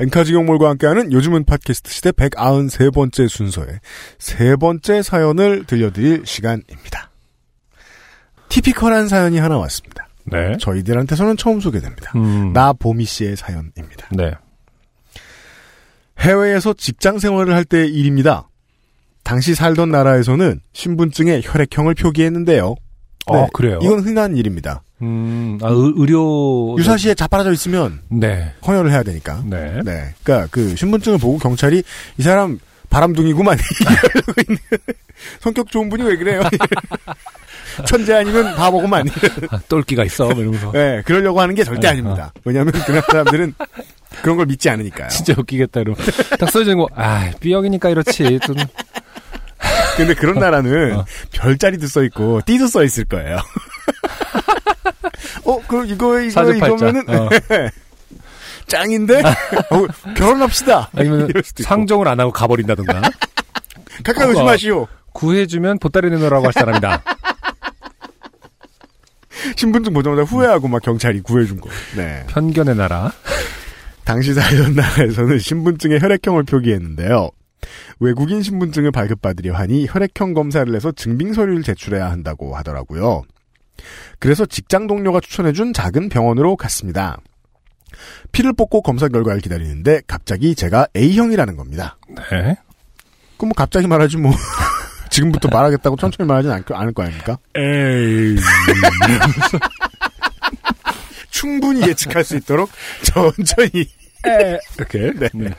엔카지경몰과 0.00 0.70
함께하는 0.70 1.12
요즘은 1.12 1.44
팟캐스트 1.44 1.88
시대 1.88 2.10
193번째 2.10 3.28
순서의 3.28 3.78
세 4.18 4.56
번째 4.56 5.02
사연을 5.02 5.66
들려드릴 5.66 6.26
시간입니다. 6.26 7.12
티피컬한 8.48 9.06
사연이 9.06 9.38
하나 9.38 9.56
왔습니다. 9.58 10.08
네. 10.24 10.56
저희들한테서는 10.58 11.36
처음 11.36 11.60
소개됩니다. 11.60 12.10
음. 12.16 12.52
나보미 12.52 13.04
씨의 13.04 13.36
사연입니다. 13.36 14.08
네. 14.10 14.32
해외에서 16.18 16.72
직장 16.74 17.18
생활을 17.18 17.54
할 17.54 17.64
때의 17.64 17.88
일입니다. 17.92 18.48
당시 19.22 19.54
살던 19.54 19.90
나라에서는 19.90 20.60
신분증에 20.72 21.40
혈액형을 21.44 21.94
표기했는데요. 21.94 22.74
아, 23.26 23.46
그래요? 23.54 23.78
이건 23.82 24.00
흔한 24.00 24.36
일입니다. 24.36 24.82
음, 25.02 25.58
아, 25.62 25.68
의, 25.70 25.92
의료. 25.96 26.76
유사시에 26.78 27.14
자빠져 27.14 27.52
있으면 27.52 28.00
네. 28.08 28.52
헌혈을 28.66 28.90
해야 28.90 29.02
되니까. 29.02 29.42
네. 29.46 29.80
네. 29.82 30.14
그러니까 30.22 30.48
그 30.50 30.76
신분증을 30.76 31.18
보고 31.18 31.38
경찰이 31.38 31.82
이 32.18 32.22
사람 32.22 32.58
바람둥이구만 32.90 33.58
성격 35.40 35.70
좋은 35.70 35.88
분이 35.88 36.02
왜 36.04 36.16
그래요? 36.16 36.42
천재 37.86 38.14
아니면 38.14 38.54
바보구만. 38.54 39.08
아, 39.50 39.58
똘끼가 39.68 40.04
있어. 40.04 40.28
뭐 40.28 40.42
이러면서. 40.42 40.70
네, 40.72 41.02
그러려고 41.04 41.40
하는 41.40 41.54
게 41.54 41.64
절대 41.64 41.88
아, 41.88 41.90
아닙니다. 41.90 42.32
왜냐하면 42.44 42.72
그런 42.86 43.02
사람들은 43.02 43.54
그런 44.22 44.36
걸 44.36 44.46
믿지 44.46 44.68
않으니까요. 44.70 45.08
진짜 45.08 45.34
웃기겠다. 45.36 45.80
이러면. 45.80 45.98
딱 46.38 46.50
써있는 46.50 46.78
거, 46.78 46.88
아, 46.94 47.30
B형이니까 47.40 47.90
이렇지. 47.90 48.38
좀. 48.40 48.56
근데 49.96 50.14
그런 50.14 50.38
나라는 50.38 50.96
어. 50.96 51.04
별자리도 51.32 51.86
써 51.86 52.02
있고 52.04 52.40
띠도 52.44 52.66
써 52.66 52.82
있을 52.82 53.04
거예요. 53.04 53.38
어, 55.44 55.60
그럼 55.68 55.86
이거 55.86 56.20
이거 56.20 56.30
사주팔자. 56.30 56.88
이거면은 56.88 57.04
어. 57.08 57.28
짱인데 58.66 59.22
어, 59.22 60.14
결혼합시다. 60.16 60.90
아니면. 60.96 61.30
상종을 61.56 62.08
안 62.08 62.18
하고 62.20 62.32
가버린다든가. 62.32 63.02
가까이 64.02 64.26
어, 64.26 64.30
오지 64.30 64.42
마시오. 64.42 64.88
구해주면 65.12 65.78
보따리 65.78 66.10
내놓으라고 66.10 66.46
할 66.46 66.52
사람이다. 66.52 67.02
신분증 69.56 69.92
보자마자 69.92 70.22
후회하고 70.22 70.68
막 70.68 70.82
경찰이 70.82 71.20
구해준 71.20 71.60
거. 71.60 71.68
네. 71.96 72.24
편견의 72.28 72.76
나라. 72.76 73.12
당시 74.04 74.34
살던 74.34 74.74
나라에서는 74.76 75.38
신분증에 75.38 75.98
혈액형을 76.00 76.44
표기했는데요. 76.44 77.30
외국인 78.00 78.42
신분증을 78.42 78.90
발급받으려 78.90 79.54
하니 79.54 79.86
혈액형 79.88 80.34
검사를 80.34 80.72
해서 80.74 80.92
증빙 80.92 81.32
서류를 81.32 81.62
제출해야 81.62 82.10
한다고 82.10 82.56
하더라고요. 82.56 83.22
그래서 84.18 84.44
직장 84.46 84.86
동료가 84.86 85.20
추천해준 85.20 85.72
작은 85.72 86.08
병원으로 86.08 86.56
갔습니다. 86.56 87.18
피를 88.32 88.52
뽑고 88.52 88.82
검사 88.82 89.08
결과를 89.08 89.40
기다리는데 89.40 90.02
갑자기 90.06 90.54
제가 90.54 90.88
A형이라는 90.96 91.56
겁니다. 91.56 91.96
네. 92.08 92.56
그럼 93.36 93.48
뭐 93.48 93.52
갑자기 93.56 93.86
말하지 93.86 94.18
뭐. 94.18 94.32
지금부터 95.10 95.48
말하겠다고 95.48 95.96
천천히 95.96 96.26
말하진 96.26 96.50
않, 96.50 96.64
않을 96.68 96.92
거 96.92 97.04
아닙니까? 97.04 97.38
에이. 97.54 98.36
충분히 101.48 101.86
예측할 101.86 102.24
수 102.24 102.36
있도록 102.36 102.70
천천히. 103.04 103.86
이렇게. 104.78 105.12
네. 105.34 105.50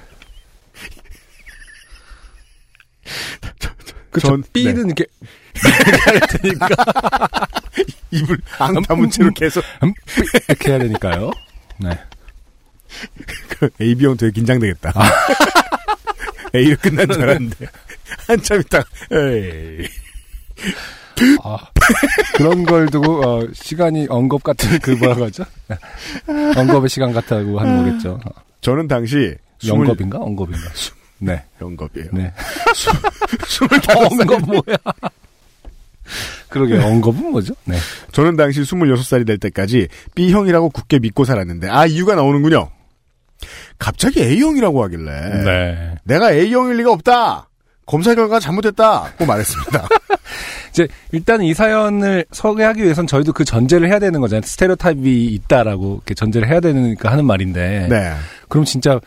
그쵸. 4.09 4.29
전- 4.29 4.43
B는 4.51 4.87
이렇게. 4.87 5.05
입을 8.11 8.37
앙 8.57 8.81
다문 8.81 9.09
채로 9.11 9.29
계속. 9.31 9.63
음, 9.83 9.93
이렇게 10.47 10.71
해야 10.71 10.79
되니까요. 10.79 11.29
네. 11.79 11.99
그 13.49 13.69
AB형 13.79 14.17
되게 14.17 14.31
긴장되겠다. 14.31 14.91
A로 16.55 16.75
끝난 16.81 17.07
줄 17.11 17.21
알았는데. 17.21 17.67
한참 18.27 18.61
있다 18.61 18.83
에이. 19.11 19.87
아, 21.43 21.57
그런 22.35 22.63
걸 22.65 22.87
두고, 22.87 23.21
어, 23.25 23.47
시간이 23.53 24.07
언급 24.09 24.43
같은 24.43 24.79
그 24.79 24.91
뭐라고 24.91 25.25
하죠? 25.25 25.45
네. 25.67 25.77
언급의 26.57 26.89
시간 26.89 27.13
같다고 27.13 27.59
하는 27.59 27.85
거겠죠. 27.85 28.19
어, 28.25 28.31
저는 28.61 28.87
당시. 28.87 29.35
영겁인가? 29.65 30.19
언급인가? 30.19 30.69
네. 31.19 31.43
영겁이에요. 31.61 32.09
네. 32.11 32.33
스물다섯 33.47 34.11
살. 34.11 34.21
언급 34.21 34.41
뭐야? 34.41 34.77
그러게, 36.49 36.77
언급은 36.77 37.31
뭐죠? 37.31 37.53
네. 37.65 37.77
저는 38.11 38.35
당시 38.35 38.61
26살이 38.61 39.25
될 39.25 39.37
때까지 39.37 39.87
B형이라고 40.15 40.69
굳게 40.69 40.99
믿고 40.99 41.25
살았는데, 41.25 41.69
아, 41.69 41.85
이유가 41.85 42.15
나오는군요. 42.15 42.69
갑자기 43.77 44.21
A형이라고 44.21 44.83
하길래. 44.83 45.43
네. 45.43 45.95
내가 46.03 46.31
A형일 46.31 46.77
리가 46.77 46.91
없다! 46.91 47.49
검사 47.85 48.15
결과가 48.15 48.39
잘못됐다! 48.39 49.13
고 49.17 49.25
말했습니다. 49.25 49.87
이제, 50.75 50.89
일단 51.13 51.41
이 51.41 51.53
사연을 51.53 52.25
소개하기 52.33 52.83
위해선 52.83 53.07
저희도 53.07 53.31
그 53.31 53.45
전제를 53.45 53.87
해야 53.87 53.97
되는 53.97 54.19
거잖아요. 54.19 54.41
스테레오타입이 54.43 55.25
있다라고 55.27 55.95
이렇게 55.95 56.13
전제를 56.13 56.49
해야 56.49 56.59
되니까 56.59 57.09
하는 57.11 57.25
말인데. 57.25 57.87
네. 57.89 58.11
그럼 58.49 58.65
진짜 58.65 58.99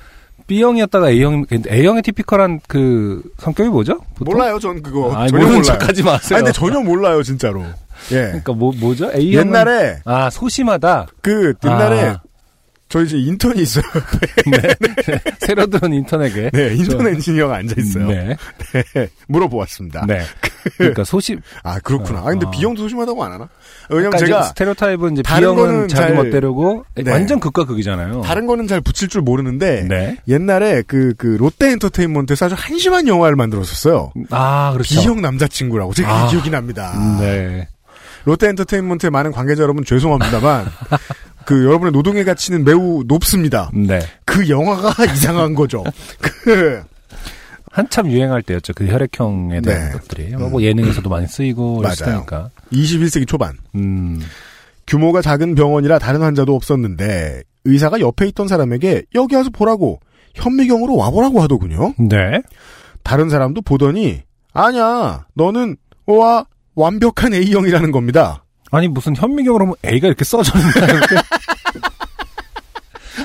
B형이었다가 0.46 1.10
A형, 1.10 1.44
A형의 1.70 2.00
티피컬한 2.04 2.60
그 2.66 3.22
성격이 3.36 3.68
뭐죠? 3.68 4.00
보통? 4.14 4.32
몰라요, 4.32 4.58
전 4.58 4.82
그거. 4.82 5.12
아니, 5.14 5.30
전혀 5.30 5.44
모르는 5.44 5.60
몰라요. 5.60 5.78
척하지 5.78 6.02
마세요. 6.02 6.36
아니, 6.38 6.44
근데 6.46 6.52
전혀 6.58 6.80
몰라요, 6.80 7.22
진짜로. 7.22 7.62
예. 8.12 8.14
그러니까 8.14 8.52
뭐 8.54 8.72
뭐죠? 8.74 9.10
A형 9.12 9.48
옛날에, 9.48 9.98
아 10.06 10.30
소심하다. 10.30 11.08
그, 11.20 11.52
옛날에, 11.66 12.00
아. 12.00 12.20
저희 12.88 13.04
이제 13.04 13.18
인턴이 13.18 13.60
있어요. 13.62 13.84
새로 15.40 15.66
들은 15.66 15.92
인터넷에 15.92 16.50
네, 16.50 16.74
인턴 16.74 17.06
엔지니어가 17.06 17.56
앉아있어요. 17.56 18.06
네, 18.08 18.36
네, 18.94 19.08
물어보았습니다. 19.28 20.06
네. 20.06 20.22
그러니까 20.76 21.04
소심. 21.04 21.40
아, 21.62 21.78
그렇구나. 21.80 22.20
아, 22.20 22.24
근데 22.24 22.46
아. 22.46 22.50
B형도 22.50 22.82
소심하다고 22.82 23.24
안 23.24 23.32
하나? 23.32 23.48
왜냐면 23.90 24.10
그러니까 24.12 24.26
제가 24.26 24.42
스테레오타입은 24.44 25.12
이제 25.12 25.22
거는 25.22 25.88
자기 25.88 26.08
잘- 26.08 26.14
멋대로고 26.14 26.84
네. 26.94 27.10
완전 27.10 27.40
극과 27.40 27.64
극이잖아요. 27.64 28.22
다른 28.22 28.46
거는 28.46 28.66
잘 28.66 28.80
붙일 28.80 29.08
줄 29.08 29.22
모르는데 29.22 29.86
네. 29.88 30.16
옛날에 30.26 30.82
그, 30.86 31.14
그 31.16 31.26
롯데 31.38 31.70
엔터테인먼트에서 31.72 32.46
아주 32.46 32.54
한심한 32.58 33.06
영화를 33.06 33.36
만들었었어요. 33.36 34.12
아 34.30 34.72
그렇죠. 34.72 35.00
B형 35.00 35.20
남자친구라고 35.22 35.94
제가 35.94 36.24
아. 36.24 36.28
기억이 36.28 36.50
납니다. 36.50 36.92
네. 37.20 37.68
롯데 38.24 38.48
엔터테인먼트의 38.48 39.10
많은 39.10 39.32
관계자 39.32 39.62
여러분 39.62 39.84
죄송합니다만 39.84 40.66
그 41.48 41.64
여러분의 41.64 41.92
노동의 41.92 42.26
가치는 42.26 42.62
매우 42.62 43.02
높습니다. 43.06 43.70
네. 43.72 44.00
그 44.26 44.50
영화가 44.50 45.02
이상한 45.10 45.54
거죠. 45.54 45.82
그 46.20 46.82
한참 47.72 48.10
유행할 48.10 48.42
때였죠. 48.42 48.74
그 48.74 48.86
혈액형에 48.86 49.62
대한 49.62 49.86
네. 49.86 49.92
것들이 49.92 50.36
뭐 50.36 50.60
예능에서도 50.60 51.08
많이 51.08 51.26
쓰이고. 51.26 51.76
그러니까. 51.78 52.50
21세기 52.70 53.26
초반 53.26 53.56
음. 53.74 54.20
규모가 54.86 55.22
작은 55.22 55.54
병원이라 55.54 55.98
다른 55.98 56.20
환자도 56.20 56.54
없었는데 56.54 57.44
의사가 57.64 58.00
옆에 58.00 58.26
있던 58.26 58.46
사람에게 58.46 59.04
여기 59.14 59.34
와서 59.34 59.48
보라고 59.48 60.00
현미경으로 60.34 60.96
와보라고 60.96 61.40
하더군요. 61.40 61.94
네. 61.96 62.42
다른 63.02 63.30
사람도 63.30 63.62
보더니 63.62 64.20
아냐 64.52 65.24
너는 65.32 65.76
와 66.04 66.44
완벽한 66.74 67.32
A형이라는 67.32 67.90
겁니다. 67.90 68.44
아니 68.70 68.88
무슨 68.88 69.16
현미경으로 69.16 69.66
보면 69.66 69.76
A가 69.84 70.08
이렇게 70.08 70.24
써져 70.24 70.52
있나요? 70.58 70.96
이렇게? 70.96 71.16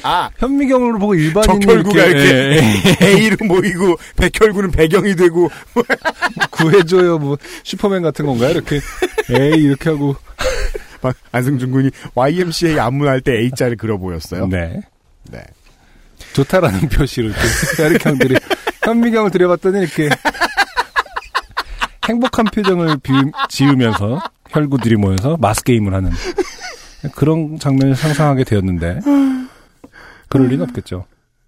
아 0.03 0.29
현미경으로 0.37 0.99
보고 0.99 1.15
일반인이 1.15 1.61
적혈구가 1.61 2.03
이렇게 2.05 2.57
예, 2.57 2.97
A로 3.07 3.37
모이고 3.45 3.95
백혈구는 4.17 4.71
배경이 4.71 5.15
되고 5.15 5.49
구해줘요 6.51 7.19
뭐 7.19 7.37
슈퍼맨 7.63 8.01
같은 8.01 8.25
건가요? 8.25 8.51
이렇게 8.51 8.79
에이 9.29 9.63
이렇게 9.63 9.91
하고 9.91 10.15
막 11.01 11.15
안승준 11.31 11.71
군이 11.71 11.91
YMCA 12.15 12.79
안문할 12.79 13.21
때 13.21 13.33
A자를 13.39 13.77
그려 13.77 13.97
보였어요. 13.97 14.47
네 14.47 14.81
네. 15.29 15.43
좋다라는 16.33 16.89
표시로 16.89 17.27
이렇게 17.27 17.41
혈액형들이 17.77 18.35
현미경을 18.83 19.31
들여봤더니 19.31 19.79
이렇게 19.81 20.09
행복한 22.07 22.45
표정을 22.45 22.97
비, 23.03 23.13
지으면서 23.49 24.19
혈구들이 24.53 24.95
모여서 24.97 25.35
마스 25.39 25.63
게임을 25.63 25.93
하는 25.93 26.11
그런 27.15 27.57
장면을 27.59 27.95
상상하게 27.95 28.43
되었는데 28.43 28.99
그럴 30.29 30.47
리는 30.47 30.63
없겠죠. 30.65 31.05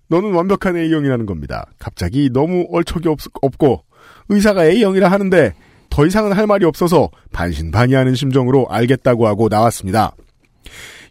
너는 0.08 0.34
완벽한 0.34 0.76
A형이라는 0.76 1.26
겁니다. 1.26 1.66
갑자기 1.80 2.30
너무 2.32 2.68
얼척이 2.72 3.08
없, 3.08 3.20
없고 3.42 3.84
의사가 4.30 4.66
A형이라 4.66 5.10
하는데 5.10 5.54
더 5.90 6.06
이상은 6.06 6.34
할 6.34 6.48
말이 6.48 6.66
없어서 6.66 7.10
반신반의하는 7.32 8.16
심정으로 8.16 8.68
알겠다고 8.70 9.28
하고 9.28 9.48
나왔습니다. 9.50 10.16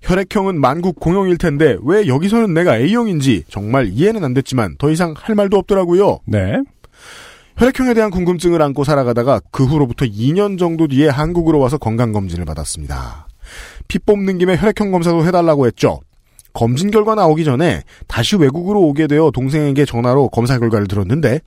혈액형은 0.02 0.60
만국 0.60 1.00
공용일 1.00 1.38
텐데 1.38 1.78
왜 1.82 2.06
여기서는 2.06 2.52
내가 2.52 2.76
A형인지 2.76 3.44
정말 3.48 3.88
이해는 3.88 4.22
안 4.22 4.34
됐지만 4.34 4.76
더 4.78 4.90
이상 4.90 5.14
할 5.16 5.34
말도 5.34 5.56
없더라고요. 5.56 6.18
네. 6.26 6.60
혈액형에 7.56 7.94
대한 7.94 8.10
궁금증을 8.10 8.60
안고 8.60 8.84
살아가다가 8.84 9.40
그 9.50 9.64
후로부터 9.64 10.04
2년 10.04 10.58
정도 10.58 10.88
뒤에 10.88 11.08
한국으로 11.08 11.60
와서 11.60 11.78
건강검진을 11.78 12.44
받았습니다. 12.44 13.28
피 13.86 13.98
뽑는 13.98 14.38
김에 14.38 14.56
혈액형 14.56 14.90
검사도 14.90 15.24
해달라고 15.24 15.66
했죠. 15.66 16.00
검진 16.52 16.90
결과 16.90 17.14
나오기 17.14 17.44
전에 17.44 17.82
다시 18.06 18.36
외국으로 18.36 18.80
오게 18.82 19.06
되어 19.08 19.30
동생에게 19.32 19.84
전화로 19.84 20.28
검사 20.28 20.58
결과를 20.58 20.86
들었는데 20.86 21.40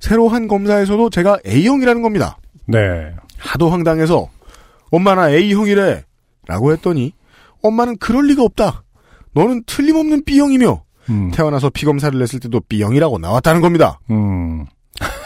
새로 0.00 0.28
한 0.28 0.48
검사에서도 0.48 1.10
제가 1.10 1.38
A형이라는 1.46 2.02
겁니다. 2.02 2.38
네. 2.66 2.78
하도 3.38 3.68
황당해서 3.70 4.28
엄마 4.90 5.14
나 5.14 5.30
A형이래 5.30 6.04
라고 6.48 6.72
했더니 6.72 7.12
엄마는 7.62 7.98
그럴 7.98 8.26
리가 8.26 8.42
없다. 8.42 8.82
너는 9.32 9.64
틀림없는 9.66 10.24
B형이며 10.24 10.82
음. 11.10 11.30
태어나서 11.32 11.70
피검사를 11.70 12.18
냈을 12.18 12.40
때도 12.40 12.60
B형이라고 12.60 13.18
나왔다는 13.18 13.60
겁니다. 13.60 14.00
음. 14.10 14.64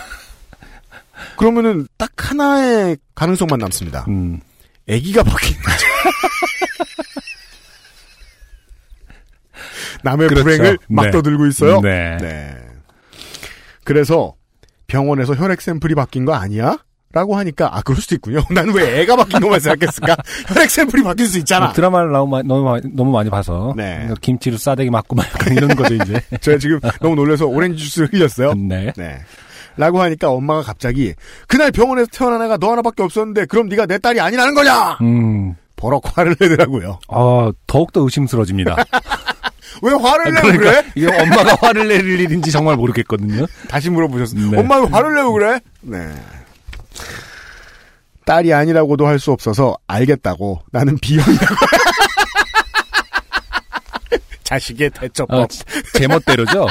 그러면은 1.40 1.86
딱 1.96 2.10
하나의 2.16 2.98
가능성만 3.14 3.58
남습니다. 3.58 4.04
음. 4.08 4.40
아기가 4.86 5.22
바뀌는 5.22 5.62
거죠. 5.62 5.86
남의 10.04 10.28
그렇죠. 10.28 10.44
불행을 10.44 10.78
막 10.88 11.04
네. 11.04 11.10
떠들고 11.10 11.46
있어요. 11.46 11.80
네. 11.80 12.18
네. 12.20 12.54
그래서 13.84 14.34
병원에서 14.86 15.34
혈액 15.34 15.62
샘플이 15.62 15.94
바뀐 15.94 16.26
거 16.26 16.34
아니야? 16.34 16.76
라고 17.12 17.36
하니까 17.38 17.74
아 17.74 17.80
그럴 17.80 18.02
수도 18.02 18.16
있군요. 18.16 18.42
나는 18.52 18.74
왜 18.74 19.00
애가 19.00 19.16
바뀐 19.16 19.40
것만 19.40 19.60
생각했을까? 19.60 20.16
혈액 20.46 20.70
샘플이 20.70 21.02
바뀔 21.02 21.26
수 21.26 21.38
있잖아. 21.38 21.66
뭐 21.66 21.74
드라마를 21.74 22.12
너무 22.12 22.30
많이, 22.30 22.46
너무 22.46 22.64
많이, 22.64 22.82
너무 22.94 23.12
많이 23.12 23.30
봐서 23.30 23.72
네. 23.78 23.94
그러니까 23.94 24.16
김치로 24.20 24.58
싸대기 24.58 24.90
맞고 24.90 25.16
막 25.16 25.26
이런 25.50 25.74
거죠 25.74 25.94
이제. 25.94 26.20
제가 26.42 26.58
지금 26.58 26.80
너무 27.00 27.16
놀라서 27.16 27.46
오렌지 27.46 27.82
주스를 27.82 28.12
흘렸어요. 28.12 28.52
네. 28.52 28.92
네. 28.94 29.20
라고 29.76 30.02
하니까 30.02 30.30
엄마가 30.30 30.62
갑자기 30.62 31.14
그날 31.48 31.70
병원에서 31.70 32.08
태어난 32.12 32.42
애가 32.42 32.58
너 32.58 32.72
하나밖에 32.72 33.02
없었는데 33.02 33.46
그럼 33.46 33.68
네가 33.68 33.86
내 33.86 33.98
딸이 33.98 34.20
아니라는 34.20 34.54
거냐? 34.54 34.98
음. 35.00 35.54
버럭 35.76 36.02
화를 36.16 36.36
내더라고요. 36.38 36.98
아 37.08 37.52
더욱 37.66 37.92
더 37.92 38.02
의심스러워집니다. 38.02 38.76
왜 39.82 39.92
화를 39.94 40.34
내고 40.34 40.48
그러니까 40.48 40.82
그래? 40.82 40.92
이게 40.94 41.06
엄마가 41.06 41.56
화를 41.62 41.88
낼 41.88 42.06
일인지 42.06 42.50
정말 42.50 42.76
모르겠거든요. 42.76 43.46
다시 43.68 43.88
물어보셨어요. 43.88 44.50
네. 44.50 44.58
엄마 44.58 44.78
왜 44.78 44.86
화를 44.90 45.14
내고 45.14 45.32
그래? 45.32 45.58
네. 45.80 46.06
딸이 48.26 48.52
아니라고도 48.52 49.06
할 49.06 49.18
수 49.18 49.32
없어서 49.32 49.76
알겠다고 49.86 50.60
나는 50.70 50.98
비형이라고. 50.98 51.54
자식의 54.44 54.90
대처법. 54.90 55.44
아, 55.44 55.46
제멋대로죠. 55.98 56.66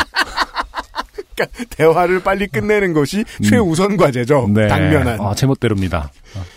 그러니까 1.40 1.66
대화를 1.70 2.22
빨리 2.22 2.48
끝내는 2.48 2.94
것이 2.94 3.24
최우선 3.44 3.96
과제죠. 3.98 4.50
네. 4.54 4.68
당면한. 4.68 5.20
아, 5.22 5.34
제멋대로입니다. 5.34 6.12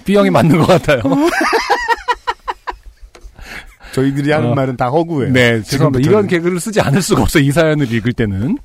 B형이 0.05 0.31
맞는 0.31 0.59
것 0.59 0.67
같아요. 0.67 1.03
저희들이 3.93 4.33
하는 4.33 4.51
어. 4.51 4.55
말은 4.55 4.77
다 4.77 4.89
허구예요. 4.89 5.33
네, 5.33 5.63
죄송합니다. 5.63 6.09
이런 6.09 6.27
개그를 6.27 6.59
쓰지 6.59 6.81
않을 6.81 7.03
수가 7.03 7.23
없어요. 7.23 7.45
이 7.45 7.53
사연을 7.53 7.93
읽을 7.93 8.15
때는. 8.15 8.59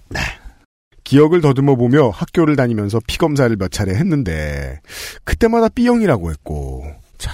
기억을 1.04 1.42
더듬어 1.42 1.76
보며 1.76 2.10
학교를 2.10 2.56
다니면서 2.56 3.00
피 3.08 3.18
검사를 3.18 3.54
몇 3.56 3.72
차례 3.72 3.94
했는데 3.94 4.82
그때마다 5.24 5.70
B형이라고 5.70 6.32
했고 6.32 6.84
자 7.18 7.32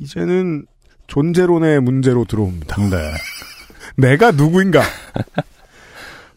이제는 0.00 0.66
존재론의 1.06 1.80
문제로 1.80 2.24
들어옵니다. 2.24 2.76
네. 2.90 3.12
내가 3.96 4.32
누구인가? 4.32 4.82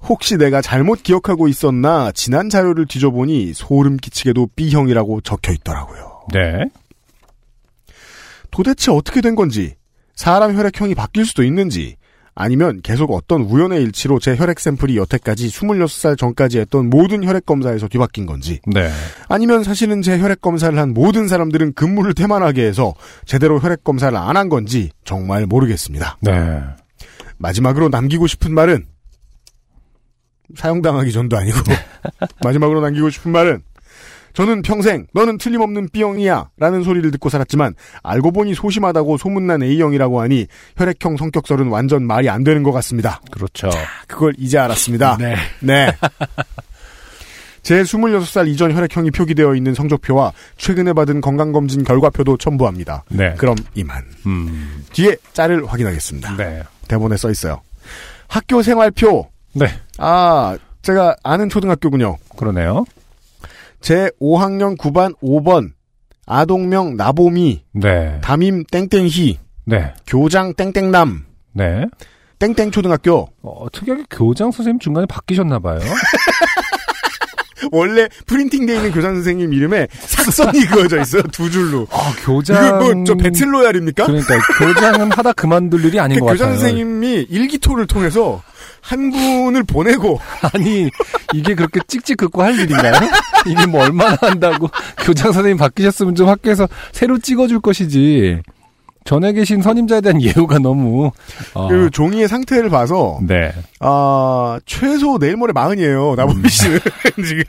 혹시 0.04 0.38
내가 0.38 0.62
잘못 0.62 1.04
기억하고 1.04 1.48
있었나 1.48 2.12
지난 2.14 2.50
자료를 2.50 2.86
뒤져보니 2.88 3.54
소름 3.54 3.98
끼치게도 3.98 4.50
B형이라고 4.56 5.22
적혀 5.22 5.52
있더라고요. 5.54 6.22
네. 6.34 6.66
도대체 8.52 8.92
어떻게 8.92 9.22
된 9.22 9.36
건지 9.36 9.76
사람 10.16 10.56
혈액형이 10.56 10.96
바뀔 10.96 11.26
수도 11.26 11.44
있는지 11.44 11.96
아니면 12.40 12.82
계속 12.84 13.12
어떤 13.12 13.42
우연의 13.42 13.82
일치로 13.84 14.20
제 14.20 14.36
혈액 14.36 14.60
샘플이 14.60 14.96
여태까지 14.98 15.48
26살 15.48 16.18
전까지 16.18 16.60
했던 16.60 16.90
모든 16.90 17.24
혈액 17.24 17.46
검사에서 17.48 17.88
뒤바뀐 17.88 18.26
건지 18.28 18.60
네. 18.68 18.90
아니면 19.28 19.64
사실은 19.64 20.02
제 20.04 20.20
혈액 20.20 20.42
검사를 20.42 20.78
한 20.78 20.94
모든 20.94 21.28
사람들은 21.28 21.74
근무를 21.74 22.14
태만하게 22.14 22.64
해서 22.66 22.94
제대로 23.26 23.60
혈액 23.60 23.84
검사를 23.84 24.16
안 24.16 24.38
한 24.38 24.50
건지 24.50 24.92
정말 25.04 25.48
모르겠습니다. 25.48 26.18
네. 26.22 26.62
마지막으로 27.38 27.90
남기고 27.90 28.28
싶은 28.28 28.54
말은 28.54 28.86
사용당하기 30.56 31.12
전도 31.12 31.38
아니고 31.38 31.58
마지막으로 32.44 32.82
남기고 32.82 33.10
싶은 33.10 33.32
말은 33.32 33.62
저는 34.34 34.62
평생 34.62 35.08
너는 35.14 35.40
틀림없는 35.40 35.90
B형이야 35.90 36.52
라는 36.58 36.84
소리를 36.84 37.10
듣고 37.10 37.30
살았지만 37.30 37.74
알고 38.04 38.32
보니 38.32 38.54
소심하다고 38.54 39.18
소문난 39.18 39.64
A형이라고 39.64 40.22
하니 40.22 40.46
혈액형 40.78 41.18
성격설은 41.18 41.70
완전 41.70 42.04
말이 42.06 42.30
안 42.30 42.44
되는 42.44 42.62
것 42.62 42.72
같습니다. 42.72 43.20
그렇죠. 43.32 43.68
그걸 44.08 44.34
이제 44.38 44.60
알았습니다. 44.60 45.18
네. 45.18 45.36
네. 45.62 45.92
제 47.64 47.82
26살 47.82 48.48
이전 48.48 48.74
혈액형이 48.74 49.12
표기되어 49.12 49.56
있는 49.56 49.74
성적표와 49.74 50.32
최근에 50.56 50.94
받은 50.94 51.20
건강검진 51.20 51.84
결과표도 51.84 52.38
첨부합니다. 52.38 53.04
네. 53.10 53.34
그럼 53.38 53.56
이만. 53.74 54.06
음. 54.26 54.86
뒤에 54.94 55.18
짤을 55.34 55.66
확인하겠습니다. 55.66 56.38
네. 56.38 56.64
대본에 56.88 57.18
써 57.18 57.32
있어요. 57.32 57.60
학교 58.28 58.62
생활표. 58.62 59.28
네. 59.60 59.68
아, 59.98 60.58
제가 60.82 61.16
아는 61.24 61.50
초등학교군요. 61.50 62.18
그러네요. 62.38 62.86
제 63.82 64.10
5학년 64.22 64.78
9반 64.78 65.16
5번 65.20 65.72
아동명 66.26 66.98
나보미 66.98 67.64
네. 67.74 68.20
담임 68.22 68.64
땡땡희 68.66 69.40
네. 69.66 69.94
교장 70.06 70.54
땡땡남 70.54 71.26
네. 71.54 71.86
땡땡 72.40 72.72
초등학교 72.72 73.30
어, 73.42 73.68
특이하게 73.72 74.04
교장 74.10 74.52
선생님 74.52 74.80
중간에 74.80 75.06
바뀌셨나 75.08 75.60
봐요. 75.60 75.80
원래 77.72 78.08
프린팅돼 78.28 78.76
있는 78.76 78.92
교장 78.92 79.16
선생님 79.16 79.52
이름에 79.54 79.88
sak선이 79.92 80.66
그어져 80.68 81.02
있어요 81.02 81.24
두 81.32 81.50
줄로. 81.50 81.88
아, 81.92 82.14
교장. 82.24 82.64
이거 82.66 82.94
뭐저 82.94 83.16
배틀로얄입니까? 83.16 84.06
그러니까 84.06 84.36
교장은 84.60 85.12
하다 85.12 85.34
그만둘 85.34 85.86
일이 85.86 86.00
아닌 86.00 86.20
그것 86.20 86.34
교장 86.34 86.50
같아요. 86.50 86.60
선생님이 86.60 87.28
일기토를 87.30 87.88
통해서 87.88 88.42
한 88.82 89.12
분을 89.12 89.64
보내고 89.64 90.20
아니 90.54 90.90
이게 91.34 91.56
그렇게 91.56 91.80
찍찍 91.88 92.18
긋고 92.18 92.42
할 92.44 92.58
일인가요? 92.60 92.94
이게 93.46 93.66
뭐 93.66 93.84
얼마나 93.84 94.18
한다고 94.22 94.70
교장 95.00 95.32
선생님 95.32 95.58
바뀌셨으면 95.58 96.16
좀 96.16 96.30
학교에서 96.30 96.68
새로 96.92 97.18
찍어줄 97.20 97.60
것이지. 97.62 98.42
전에 99.04 99.32
계신 99.32 99.62
선임자에 99.62 100.02
대한 100.02 100.22
예우가 100.22 100.60
너무 100.60 101.12
어, 101.54 101.68
그 101.70 101.90
종이의 101.92 102.28
상태를 102.28 102.70
봐서 102.70 103.20
네. 103.22 103.54
아 103.80 104.60
최소 104.66 105.18
내일 105.18 105.38
모레 105.38 105.54
마흔이에요 105.54 106.16
나보미 106.16 106.50
씨는 106.50 106.80
지금 107.26 107.44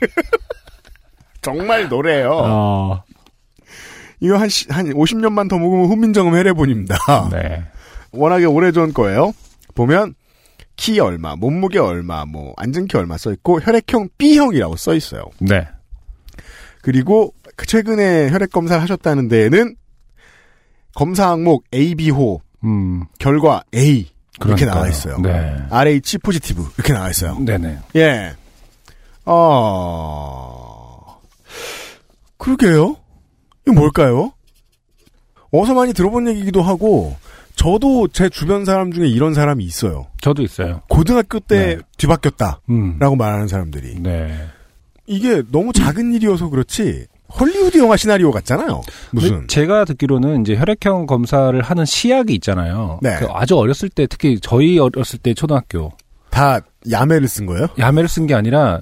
정말 1.41 1.87
노래요. 1.89 2.31
어, 2.33 3.03
이거 4.19 4.37
한, 4.37 4.49
시- 4.49 4.67
한 4.69 4.87
50년만 4.93 5.49
더 5.49 5.57
먹으면 5.57 5.87
훈민정음 5.87 6.35
해례본입니다. 6.35 6.97
네. 7.31 7.63
워낙에 8.11 8.45
오래전 8.45 8.93
거예요. 8.93 9.33
보면, 9.75 10.15
키 10.79 10.97
얼마, 11.01 11.35
몸무게 11.35 11.77
얼마, 11.77 12.23
뭐, 12.23 12.53
앉은 12.55 12.87
키 12.87 12.95
얼마 12.95 13.17
써 13.17 13.33
있고, 13.33 13.59
혈액형 13.59 14.07
B형이라고 14.17 14.77
써 14.77 14.95
있어요. 14.95 15.25
네. 15.39 15.67
그리고, 16.81 17.33
그 17.57 17.65
최근에 17.65 18.29
혈액 18.29 18.49
검사를 18.49 18.81
하셨다는 18.81 19.27
데에는, 19.27 19.75
검사 20.95 21.31
항목 21.31 21.65
AB호, 21.73 22.41
음. 22.63 23.03
결과 23.19 23.61
A, 23.75 23.97
이렇게 23.97 24.09
그러니까요. 24.39 24.71
나와 24.71 24.87
있어요. 24.87 25.17
네. 25.19 25.57
RH 25.69 26.19
포지티브, 26.19 26.65
이렇게 26.77 26.93
나와 26.93 27.09
있어요. 27.09 27.37
네네. 27.39 27.79
예. 27.97 28.33
어, 29.25 31.19
그러게요. 32.37 32.95
이거 33.67 33.73
뭘까요? 33.73 34.31
어서 35.51 35.73
많이 35.73 35.91
들어본 35.91 36.29
얘기기도 36.29 36.61
하고, 36.61 37.17
저도 37.59 38.07
제 38.07 38.29
주변 38.29 38.63
사람 38.63 38.93
중에 38.93 39.07
이런 39.07 39.33
사람이 39.33 39.65
있어요. 39.65 40.07
저도 40.21 40.43
있어요. 40.43 40.81
고등학교 40.87 41.41
때 41.41 41.75
네. 41.75 41.77
뒤바뀌었다. 41.97 42.61
음. 42.69 42.95
라고 42.99 43.17
말하는 43.17 43.49
사람들이. 43.49 43.99
네. 43.99 44.33
이게 45.05 45.43
너무 45.51 45.73
작은 45.73 46.13
일이어서 46.13 46.47
그렇지, 46.49 47.05
헐리우드 47.37 47.77
영화 47.79 47.97
시나리오 47.97 48.31
같잖아요. 48.31 48.81
무슨. 49.11 49.45
제가 49.49 49.83
듣기로는 49.83 50.41
이제 50.41 50.55
혈액형 50.55 51.05
검사를 51.05 51.59
하는 51.61 51.83
시약이 51.83 52.33
있잖아요. 52.35 52.99
네. 53.01 53.17
그 53.19 53.27
아주 53.29 53.57
어렸을 53.57 53.89
때 53.89 54.07
특히 54.07 54.39
저희 54.41 54.79
어렸을 54.79 55.19
때 55.19 55.33
초등학교 55.33 55.91
다 56.29 56.61
야매를 56.89 57.27
쓴 57.27 57.45
거예요? 57.45 57.67
야매를 57.77 58.07
쓴 58.07 58.25
게 58.25 58.35
아니라 58.35 58.79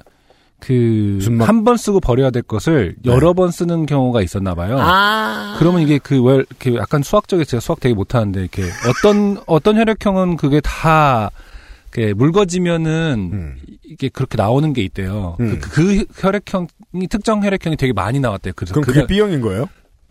그 0.59 1.19
한 1.45 1.63
번 1.63 1.77
쓰고 1.77 1.99
버려야 1.99 2.31
될 2.31 2.41
것을 2.43 2.95
여러 3.05 3.33
번 3.33 3.51
쓰는 3.51 3.85
경우가 3.85 4.21
있었나 4.21 4.55
봐요. 4.55 4.77
아. 4.79 5.55
그러면 5.59 5.81
이게 5.81 5.97
그왜 5.99 6.35
이렇게 6.35 6.75
약간 6.75 7.03
수학적에 7.03 7.45
제가 7.45 7.61
수학 7.61 7.79
되게 7.79 7.93
못 7.93 8.15
하는데 8.15 8.39
이렇게 8.39 8.63
어떤 8.89 9.37
어떤 9.45 9.77
혈액형은 9.77 10.37
그게 10.37 10.59
다 10.61 11.29
이렇게 11.93 12.13
묽어지면은 12.13 13.29
음. 13.33 13.55
이게 13.85 14.09
그렇게 14.09 14.35
나오는 14.37 14.73
게 14.73 14.81
있대요. 14.83 15.37
음. 15.39 15.59
그, 15.61 15.69
그 15.69 16.05
혈액형이 16.21 17.07
특정 17.09 17.43
혈액형이 17.43 17.77
되게 17.77 17.93
많이 17.93 18.19
나왔대요. 18.19 18.53
그래서 18.55 18.73
그럼 18.73 18.85
그게 18.85 19.05
B형인 19.05 19.41
거예요? 19.41 19.67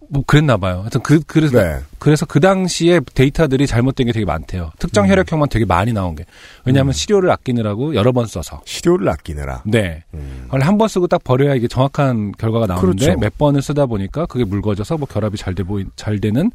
뭐 0.09 0.23
그랬나 0.27 0.57
봐요. 0.57 0.81
하여튼 0.81 1.01
그 1.03 1.21
그래서 1.27 1.61
네. 1.61 1.79
그래서 1.99 2.27
그 2.27 2.41
당시에 2.41 3.01
데이터들이 3.15 3.67
잘못된 3.67 4.07
게 4.07 4.13
되게 4.13 4.25
많대요. 4.25 4.73
특정 4.79 5.05
음. 5.05 5.11
혈액형만 5.11 5.49
되게 5.49 5.65
많이 5.65 5.93
나온 5.93 6.15
게. 6.15 6.25
왜냐하면 6.65 6.93
시료를 6.93 7.31
아끼느라고 7.31 7.95
여러 7.95 8.13
번 8.13 8.27
써서. 8.27 8.61
시료를 8.65 9.09
아끼느라. 9.09 9.63
네. 9.67 10.05
음. 10.15 10.47
원래 10.51 10.65
한번 10.65 10.89
쓰고 10.89 11.07
딱 11.07 11.23
버려야 11.25 11.55
이게 11.55 11.69
정확한 11.69 12.33
결과가 12.39 12.67
나오는데 12.67 13.05
그렇죠. 13.05 13.21
몇 13.21 13.39
번을 13.39 13.63
쓰다 13.63 13.87
보니까 13.87 14.27
그게 14.27 14.45
묽어져서 14.45 14.99
뭐 14.99 15.07
결합이 15.09 15.37
잘 15.37 15.55
돼 15.55 15.63
보이 15.63 15.87
잘 15.97 16.21
되는 16.21 16.51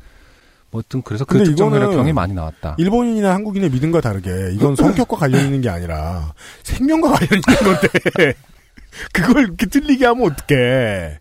뭐든 0.72 1.02
그래서 1.02 1.26
그 1.26 1.44
특정 1.44 1.74
혈액형이 1.74 2.14
많이 2.14 2.34
나왔다. 2.34 2.76
일본인이나 2.78 3.34
한국인의 3.34 3.70
믿음과 3.72 4.00
다르게 4.02 4.30
이건 4.54 4.76
성격과 4.76 5.18
관련 5.18 5.44
있는 5.46 5.60
게 5.62 5.70
아니라 5.70 6.34
생명과 6.64 7.10
관련 7.10 7.30
있는 7.48 7.74
건데 7.80 8.34
그걸 9.14 9.44
이렇게 9.44 9.66
틀리게 9.66 10.06
하면 10.06 10.32
어떡해. 10.32 11.20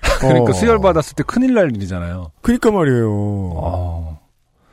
그러니까 0.20 0.50
어. 0.50 0.52
수혈 0.52 0.80
받았을 0.80 1.14
때 1.14 1.22
큰일 1.24 1.54
날 1.54 1.70
일이잖아요. 1.74 2.32
그러니까 2.42 2.70
말이에요. 2.70 3.10
어, 3.54 4.20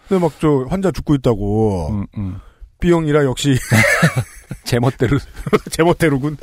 근데 0.07 0.21
막 0.23 0.31
저 0.39 0.65
환자 0.69 0.91
죽고 0.91 1.15
있다고 1.15 1.89
음, 1.89 2.05
음. 2.17 2.39
B형이라 2.79 3.23
역시 3.25 3.57
제멋대로 4.65 5.17
제멋대로군. 5.71 6.37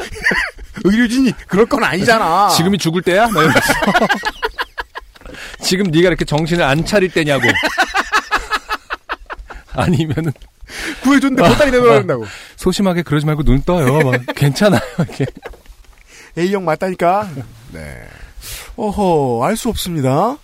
의료진이 0.84 1.32
그럴 1.46 1.66
건 1.66 1.84
아니잖아. 1.84 2.48
지금이 2.50 2.78
죽을 2.78 3.02
때야? 3.02 3.28
지금 5.60 5.86
네가 5.90 6.08
이렇게 6.08 6.24
정신을 6.24 6.64
안 6.64 6.84
차릴 6.84 7.12
때냐고. 7.12 7.44
아니면은 9.74 10.32
구해줬는데 11.02 11.48
보따리 11.48 11.70
내놓으라 11.70 11.96
한다고. 11.96 12.26
소심하게 12.56 13.02
그러지 13.02 13.26
말고 13.26 13.42
눈 13.44 13.62
떠요. 13.62 13.98
막 14.10 14.20
괜찮아요. 14.34 14.80
이렇게. 14.98 15.26
A형 16.36 16.64
맞다니까. 16.64 17.28
네. 17.72 18.02
어허, 18.76 19.44
알 19.44 19.56
수 19.56 19.68
없습니다. 19.68 20.36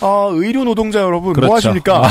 아, 0.00 0.28
의료 0.32 0.64
노동자 0.64 1.00
여러분, 1.00 1.32
그렇죠. 1.32 1.48
뭐 1.48 1.56
하십니까? 1.56 2.06
아. 2.06 2.10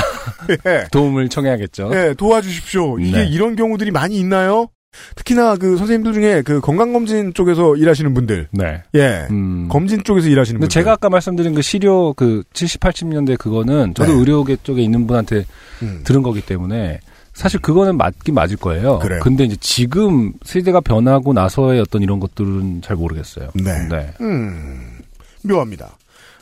예. 0.68 0.84
도움을 0.92 1.30
청해야겠죠. 1.30 1.92
예, 1.94 2.14
도와주십시오. 2.18 3.00
이게 3.00 3.18
네. 3.24 3.28
이런 3.28 3.56
경우들이 3.56 3.92
많이 3.92 4.18
있나요? 4.20 4.68
특히나 5.16 5.56
그 5.58 5.78
선생님들 5.78 6.14
중에 6.14 6.42
그 6.42 6.60
건강검진 6.60 7.34
쪽에서 7.34 7.76
일하시는 7.76 8.14
분들. 8.14 8.48
네. 8.52 8.82
예. 8.96 9.28
음. 9.30 9.68
검진 9.70 10.04
쪽에서 10.04 10.28
일하시는 10.28 10.60
분들. 10.60 10.70
제가 10.70 10.94
아까 10.94 11.10
말씀드린 11.10 11.54
그 11.54 11.62
시료 11.62 12.14
그 12.14 12.44
70, 12.54 12.80
80년대 12.82 13.38
그거는 13.38 13.94
저도 13.94 14.12
네. 14.12 14.20
의료계 14.20 14.58
쪽에 14.64 14.82
있는 14.82 15.06
분한테 15.08 15.46
음. 15.84 16.02
들은 16.04 16.24
거기 16.24 16.42
때문에 16.42 17.00
사실 17.34 17.62
그거는 17.62 17.96
맞긴 17.98 18.34
맞을 18.34 18.58
거예요. 18.58 18.98
그래요. 18.98 19.20
근데 19.22 19.44
이제 19.44 19.56
지금 19.60 20.34
세대가 20.44 20.82
변하고 20.82 21.32
나서의 21.34 21.80
어떤 21.80 22.02
이런 22.02 22.20
것들은 22.20 22.82
잘 22.82 22.96
모르겠어요. 22.96 23.50
네. 23.54 23.88
네. 23.90 24.12
음, 24.22 24.97
묘합니다. 25.44 25.98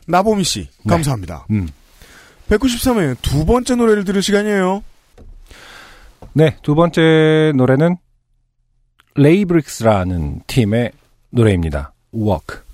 나보미 0.07 0.43
씨, 0.43 0.67
네. 0.83 0.89
감사합니다. 0.89 1.45
음. 1.51 1.67
193회 2.49 3.17
두 3.21 3.45
번째 3.45 3.75
노래를 3.75 4.03
들을 4.03 4.21
시간이에요. 4.21 4.83
네, 6.33 6.57
두 6.61 6.75
번째 6.75 7.53
노래는 7.55 7.97
레이브릭스라는 9.15 10.41
팀의 10.47 10.91
노래입니다. 11.29 11.93
Walk. 12.13 12.64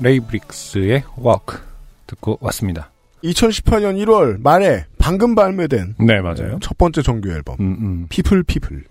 레이브릭스의 0.00 1.04
Walk 1.18 1.60
듣고 2.06 2.38
왔습니다. 2.40 2.90
2018년 3.24 4.02
1월 4.04 4.40
말에 4.40 4.86
방금 4.98 5.34
발매된 5.34 5.96
네, 5.98 6.20
맞아요. 6.20 6.58
첫 6.60 6.78
번째 6.78 7.02
정규 7.02 7.30
앨범 7.30 7.56
음, 7.60 7.76
음. 7.80 8.06
People 8.08 8.42
People 8.44 8.84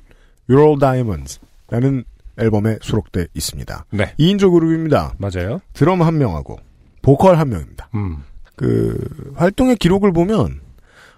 Your 0.49 0.66
All 0.68 0.80
Diamonds라는 0.80 2.03
앨범에 2.38 2.78
수록돼 2.82 3.28
있습니다. 3.34 3.86
네, 3.91 4.14
2인조 4.20 4.51
그룹입니다. 4.53 5.16
맞아요. 5.18 5.62
드럼 5.74 6.01
한 6.01 6.18
명하고 6.18 6.60
보컬 7.01 7.38
한 7.38 7.49
명입니다. 7.49 7.89
음. 7.95 8.24
그 8.55 9.34
활동의 9.36 9.78
기록을 9.78 10.12
보면 10.14 10.62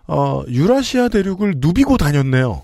어, 0.07 0.43
유라시아 0.47 1.09
대륙을 1.09 1.55
누비고 1.57 1.97
다녔네요. 1.97 2.61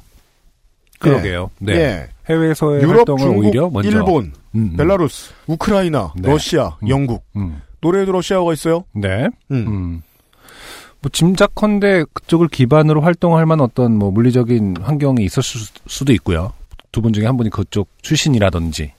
그러게요. 1.00 1.50
네. 1.60 1.74
예. 1.74 2.10
해외에서의 2.30 2.82
유럽, 2.82 2.98
활동을 2.98 3.20
중국, 3.22 3.40
오히려 3.46 3.70
먼저 3.70 3.90
일본, 3.90 4.26
음, 4.26 4.34
음. 4.56 4.76
벨라루스, 4.78 5.32
우크라이나, 5.48 6.14
네. 6.18 6.30
러시아, 6.30 6.76
음. 6.84 6.90
영국. 6.90 7.24
음. 7.36 7.62
노래에도 7.82 8.12
러시아어가 8.12 8.54
있어요? 8.54 8.84
네. 8.94 9.28
음. 9.52 9.68
음. 9.68 10.02
뭐 11.00 11.10
짐작컨대 11.12 12.06
그쪽을 12.14 12.48
기반으로 12.48 13.02
활동할 13.02 13.46
만한 13.46 13.64
어떤 13.66 13.94
뭐 13.98 14.10
물리적인 14.12 14.78
환경이 14.82 15.24
있었을 15.24 15.60
수- 15.62 15.72
수도 15.88 16.12
있고요. 16.14 16.54
두 16.92 17.02
분 17.02 17.14
중에 17.14 17.26
한 17.28 17.38
분이 17.38 17.52
그쪽 17.52 17.90
출신이라든지 18.02 18.92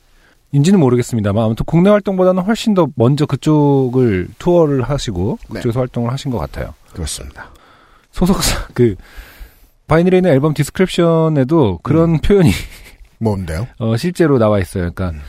인지는 0.53 0.79
모르겠습니다만 0.79 1.45
아무튼 1.45 1.65
국내 1.67 1.91
활동보다는 1.91 2.45
훨씬 2.45 2.73
더 2.75 2.87
먼저 2.95 3.27
그쪽을 3.27 4.29
투어를 4.39 4.83
하시고 4.83 5.39
네. 5.51 5.55
그쪽에서 5.57 5.81
활동을 5.81 6.13
하신 6.13 6.31
것 6.31 6.39
같아요. 6.39 6.73
그렇습니다. 6.93 7.49
소속사 8.13 8.69
그 8.73 8.95
바이닐에 9.89 10.19
있는 10.19 10.31
앨범 10.31 10.55
description에도 10.55 11.81
그런 11.83 12.11
음. 12.11 12.19
표현이 12.21 12.51
뭔데요? 13.19 13.67
어, 13.79 13.97
실제로 13.97 14.39
나와 14.39 14.61
있어요. 14.61 14.93
그러니까 14.93 15.11
음. 15.11 15.21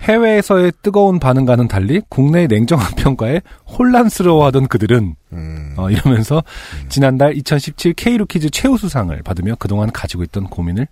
해외에서의 0.00 0.72
뜨거운 0.82 1.18
반응과는 1.18 1.68
달리 1.68 2.00
국내의 2.08 2.46
냉정한 2.48 2.94
평가에 2.96 3.42
혼란스러워하던 3.66 4.68
그들은 4.68 5.14
음. 5.32 5.74
어, 5.76 5.90
이러면서 5.90 6.42
지난달 6.88 7.36
2017 7.36 7.94
K루키즈 7.94 8.50
최우수상을 8.50 9.20
받으며 9.22 9.56
그동안 9.58 9.90
가지고 9.92 10.22
있던 10.24 10.44
고민을 10.44 10.86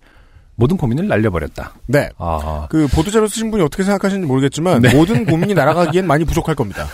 모든 0.57 0.75
고민을 0.75 1.07
날려버렸다. 1.07 1.73
네. 1.85 2.09
아, 2.17 2.65
그 2.69 2.87
보도자료 2.87 3.27
쓰신 3.27 3.51
분이 3.51 3.63
어떻게 3.63 3.83
생각하시는지 3.83 4.27
모르겠지만 4.27 4.81
네. 4.81 4.93
모든 4.93 5.23
고민이 5.23 5.53
날아가기엔 5.53 6.07
많이 6.07 6.25
부족할 6.25 6.55
겁니다. 6.55 6.87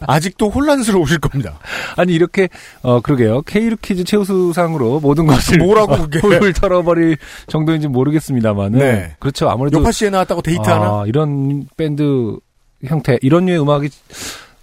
아직도 0.00 0.48
혼란스러우실 0.48 1.20
겁니다. 1.20 1.58
아니 1.96 2.14
이렇게 2.14 2.48
어 2.82 3.00
그러게요. 3.00 3.42
K루 3.42 3.76
퀴즈 3.82 4.04
최우수상으로 4.04 5.00
모든 5.00 5.26
것을 5.26 5.58
뭐라고 5.58 5.92
어, 5.92 5.96
그게. 6.08 6.20
훌훌 6.20 6.54
털어버릴 6.54 7.18
정도인지 7.48 7.88
모르겠습니다만은 7.88 8.78
네. 8.78 9.14
그렇죠. 9.18 9.50
아무래도 9.50 9.78
요파 9.78 9.92
씨에 9.92 10.08
나왔다고 10.08 10.40
대히트하나? 10.40 10.84
아, 10.86 11.04
이런 11.06 11.66
밴드 11.76 12.38
형태 12.86 13.18
이런 13.20 13.44
류의 13.44 13.60
음악이 13.60 13.90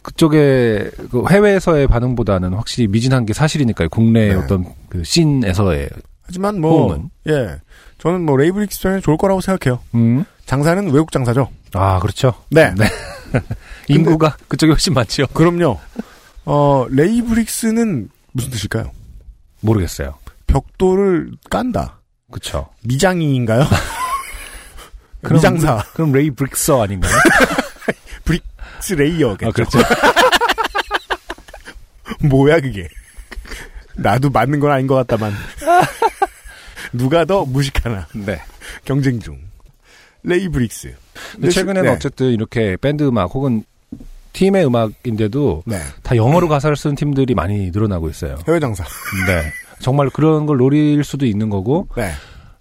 그쪽에 0.01 0.89
그 1.11 1.23
해외에서의 1.29 1.85
반응보다는 1.87 2.53
확실히 2.53 2.87
미진한 2.87 3.27
게 3.27 3.33
사실이니까요. 3.33 3.89
국내 3.89 4.21
의 4.21 4.29
네. 4.29 4.35
어떤 4.35 4.65
그 4.89 5.03
scene에서의 5.03 5.89
하지만 6.23 6.59
뭐, 6.59 6.87
호응은. 6.87 7.09
예. 7.29 7.57
저는 7.99 8.21
뭐 8.25 8.37
레이브릭스 8.37 8.81
편이 8.81 9.01
좋을 9.01 9.17
거라고 9.17 9.41
생각해요. 9.41 9.79
음. 9.95 10.23
장사는 10.45 10.85
외국 10.91 11.11
장사죠. 11.11 11.49
아 11.73 11.99
그렇죠. 11.99 12.33
네. 12.49 12.73
인구가 13.89 14.37
그쪽이 14.47 14.71
훨씬 14.71 14.93
많지요. 14.93 15.27
그럼요. 15.27 15.79
어, 16.45 16.85
레이브릭스는 16.89 18.09
무슨 18.31 18.51
뜻일까요? 18.51 18.91
모르겠어요. 19.61 20.15
벽돌을 20.47 21.31
깐다. 21.49 21.99
그렇죠. 22.31 22.69
미장이인가요? 22.83 23.65
그럼- 25.23 25.35
미장사. 25.37 25.83
그럼 25.93 26.11
lay 26.13 26.29
brickser 26.31 26.83
아닌가요? 26.83 27.11
bricks 28.23 28.93
layer겠죠. 28.93 29.49
아 29.49 29.51
그렇죠. 29.51 29.79
뭐야 32.21 32.59
그게. 32.59 32.87
나도 33.95 34.29
맞는 34.29 34.59
건 34.59 34.71
아닌 34.71 34.87
것 34.87 34.95
같다만. 34.95 35.33
누가 36.93 37.25
더 37.25 37.45
무식하나. 37.45 38.07
네. 38.13 38.39
경쟁 38.85 39.19
중. 39.19 39.37
레이브릭스. 40.23 40.93
최근에는 41.51 41.83
네. 41.83 41.95
어쨌든 41.95 42.31
이렇게 42.31 42.75
밴드 42.77 43.03
음악 43.03 43.33
혹은 43.33 43.63
팀의 44.33 44.65
음악인데도 44.65 45.63
네. 45.65 45.79
다 46.03 46.15
영어로 46.15 46.47
가사를 46.47 46.75
쓰는 46.75 46.95
팀들이 46.95 47.33
많이 47.33 47.71
늘어나고 47.71 48.09
있어요. 48.09 48.35
해외 48.47 48.59
장사. 48.59 48.83
네. 49.25 49.51
정말 49.79 50.09
그런 50.09 50.45
걸 50.45 50.57
노릴 50.57 51.03
수도 51.03 51.25
있는 51.25 51.49
거고 51.49 51.87
네. 51.95 52.11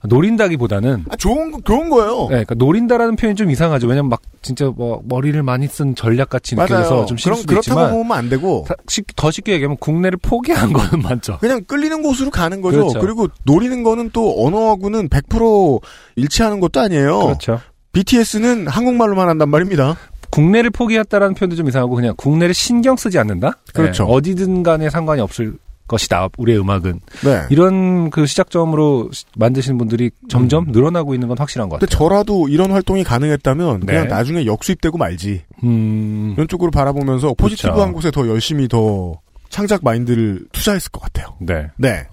노린다기보다는 0.04 1.04
아, 1.10 1.16
좋은 1.16 1.50
거, 1.50 1.60
좋은 1.64 1.88
거예요. 1.90 2.22
네, 2.22 2.44
그러니까 2.44 2.54
노린다라는 2.56 3.16
표현이 3.16 3.36
좀 3.36 3.50
이상하죠. 3.50 3.86
왜냐면 3.86 4.10
막 4.10 4.22
진짜 4.42 4.66
뭐 4.66 5.00
머리를 5.04 5.40
많이 5.42 5.66
쓴 5.66 5.94
전략 5.94 6.28
같이 6.30 6.54
느껴져서. 6.54 7.06
좀 7.06 7.16
싫을 7.16 7.36
수도 7.36 7.48
그렇다고 7.48 7.80
있지만 7.80 7.90
보면 7.92 8.16
안 8.16 8.28
되고 8.28 8.64
다- 8.68 8.74
쉽- 8.88 9.14
더 9.16 9.30
쉽게 9.30 9.52
얘기하면 9.52 9.76
국내를 9.78 10.18
포기한 10.22 10.72
거는 10.72 11.02
맞죠. 11.02 11.38
그냥 11.38 11.64
끌리는 11.64 12.02
곳으로 12.02 12.30
가는 12.30 12.60
거죠. 12.60 12.78
그렇죠. 12.78 13.00
그리고 13.00 13.28
노리는 13.44 13.82
거는 13.82 14.10
또 14.12 14.44
언어하고는 14.46 15.08
100% 15.08 15.80
일치하는 16.16 16.60
것도 16.60 16.80
아니에요. 16.80 17.18
그렇죠. 17.20 17.60
BTS는 17.92 18.68
한국말로만 18.68 19.28
한단 19.28 19.48
말입니다. 19.48 19.96
국내를 20.30 20.70
포기했다라는 20.70 21.34
표현도 21.34 21.56
좀 21.56 21.66
이상하고 21.68 21.94
그냥 21.94 22.14
국내를 22.16 22.52
신경 22.52 22.96
쓰지 22.96 23.18
않는다. 23.18 23.52
그렇죠. 23.72 24.04
네, 24.04 24.12
어디든 24.12 24.62
간에 24.62 24.90
상관이 24.90 25.20
없을 25.22 25.54
것이다. 25.88 26.28
우리의 26.38 26.58
음악은 26.60 27.00
네. 27.24 27.42
이런 27.50 28.10
그 28.10 28.26
시작점으로 28.26 29.10
시- 29.12 29.24
만드시는 29.36 29.78
분들이 29.78 30.10
점점 30.28 30.66
늘어나고 30.68 31.14
있는 31.14 31.28
건 31.28 31.38
확실한 31.38 31.68
것 31.68 31.76
음. 31.76 31.78
근데 31.80 31.90
같아요. 31.94 32.08
저라도 32.08 32.48
이런 32.48 32.70
활동이 32.72 33.04
가능했다면 33.04 33.80
네. 33.80 33.86
그냥 33.86 34.08
나중에 34.08 34.46
역수입되고 34.46 34.98
말지. 34.98 35.42
음, 35.64 36.32
이런 36.36 36.48
쪽으로 36.48 36.70
바라보면서 36.70 37.34
포지티브한 37.36 37.76
그렇죠. 37.76 37.92
곳에 37.94 38.10
더 38.10 38.26
열심히 38.28 38.68
더 38.68 39.20
창작 39.48 39.84
마인드를 39.84 40.44
투자했을 40.52 40.90
것 40.90 41.00
같아요. 41.02 41.28
네. 41.38 41.68
네. 41.76 42.06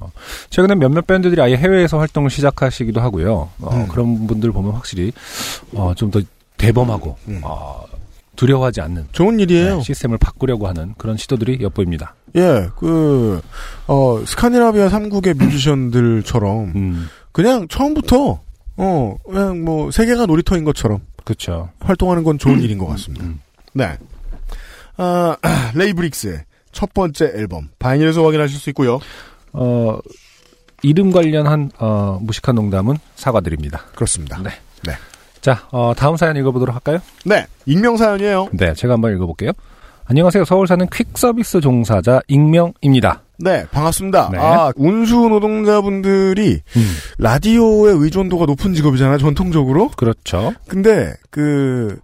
최근에 0.51 0.75
몇몇 0.75 1.05
밴드들이 1.07 1.41
아예 1.41 1.55
해외에서 1.57 1.97
활동을 1.97 2.29
시작하시기도 2.29 3.01
하고요. 3.01 3.49
어, 3.59 3.69
음. 3.75 3.87
그런 3.87 4.27
분들 4.27 4.51
보면 4.51 4.73
확실히 4.73 5.11
어, 5.73 5.93
좀 5.95 6.11
더 6.11 6.21
대범하고 6.57 7.17
음. 7.27 7.41
어, 7.43 7.81
두려워하지 8.35 8.81
않는 8.81 9.07
좋은 9.11 9.39
일이에요. 9.39 9.77
네, 9.77 9.83
시스템을 9.83 10.17
바꾸려고 10.17 10.67
하는 10.67 10.93
그런 10.97 11.17
시도들이 11.17 11.59
엿보입니다. 11.61 12.15
예, 12.35 12.67
그, 12.77 13.41
어, 13.87 14.23
스카니라비아 14.25 14.89
3국의 14.89 15.37
뮤지션들처럼 15.37 16.73
음, 16.75 17.07
그냥 17.31 17.67
처음부터, 17.67 18.41
어, 18.77 19.15
그냥 19.23 19.63
뭐, 19.63 19.91
세계가 19.91 20.25
놀이터인 20.25 20.63
것처럼 20.63 21.01
그렇죠. 21.23 21.69
활동하는 21.79 22.23
건 22.23 22.37
좋은 22.37 22.61
일인 22.61 22.77
것 22.77 22.87
같습니다. 22.87 23.25
음. 23.25 23.39
네. 23.73 23.97
아, 24.97 25.35
레이브릭스의 25.75 26.43
첫 26.71 26.93
번째 26.93 27.33
앨범, 27.35 27.69
바이닐에서 27.79 28.23
확인하실 28.25 28.59
수 28.59 28.69
있고요. 28.71 28.99
어, 29.53 29.99
이름 30.81 31.11
관련한 31.11 31.71
어, 31.79 32.19
무식한 32.21 32.55
농담은 32.55 32.97
사과드립니다. 33.15 33.85
그렇습니다. 33.95 34.41
네. 34.41 34.49
네. 34.83 34.93
자, 35.43 35.67
어, 35.73 35.91
다음 35.93 36.15
사연 36.15 36.37
읽어보도록 36.37 36.73
할까요? 36.73 36.99
네. 37.25 37.45
익명 37.65 37.97
사연이에요. 37.97 38.47
네, 38.53 38.73
제가 38.73 38.93
한번 38.93 39.13
읽어볼게요. 39.13 39.51
안녕하세요. 40.05 40.45
서울 40.45 40.67
사는 40.67 40.87
퀵 40.89 41.17
서비스 41.17 41.59
종사자 41.59 42.21
익명입니다. 42.29 43.23
네, 43.39 43.65
반갑습니다. 43.69 44.29
네. 44.31 44.37
아, 44.37 44.71
운수 44.77 45.15
노동자분들이 45.27 46.61
음, 46.77 46.95
라디오의 47.17 47.93
의존도가 47.97 48.45
높은 48.45 48.73
직업이잖아요, 48.73 49.17
전통적으로. 49.17 49.89
그렇죠. 49.97 50.53
근데, 50.69 51.13
그, 51.29 51.99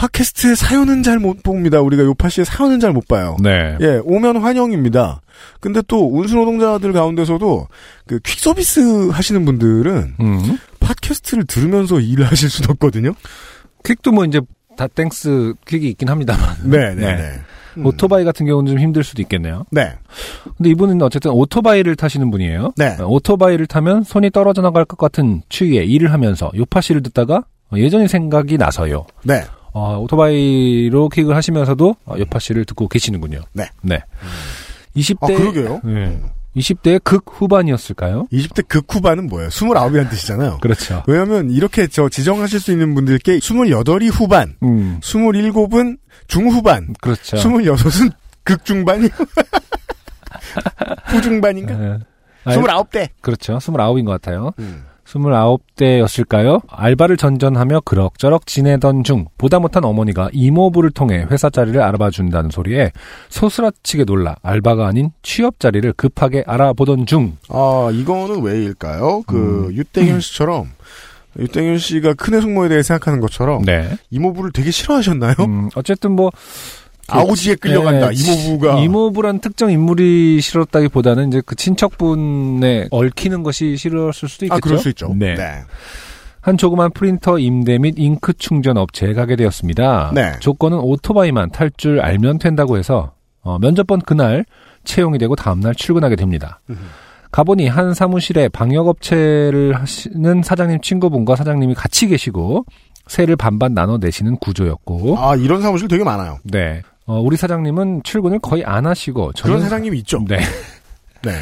팟캐스트의 0.00 0.56
사연은 0.56 1.02
잘 1.02 1.18
못 1.18 1.42
봅니다. 1.42 1.82
우리가 1.82 2.02
요파 2.04 2.30
씨의 2.30 2.46
사연은 2.46 2.80
잘 2.80 2.94
못 2.94 3.06
봐요. 3.06 3.36
네. 3.42 3.76
예, 3.80 4.00
오면 4.02 4.38
환영입니다. 4.38 5.20
근데 5.60 5.82
또 5.86 6.10
운수 6.10 6.36
노동자들 6.36 6.94
가운데서도 6.94 7.68
그 8.06 8.18
퀵서비스 8.20 9.10
하시는 9.10 9.44
분들은 9.44 10.14
음. 10.18 10.58
팟캐스트를 10.80 11.44
들으면서 11.44 12.00
일을 12.00 12.24
하실 12.24 12.48
수도 12.48 12.72
없거든요. 12.72 13.12
퀵도 13.84 14.12
뭐 14.12 14.24
이제 14.24 14.40
다마스 14.78 15.52
퀵이 15.66 15.90
있긴 15.90 16.08
합니다만. 16.08 16.56
네, 16.64 16.94
네, 16.94 16.94
네. 16.94 17.16
네. 17.16 17.32
음. 17.76 17.84
오토바이 17.84 18.24
같은 18.24 18.46
경우는 18.46 18.72
좀 18.72 18.80
힘들 18.80 19.04
수도 19.04 19.20
있겠네요. 19.20 19.66
네. 19.70 19.92
근데 20.56 20.70
이분은 20.70 21.02
어쨌든 21.02 21.30
오토바이를 21.32 21.94
타시는 21.96 22.30
분이에요. 22.30 22.72
네. 22.76 22.96
어, 22.98 23.06
오토바이를 23.06 23.66
타면 23.66 24.04
손이 24.04 24.30
떨어져 24.30 24.62
나갈 24.62 24.86
것 24.86 24.96
같은 24.96 25.42
추위에 25.50 25.84
일을 25.84 26.10
하면서 26.12 26.50
요파 26.56 26.80
씨를 26.80 27.02
듣다가 27.02 27.44
어, 27.70 27.76
예전의 27.76 28.08
생각이 28.08 28.56
나서요. 28.56 29.04
네. 29.24 29.44
어, 29.72 29.98
오토바이로 29.98 31.08
퀵을 31.08 31.34
하시면서도 31.36 31.96
어, 32.04 32.14
요파 32.18 32.38
씨를 32.38 32.64
듣고 32.64 32.88
계시는군요. 32.88 33.40
네. 33.52 33.68
네. 33.82 34.02
20대 34.96 35.34
아, 35.34 35.38
그러게요. 35.38 35.80
네. 35.84 36.20
20대의 36.56 37.00
극 37.04 37.24
후반이었을까요? 37.28 38.26
20대 38.32 38.66
극후반은 38.66 39.28
뭐예요? 39.28 39.50
29이라는 39.50 40.10
뜻이잖아요. 40.10 40.58
그렇죠. 40.60 41.04
왜냐면 41.06 41.50
이렇게 41.50 41.86
저 41.86 42.08
지정하실 42.08 42.58
수 42.58 42.72
있는 42.72 42.94
분들께 42.94 43.38
28이 43.38 44.10
후반, 44.12 44.56
음, 44.64 44.98
27은 45.00 45.98
중후반, 46.26 46.94
그렇죠. 47.00 47.36
26은 47.36 48.12
극중반이 48.42 49.08
후중반인가? 51.06 51.76
네. 51.76 51.98
아, 52.44 52.56
29대. 52.56 53.10
그렇죠. 53.20 53.58
29인 53.58 54.04
것 54.04 54.10
같아요. 54.12 54.52
음. 54.58 54.84
29대였을까요? 55.10 56.62
알바를 56.68 57.16
전전하며 57.16 57.80
그럭저럭 57.80 58.46
지내던 58.46 59.04
중 59.04 59.26
보다 59.38 59.58
못한 59.58 59.84
어머니가 59.84 60.30
이모부를 60.32 60.90
통해 60.90 61.26
회사 61.30 61.50
자리를 61.50 61.80
알아봐 61.80 62.10
준다는 62.10 62.50
소리에 62.50 62.92
소스라치게 63.28 64.04
놀라 64.04 64.36
알바가 64.42 64.86
아닌 64.86 65.10
취업 65.22 65.58
자리를 65.58 65.92
급하게 65.94 66.44
알아보던 66.46 67.06
중 67.06 67.36
아, 67.48 67.90
이거는 67.92 68.42
왜일까요? 68.42 69.22
그, 69.26 69.66
음. 69.68 69.72
유땡현 69.74 70.20
씨처럼, 70.20 70.70
유땡현 71.38 71.78
씨가 71.78 72.14
큰애 72.14 72.40
숙모에 72.40 72.68
대해 72.68 72.82
생각하는 72.82 73.20
것처럼, 73.20 73.64
네. 73.64 73.88
이모부를 74.10 74.52
되게 74.52 74.70
싫어하셨나요? 74.70 75.34
음, 75.40 75.70
어쨌든 75.74 76.12
뭐 76.12 76.30
아우지에 77.18 77.54
끌려간다, 77.56 78.10
네, 78.10 78.14
이모부가. 78.16 78.78
이모부란 78.80 79.40
특정 79.40 79.70
인물이 79.70 80.40
싫었다기보다는 80.40 81.28
이제 81.28 81.42
그 81.44 81.54
친척분에 81.56 82.88
얽히는 82.90 83.42
것이 83.42 83.76
싫었을 83.76 84.28
수도 84.28 84.46
있겠죠. 84.46 84.56
아, 84.56 84.60
그럴 84.60 84.78
수 84.78 84.88
있죠. 84.90 85.12
네. 85.16 85.34
네. 85.34 85.44
한 86.40 86.56
조그만 86.56 86.90
프린터 86.92 87.38
임대 87.38 87.76
및 87.78 87.94
잉크 87.98 88.34
충전 88.38 88.78
업체에 88.78 89.12
가게 89.12 89.36
되었습니다. 89.36 90.12
네. 90.14 90.32
조건은 90.40 90.78
오토바이만 90.78 91.50
탈 91.50 91.70
줄 91.76 92.00
알면 92.00 92.38
된다고 92.38 92.78
해서 92.78 93.12
어, 93.42 93.58
면접본 93.58 94.00
그날 94.00 94.44
채용이 94.84 95.18
되고 95.18 95.36
다음날 95.36 95.74
출근하게 95.74 96.16
됩니다. 96.16 96.60
가보니 97.30 97.68
한 97.68 97.92
사무실에 97.94 98.48
방역업체를 98.48 99.74
하시는 99.74 100.42
사장님 100.42 100.80
친구분과 100.80 101.36
사장님이 101.36 101.74
같이 101.74 102.06
계시고 102.08 102.64
세를 103.06 103.36
반반 103.36 103.74
나눠 103.74 103.98
내시는 103.98 104.36
구조였고 104.36 105.16
아, 105.18 105.36
이런 105.36 105.62
사무실 105.62 105.88
되게 105.88 106.04
많아요. 106.04 106.38
네. 106.44 106.82
어, 107.10 107.20
우리 107.20 107.36
사장님은 107.36 108.02
출근을 108.04 108.38
거의 108.38 108.64
안 108.64 108.86
하시고 108.86 109.32
저는 109.32 109.56
그런 109.56 109.68
사장님이 109.68 109.98
있죠. 109.98 110.20
네. 110.28 110.38
네. 111.22 111.32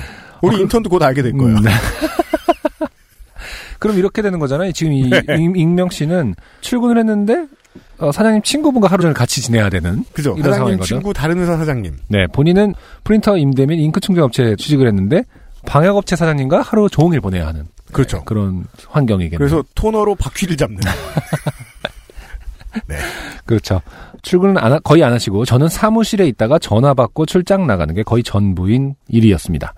우리 0.40 0.54
어, 0.54 0.56
그- 0.56 0.62
인턴도 0.62 0.88
곧 0.88 1.02
알게 1.02 1.20
될 1.20 1.36
거예요. 1.36 1.58
음, 1.58 1.62
네. 1.62 1.70
그럼 3.78 3.98
이렇게 3.98 4.22
되는 4.22 4.38
거잖아요. 4.38 4.72
지금 4.72 4.94
이 4.94 5.10
네. 5.10 5.18
익- 5.18 5.56
익명 5.58 5.90
씨는 5.90 6.34
출근을 6.62 6.96
했는데 6.96 7.44
어, 7.98 8.10
사장님 8.10 8.40
친구분과 8.42 8.88
하루 8.88 9.02
종일 9.02 9.12
같이 9.14 9.42
지내야 9.42 9.68
되는 9.68 10.04
그죠? 10.14 10.34
이런 10.38 10.54
상황인 10.54 10.78
거죠. 10.78 10.94
친구, 10.94 11.12
다른 11.12 11.38
회사 11.38 11.58
사장님. 11.58 11.98
네, 12.08 12.26
본인은 12.28 12.74
프린터 13.04 13.36
임대 13.36 13.66
및 13.66 13.78
잉크 13.78 14.00
충전 14.00 14.24
업체에 14.24 14.56
취직을 14.56 14.86
했는데 14.86 15.22
방역 15.66 15.98
업체 15.98 16.16
사장님과 16.16 16.62
하루 16.62 16.88
종일 16.88 17.20
보내야 17.20 17.46
하는 17.46 17.66
그렇죠. 17.92 18.18
네, 18.18 18.22
그런 18.24 18.64
환경이겠네요. 18.88 19.36
그래서 19.38 19.62
토너로 19.74 20.14
바퀴를 20.14 20.56
잡는. 20.56 20.80
그렇죠. 23.48 23.80
출근은 24.22 24.58
안 24.58 24.72
하- 24.74 24.78
거의 24.78 25.02
안 25.02 25.12
하시고 25.12 25.44
저는 25.44 25.68
사무실에 25.68 26.26
있다가 26.28 26.58
전화 26.58 26.92
받고 26.94 27.24
출장 27.26 27.66
나가는 27.66 27.92
게 27.94 28.02
거의 28.02 28.22
전부인 28.22 28.94
일이었습니다. 29.08 29.72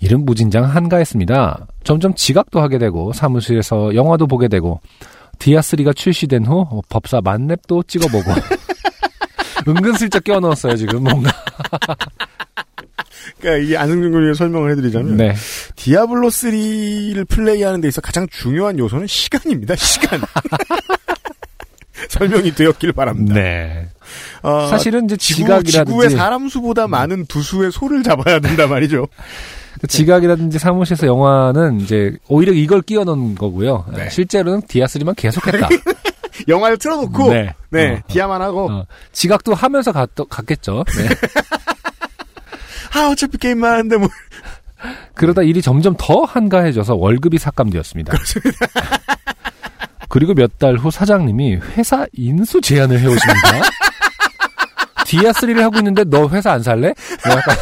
일은 0.00 0.24
무진장 0.24 0.64
한가했습니다. 0.64 1.66
점점 1.84 2.14
지각도 2.14 2.60
하게 2.60 2.78
되고 2.78 3.12
사무실에서 3.12 3.94
영화도 3.94 4.26
보게 4.26 4.48
되고 4.48 4.80
디아3가 5.38 5.94
출시된 5.94 6.46
후 6.46 6.66
어, 6.70 6.80
법사 6.88 7.20
만렙도 7.22 7.82
찍어보고 7.84 8.24
은근슬쩍 9.68 10.24
껴넣었어요 10.24 10.76
지금 10.76 11.04
뭔가 11.04 11.30
그러니까 13.38 13.64
이게 13.64 13.76
안승준 13.76 14.10
군이 14.10 14.34
설명을 14.34 14.70
해드리자면 14.72 15.16
네 15.16 15.34
디아블로 15.76 16.28
3를 16.28 17.28
플레이하는 17.28 17.80
데 17.80 17.88
있어 17.88 18.00
가장 18.00 18.26
중요한 18.30 18.78
요소는 18.78 19.06
시간입니다. 19.06 19.76
시간. 19.76 20.20
설명이 22.12 22.54
되었길 22.54 22.92
바랍니다. 22.92 23.34
네. 23.34 23.88
어, 24.42 24.66
사실은 24.68 25.06
이제 25.06 25.16
지각이라든지 25.16 25.72
지구의 25.72 26.10
사람 26.10 26.48
수보다 26.48 26.86
많은 26.86 27.24
두 27.26 27.42
수의 27.42 27.72
소를 27.72 28.02
잡아야 28.02 28.38
된단 28.38 28.68
말이죠. 28.68 29.06
지각이라든지 29.88 30.58
사무실에서 30.58 31.06
영화는 31.06 31.80
이제 31.80 32.12
오히려 32.28 32.52
이걸 32.52 32.82
끼워 32.82 33.04
넣은 33.04 33.34
거고요. 33.34 33.86
네. 33.96 34.10
실제로는 34.10 34.62
디아3만 34.62 35.16
계속했다. 35.16 35.68
영화를 36.48 36.76
틀어놓고 36.76 37.30
네, 37.30 37.54
네. 37.70 37.94
어, 37.94 38.00
디아만 38.08 38.42
하고 38.42 38.70
어, 38.70 38.86
지각도 39.12 39.54
하면서 39.54 39.92
갔, 39.92 40.10
갔겠죠. 40.28 40.84
네. 40.98 41.08
아 42.94 43.08
어차피 43.08 43.38
게임만 43.38 43.72
하는데 43.72 43.96
뭐 43.96 44.08
그러다 45.14 45.42
일이 45.42 45.62
점점 45.62 45.94
더 45.98 46.24
한가해져서 46.24 46.94
월급이 46.96 47.38
삭감되었습니다. 47.38 48.12
그리고 50.12 50.34
몇 50.34 50.58
달 50.58 50.76
후 50.76 50.90
사장님이 50.90 51.56
회사 51.76 52.04
인수 52.12 52.60
제안을 52.60 52.98
해오십니다. 53.00 53.62
디아3를 55.08 55.60
하고 55.60 55.78
있는데 55.78 56.04
너 56.04 56.28
회사 56.28 56.52
안 56.52 56.62
살래? 56.62 56.92
뭐 57.26 57.34
약간 57.34 57.56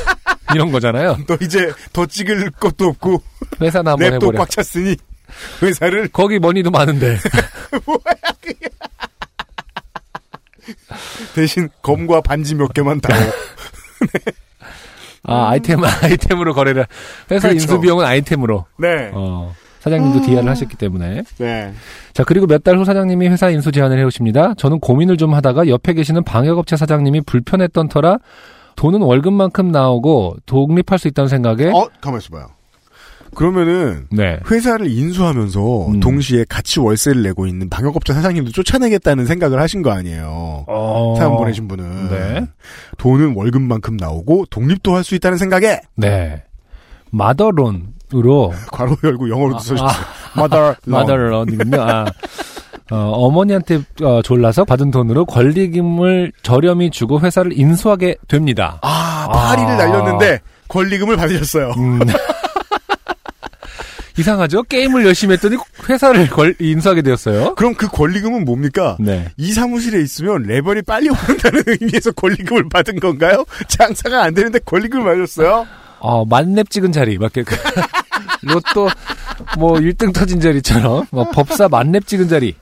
이런 0.53 0.73
거잖아요. 0.73 1.17
너 1.29 1.39
이제 1.41 1.73
더 1.93 2.05
찍을 2.07 2.51
것도 2.51 2.87
없고 2.87 3.23
회사나 3.61 3.93
한번 3.93 4.15
해보려. 4.15 4.37
꽉 4.41 4.51
찼으니 4.51 4.97
회사를 5.63 6.09
거기 6.09 6.41
머니도 6.41 6.73
많은데. 6.73 7.19
대신 11.37 11.69
검과 11.83 12.21
반지 12.21 12.57
몇 12.57 12.73
개만 12.75 13.01
다오. 13.01 13.17
아, 15.25 15.51
아이템, 15.51 15.85
아이템으로 15.85 16.53
거래를. 16.55 16.87
회사 17.31 17.49
그렇죠. 17.49 17.63
인수 17.63 17.81
비용은 17.81 18.05
아이템으로. 18.05 18.67
네. 18.79 19.11
어, 19.15 19.55
사장님도 19.81 20.23
디아를 20.27 20.49
하셨기 20.49 20.77
때문에. 20.77 21.23
네. 21.39 21.73
자, 22.13 22.23
그리고 22.25 22.47
몇 22.47 22.63
달 22.63 22.79
후 22.79 22.85
사장님이 22.85 23.29
회사 23.29 23.51
인수 23.51 23.73
제안을 23.73 23.99
해오십니다. 23.99 24.55
저는 24.55 24.79
고민을 24.81 25.17
좀 25.17 25.35
하다가 25.35 25.69
옆에 25.69 25.93
계시는 25.95 26.23
방역업체 26.25 26.77
사장님이 26.77 27.23
불편했던 27.23 27.89
터라 27.89 28.19
돈은 28.77 29.01
월급만큼 29.03 29.73
나오고 29.73 30.37
독립할 30.47 30.99
수 30.99 31.09
있다는 31.09 31.29
생각에. 31.29 31.67
어, 31.71 31.89
가만 32.01 32.21
있어 32.21 32.29
봐요. 32.31 32.47
그러면은 33.35 34.07
네. 34.11 34.41
회사를 34.51 34.91
인수하면서 34.91 35.87
음. 35.89 36.01
동시에 36.01 36.45
같이 36.49 36.81
월세를 36.81 37.23
내고 37.23 37.47
있는 37.47 37.69
방역업체 37.71 38.13
사장님도 38.13 38.51
쫓아내겠다는 38.51 39.27
생각을 39.27 39.61
하신 39.61 39.83
거 39.83 39.91
아니에요. 39.93 40.65
어, 40.67 41.15
사연 41.17 41.37
보내신 41.37 41.69
분은 41.69 42.09
네. 42.11 42.47
돈은 42.99 43.35
월급만큼 43.37 43.97
나오고 43.97 44.47
독립도 44.51 44.95
할 44.97 45.05
수 45.05 45.15
있다는 45.15 45.39
생각에 45.39 45.81
네. 45.97 46.43
마더론 47.11 47.95
으로. 48.15 48.53
괄호 48.73 48.97
열고 49.03 49.29
영어로도 49.29 49.57
아, 49.57 49.61
써주세요. 49.61 49.89
마더 50.35 50.75
마더런이군요. 50.87 51.81
아. 51.81 52.05
어, 52.91 53.31
머니한테 53.31 53.83
어, 54.03 54.21
졸라서 54.23 54.65
받은 54.65 54.91
돈으로 54.91 55.25
권리금을 55.25 56.33
저렴히 56.43 56.91
주고 56.91 57.21
회사를 57.21 57.57
인수하게 57.57 58.17
됩니다. 58.27 58.79
아 58.83 59.29
파리를 59.33 59.71
아. 59.71 59.77
날렸는데 59.77 60.41
권리금을 60.69 61.17
받으셨어요. 61.17 61.73
음. 61.77 62.01
이상하죠? 64.19 64.65
게임을 64.65 65.07
열심히 65.07 65.35
했더니 65.35 65.57
회사를 65.89 66.29
걸, 66.29 66.55
인수하게 66.59 67.01
되었어요. 67.03 67.55
그럼 67.55 67.75
그 67.75 67.89
권리금은 67.89 68.45
뭡니까? 68.45 68.97
네. 69.01 69.29
이 69.39 69.53
사무실에 69.53 70.01
있으면 70.03 70.43
레벨이 70.43 70.83
빨리 70.83 71.09
오른다는 71.09 71.63
의미에서 71.67 72.13
권리금을 72.13 72.69
받은 72.69 73.01
건가요? 73.01 73.45
장사가 73.69 74.25
안 74.25 74.35
되는데 74.35 74.59
권리금을 74.59 75.05
받았어요? 75.05 75.67
어, 76.01 76.25
만렙 76.27 76.71
찍은 76.71 76.93
자리, 76.93 77.17
막, 77.19 77.33
그, 77.33 77.45
로또, 78.43 78.89
뭐, 79.59 79.75
1등 79.75 80.13
터진 80.15 80.41
자리처럼, 80.41 81.07
뭐, 81.11 81.25
법사 81.31 81.69
만렙 81.69 82.07
찍은 82.07 82.29
자리에 82.29 82.53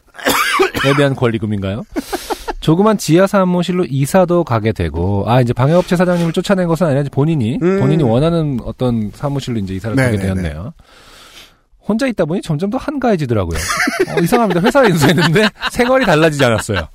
대한 0.96 1.14
권리금인가요? 1.14 1.84
조그만 2.60 2.98
지하 2.98 3.26
사무실로 3.26 3.84
이사도 3.88 4.44
가게 4.44 4.72
되고, 4.72 5.24
아, 5.26 5.40
이제 5.40 5.52
방역업체 5.52 5.96
사장님을 5.96 6.32
쫓아낸 6.32 6.66
것은 6.68 6.86
아니라 6.86 7.04
본인이, 7.10 7.58
음. 7.62 7.80
본인이 7.80 8.02
원하는 8.02 8.58
어떤 8.64 9.10
사무실로 9.14 9.58
이제 9.58 9.74
이사를 9.74 9.96
가게 9.96 10.16
네네네. 10.16 10.42
되었네요. 10.42 10.72
혼자 11.86 12.06
있다 12.06 12.26
보니 12.26 12.42
점점 12.42 12.68
더 12.68 12.76
한가해지더라고요. 12.76 13.58
어, 14.14 14.20
이상합니다. 14.20 14.60
회사를 14.60 14.90
인수했는데 14.90 15.48
생활이 15.70 16.04
달라지지 16.04 16.44
않았어요. 16.44 16.86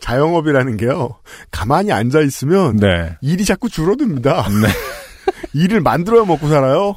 자영업이라는 0.00 0.76
게요. 0.78 1.16
가만히 1.50 1.92
앉아 1.92 2.20
있으면 2.22 2.76
네. 2.76 3.16
일이 3.20 3.44
자꾸 3.44 3.68
줄어듭니다. 3.68 4.48
네. 4.48 4.68
일을 5.54 5.80
만들어야 5.80 6.24
먹고 6.24 6.48
살아요. 6.48 6.96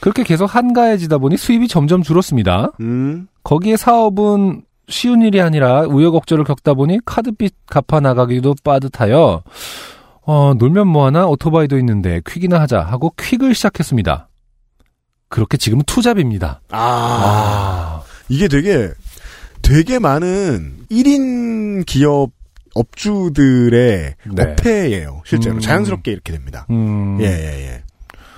그렇게 0.00 0.22
계속 0.22 0.54
한가해지다 0.54 1.18
보니 1.18 1.36
수입이 1.36 1.68
점점 1.68 2.02
줄었습니다. 2.02 2.72
음. 2.80 3.26
거기에 3.42 3.76
사업은 3.76 4.62
쉬운 4.88 5.22
일이 5.22 5.40
아니라 5.40 5.82
우여곡절을 5.82 6.44
겪다 6.44 6.74
보니 6.74 7.00
카드빚 7.04 7.54
갚아 7.66 8.00
나가기도 8.00 8.54
빠듯하여 8.62 9.42
어, 10.26 10.54
놀면 10.58 10.88
뭐하나 10.88 11.26
오토바이도 11.26 11.78
있는데 11.78 12.20
퀵이나 12.26 12.60
하자 12.60 12.80
하고 12.80 13.12
퀵을 13.18 13.54
시작했습니다. 13.54 14.28
그렇게 15.28 15.56
지금은 15.56 15.84
투잡입니다. 15.86 16.60
아. 16.70 18.02
이게 18.28 18.48
되게 18.48 18.90
되게 19.62 19.98
많은 19.98 20.86
1인 20.90 21.84
기업 21.86 22.30
업주들의 22.74 24.14
네. 24.32 24.42
어폐예요. 24.42 25.22
실제로 25.24 25.56
음. 25.56 25.60
자연스럽게 25.60 26.10
이렇게 26.12 26.32
됩니다. 26.32 26.66
음, 26.70 27.18
예, 27.20 27.26
예, 27.26 27.66
예. 27.68 27.82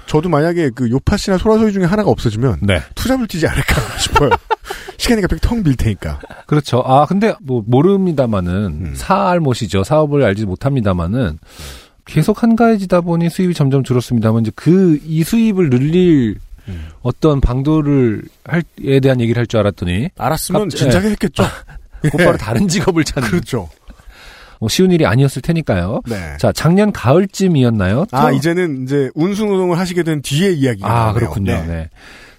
저도 0.07 0.29
만약에 0.29 0.71
그 0.75 0.89
요파씨나 0.91 1.39
소라소리 1.39 1.73
중에 1.73 1.85
하나가 1.85 2.11
없어지면 2.11 2.59
네. 2.63 2.81
투잡을 2.95 3.27
뛰지 3.27 3.47
않을까 3.49 3.75
싶어요. 3.99 4.31
시간이 4.99 5.21
갑자기 5.21 5.41
텅 5.43 5.63
빌 5.63 5.77
테니까. 5.77 6.21
그렇죠. 6.47 6.83
아, 6.87 7.07
근데 7.07 7.35
뭐 7.43 7.63
모릅니다마는 7.67 8.53
음. 8.53 8.93
사알못이죠. 8.97 9.85
사업을 9.85 10.23
알지 10.23 10.47
못합니다마는 10.47 11.39
계속 12.05 12.43
한가해지다 12.43 13.01
보니 13.01 13.29
수입이 13.31 13.53
점점 13.55 13.83
줄었습니다만 13.83 14.43
이제 14.43 14.53
그 14.55 14.99
이 15.05 15.25
수입을 15.25 15.71
늘릴 15.71 16.37
음. 16.69 16.89
어떤 17.03 17.41
방도를 17.41 18.23
할에 18.45 19.01
대한 19.01 19.21
얘기를 19.21 19.39
할 19.41 19.47
줄 19.47 19.59
알았더니 19.61 20.11
알았으면 20.17 20.69
갑자- 20.69 20.77
진작에 20.79 21.11
했겠죠. 21.11 21.45
곧바로 22.13 22.37
다른 22.37 22.69
직업을 22.69 23.03
찾는 23.05 23.29
그렇죠. 23.29 23.69
뭐 24.61 24.69
쉬운 24.69 24.91
일이 24.91 25.07
아니었을 25.07 25.43
테니까요. 25.43 26.01
네. 26.09 26.37
자, 26.39 26.53
작년 26.53 26.93
가을쯤이었나요? 26.93 28.07
아, 28.11 28.31
또- 28.31 28.37
이제는 28.37 28.85
이제 28.85 29.11
운수노동을 29.15 29.79
하시게 29.79 30.03
된 30.03 30.23
뒤에 30.23 30.51
이야기가 30.53 30.87
아, 30.89 30.95
나오네요. 31.07 31.15
그렇군요. 31.15 31.53
네. 31.53 31.67
네. 31.67 31.91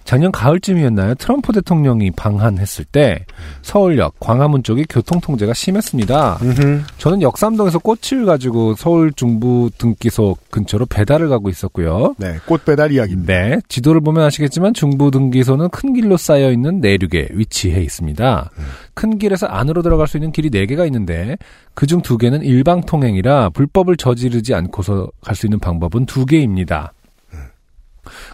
작년 0.08 0.32
가을쯤이었나요? 0.32 1.16
트럼프 1.16 1.52
대통령이 1.52 2.12
방한했을 2.12 2.86
때 2.86 3.26
서울역 3.60 4.14
광화문 4.20 4.62
쪽이 4.62 4.86
교통 4.88 5.20
통제가 5.20 5.52
심했습니다. 5.52 6.38
음흠. 6.40 6.80
저는 6.96 7.20
역삼동에서 7.20 7.78
꽃을 7.80 8.24
가지고 8.24 8.74
서울 8.74 9.12
중부 9.12 9.70
등기소 9.76 10.38
근처로 10.50 10.86
배달을 10.86 11.28
가고 11.28 11.50
있었고요. 11.50 12.14
네, 12.16 12.38
꽃 12.46 12.64
배달 12.64 12.90
이야기입니다. 12.90 13.30
네, 13.30 13.60
지도를 13.68 14.00
보면 14.00 14.24
아시겠지만 14.24 14.72
중부 14.72 15.10
등기소는 15.10 15.68
큰 15.68 15.92
길로 15.92 16.16
쌓여 16.16 16.50
있는 16.52 16.80
내륙에 16.80 17.28
위치해 17.32 17.82
있습니다. 17.82 18.50
큰 18.94 19.18
길에서 19.18 19.44
안으로 19.44 19.82
들어갈 19.82 20.08
수 20.08 20.16
있는 20.16 20.32
길이 20.32 20.48
4개가 20.48 20.86
있는데 20.86 21.36
그중 21.74 22.00
2개는 22.00 22.46
일방 22.46 22.80
통행이라 22.80 23.50
불법을 23.50 23.98
저지르지 23.98 24.54
않고서 24.54 25.10
갈 25.20 25.36
수 25.36 25.44
있는 25.44 25.58
방법은 25.58 26.06
2개입니다. 26.06 26.92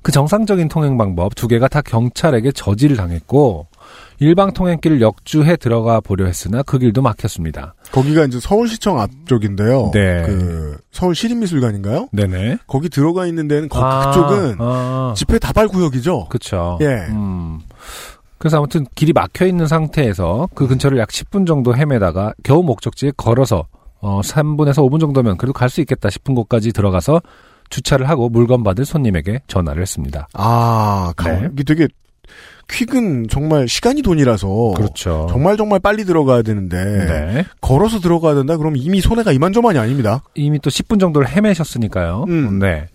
그 0.02 0.12
정상적인 0.12 0.68
통행 0.68 0.96
방법 0.98 1.34
두 1.34 1.48
개가 1.48 1.68
다 1.68 1.80
경찰에게 1.82 2.52
저지를 2.52 2.96
당했고 2.96 3.66
일방 4.20 4.52
통행길을 4.52 5.00
역주해 5.00 5.56
들어가 5.56 6.00
보려 6.00 6.24
했으나 6.26 6.62
그 6.62 6.78
길도 6.78 7.02
막혔습니다. 7.02 7.74
거기가 7.92 8.24
이제 8.24 8.38
서울시청 8.40 9.00
앞쪽인데요. 9.00 9.90
네. 9.92 10.22
그 10.24 10.78
서울 10.92 11.14
시립미술관인가요? 11.14 12.08
네네. 12.12 12.58
거기 12.66 12.88
들어가 12.88 13.26
있는 13.26 13.48
데는 13.48 13.68
거, 13.68 13.80
아, 13.80 14.10
그쪽은 14.10 14.56
아, 14.60 15.14
집회 15.16 15.38
다발 15.38 15.68
구역이죠. 15.68 16.26
그쵸. 16.28 16.78
예. 16.80 17.06
음. 17.10 17.60
그래서 18.38 18.58
아무튼 18.58 18.86
길이 18.94 19.12
막혀 19.12 19.46
있는 19.46 19.66
상태에서 19.66 20.48
그 20.54 20.66
근처를 20.66 20.98
약 20.98 21.08
10분 21.08 21.46
정도 21.46 21.74
헤매다가 21.74 22.34
겨우 22.42 22.62
목적지에 22.62 23.12
걸어서 23.16 23.66
어 24.00 24.20
3분에서 24.22 24.86
5분 24.88 25.00
정도면 25.00 25.38
그래도 25.38 25.52
갈 25.54 25.70
수 25.70 25.80
있겠다 25.80 26.10
싶은 26.10 26.34
곳까지 26.34 26.72
들어가서 26.72 27.22
주차를 27.70 28.08
하고 28.08 28.28
물건 28.28 28.62
받을 28.62 28.84
손님에게 28.84 29.40
전화를 29.46 29.82
했습니다. 29.82 30.28
아, 30.32 31.12
가, 31.16 31.32
네. 31.32 31.48
이게 31.52 31.64
되게 31.64 31.88
퀵은 32.70 33.28
정말 33.28 33.68
시간이 33.68 34.02
돈이라서 34.02 34.74
그렇죠. 34.76 35.26
정말 35.30 35.56
정말 35.56 35.80
빨리 35.80 36.04
들어가야 36.04 36.42
되는데 36.42 36.76
네. 36.76 37.44
걸어서 37.60 38.00
들어가야 38.00 38.34
된다. 38.34 38.56
그럼 38.56 38.74
이미 38.76 39.00
손해가 39.00 39.32
이만저만이 39.32 39.78
아닙니다. 39.78 40.22
이미 40.34 40.58
또 40.60 40.70
10분 40.70 40.98
정도를 40.98 41.28
헤매셨으니까요. 41.28 42.24
음. 42.28 42.58
네. 42.58 42.86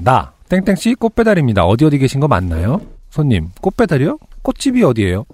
나, 0.00 0.32
땡땡 0.48 0.74
씨 0.76 0.94
꽃배달입니다. 0.94 1.64
어디 1.64 1.84
어디 1.84 1.98
계신 1.98 2.20
거 2.20 2.28
맞나요? 2.28 2.80
손님, 3.10 3.50
꽃배달이요? 3.60 4.18
꽃집이 4.42 4.82
어디예요? 4.82 5.24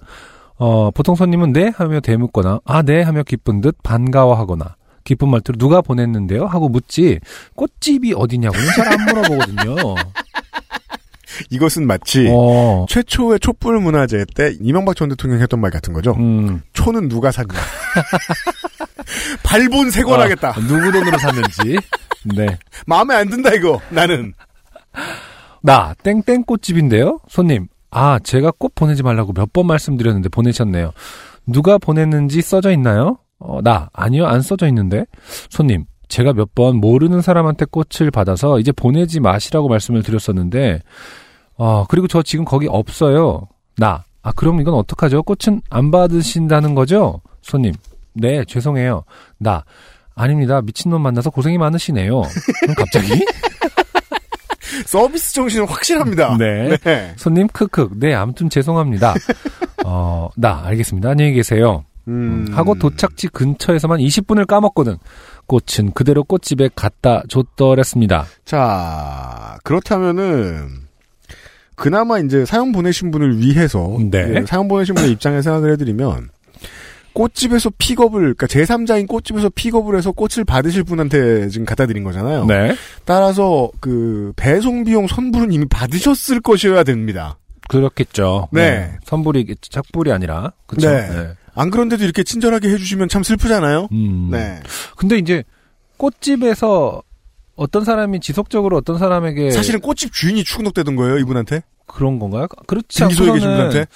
어, 0.58 0.90
보통 0.90 1.14
손님은 1.14 1.52
네 1.52 1.72
하며 1.74 2.00
대묻거나, 2.00 2.60
아, 2.64 2.82
네 2.82 3.02
하며 3.02 3.22
기쁜 3.22 3.60
듯 3.60 3.76
반가워하거나, 3.82 4.76
기쁜 5.08 5.30
말투로 5.30 5.56
누가 5.56 5.80
보냈는데요? 5.80 6.44
하고 6.44 6.68
묻지, 6.68 7.18
꽃집이 7.56 8.12
어디냐고는 8.14 8.66
잘 8.76 8.88
안 8.92 9.04
물어보거든요. 9.06 9.76
이것은 11.50 11.86
마치 11.86 12.28
어, 12.30 12.84
최초의 12.88 13.40
촛불 13.40 13.80
문화제 13.80 14.26
때 14.34 14.54
이명박 14.60 14.96
전 14.96 15.08
대통령이 15.08 15.40
했던 15.40 15.60
말 15.60 15.70
같은 15.70 15.94
거죠. 15.94 16.12
음. 16.18 16.60
초는 16.74 17.08
누가 17.08 17.30
샀냐. 17.30 17.54
발본 19.42 19.90
세권하겠다. 19.90 20.50
어, 20.50 20.54
누구 20.68 20.92
돈으로 20.92 21.16
샀는지. 21.18 21.78
네. 22.36 22.58
마음에 22.86 23.14
안 23.14 23.28
든다 23.30 23.54
이거. 23.54 23.80
나는. 23.90 24.34
나, 25.62 25.94
땡땡 26.02 26.44
꽃집인데요? 26.44 27.18
손님, 27.28 27.68
아, 27.90 28.18
제가 28.22 28.52
꽃 28.58 28.74
보내지 28.74 29.02
말라고 29.02 29.32
몇 29.32 29.52
번 29.52 29.66
말씀드렸는데 29.66 30.28
보내셨네요. 30.28 30.92
누가 31.46 31.78
보냈는지 31.78 32.42
써져 32.42 32.70
있나요? 32.72 33.18
어, 33.40 33.60
나, 33.62 33.88
아니요, 33.92 34.26
안 34.26 34.42
써져 34.42 34.66
있는데. 34.68 35.04
손님, 35.50 35.84
제가 36.08 36.32
몇 36.32 36.48
번 36.54 36.76
모르는 36.76 37.20
사람한테 37.20 37.66
꽃을 37.70 38.10
받아서 38.10 38.58
이제 38.58 38.72
보내지 38.72 39.20
마시라고 39.20 39.68
말씀을 39.68 40.02
드렸었는데, 40.02 40.80
어, 41.56 41.84
그리고 41.88 42.06
저 42.08 42.22
지금 42.22 42.44
거기 42.44 42.66
없어요. 42.68 43.46
나, 43.76 44.04
아, 44.22 44.32
그럼 44.32 44.60
이건 44.60 44.74
어떡하죠? 44.74 45.22
꽃은 45.22 45.60
안 45.70 45.90
받으신다는 45.90 46.74
거죠? 46.74 47.20
손님, 47.42 47.72
네, 48.14 48.44
죄송해요. 48.44 49.04
나, 49.38 49.64
아닙니다. 50.14 50.60
미친놈 50.60 51.00
만나서 51.00 51.30
고생이 51.30 51.58
많으시네요. 51.58 52.22
그럼 52.62 52.74
갑자기? 52.76 53.24
서비스 54.86 55.34
정신은 55.34 55.66
확실합니다. 55.68 56.36
네. 56.38 56.76
네. 56.78 57.12
손님 57.16 57.46
크크 57.48 57.90
네 57.96 58.14
아무튼 58.14 58.48
죄송합니다. 58.50 59.14
어, 59.84 60.28
나 60.36 60.62
알겠습니다. 60.64 61.10
안녕히 61.10 61.32
계세요. 61.32 61.84
음. 62.08 62.46
하고 62.52 62.74
도착지 62.74 63.28
근처에서만 63.28 64.00
20분을 64.00 64.46
까먹거든. 64.46 64.96
꽃은 65.46 65.92
그대로 65.94 66.24
꽃집에 66.24 66.70
갖다 66.74 67.22
줬더랬습니다. 67.28 68.26
자, 68.44 69.58
그렇다면은, 69.62 70.68
그나마 71.74 72.18
이제 72.18 72.44
사연 72.44 72.72
보내신 72.72 73.10
분을 73.10 73.38
위해서, 73.38 73.96
네. 74.10 74.34
예, 74.34 74.44
사연 74.46 74.68
보내신 74.68 74.94
분의 74.94 75.12
입장에 75.12 75.42
생각을 75.42 75.72
해드리면, 75.72 76.30
꽃집에서 77.12 77.70
픽업을, 77.78 78.34
그러니까 78.34 78.46
제3자인 78.46 79.08
꽃집에서 79.08 79.50
픽업을 79.54 79.96
해서 79.96 80.12
꽃을 80.12 80.44
받으실 80.46 80.84
분한테 80.84 81.48
지금 81.48 81.64
갖다 81.64 81.86
드린 81.86 82.04
거잖아요. 82.04 82.44
네. 82.46 82.76
따라서 83.04 83.70
그 83.80 84.32
배송 84.36 84.84
비용 84.84 85.06
선불은 85.06 85.52
이미 85.52 85.66
받으셨을 85.66 86.40
것이어야 86.40 86.84
됩니다. 86.84 87.38
그렇겠죠. 87.68 88.48
네. 88.52 88.92
선불이 89.04 89.56
착불이 89.60 90.12
아니라 90.12 90.52
그렇죠. 90.66 90.90
네. 90.90 91.34
안 91.58 91.70
그런데도 91.70 92.04
이렇게 92.04 92.22
친절하게 92.22 92.68
해주시면 92.70 93.08
참 93.08 93.22
슬프잖아요. 93.24 93.88
음. 93.90 94.28
네. 94.30 94.60
근데 94.96 95.18
이제 95.18 95.42
꽃집에서 95.96 97.02
어떤 97.56 97.84
사람이 97.84 98.20
지속적으로 98.20 98.76
어떤 98.76 98.98
사람에게 98.98 99.50
사실은 99.50 99.80
꽃집 99.80 100.12
주인이 100.12 100.44
추근덕대던 100.44 100.94
거예요, 100.94 101.18
이분한테? 101.18 101.62
그런 101.86 102.20
건가요? 102.20 102.46
그렇지 102.66 103.02
않고서는? 103.02 103.86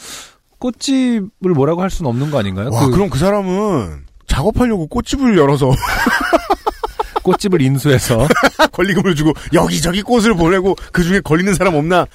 꽃집을 0.58 1.52
뭐라고 1.54 1.82
할 1.82 1.90
수는 1.90 2.08
없는 2.08 2.32
거 2.32 2.38
아닌가요? 2.40 2.70
와, 2.72 2.86
그 2.86 2.90
그럼 2.90 3.10
그 3.10 3.18
사람은 3.18 4.06
작업하려고 4.26 4.88
꽃집을 4.88 5.38
열어서 5.38 5.70
꽃집을 7.22 7.62
인수해서 7.62 8.26
권리금을 8.72 9.14
주고 9.14 9.32
여기저기 9.52 10.02
꽃을 10.02 10.34
보내고 10.34 10.74
그 10.90 11.04
중에 11.04 11.20
걸리는 11.20 11.54
사람 11.54 11.74
없나? 11.74 12.06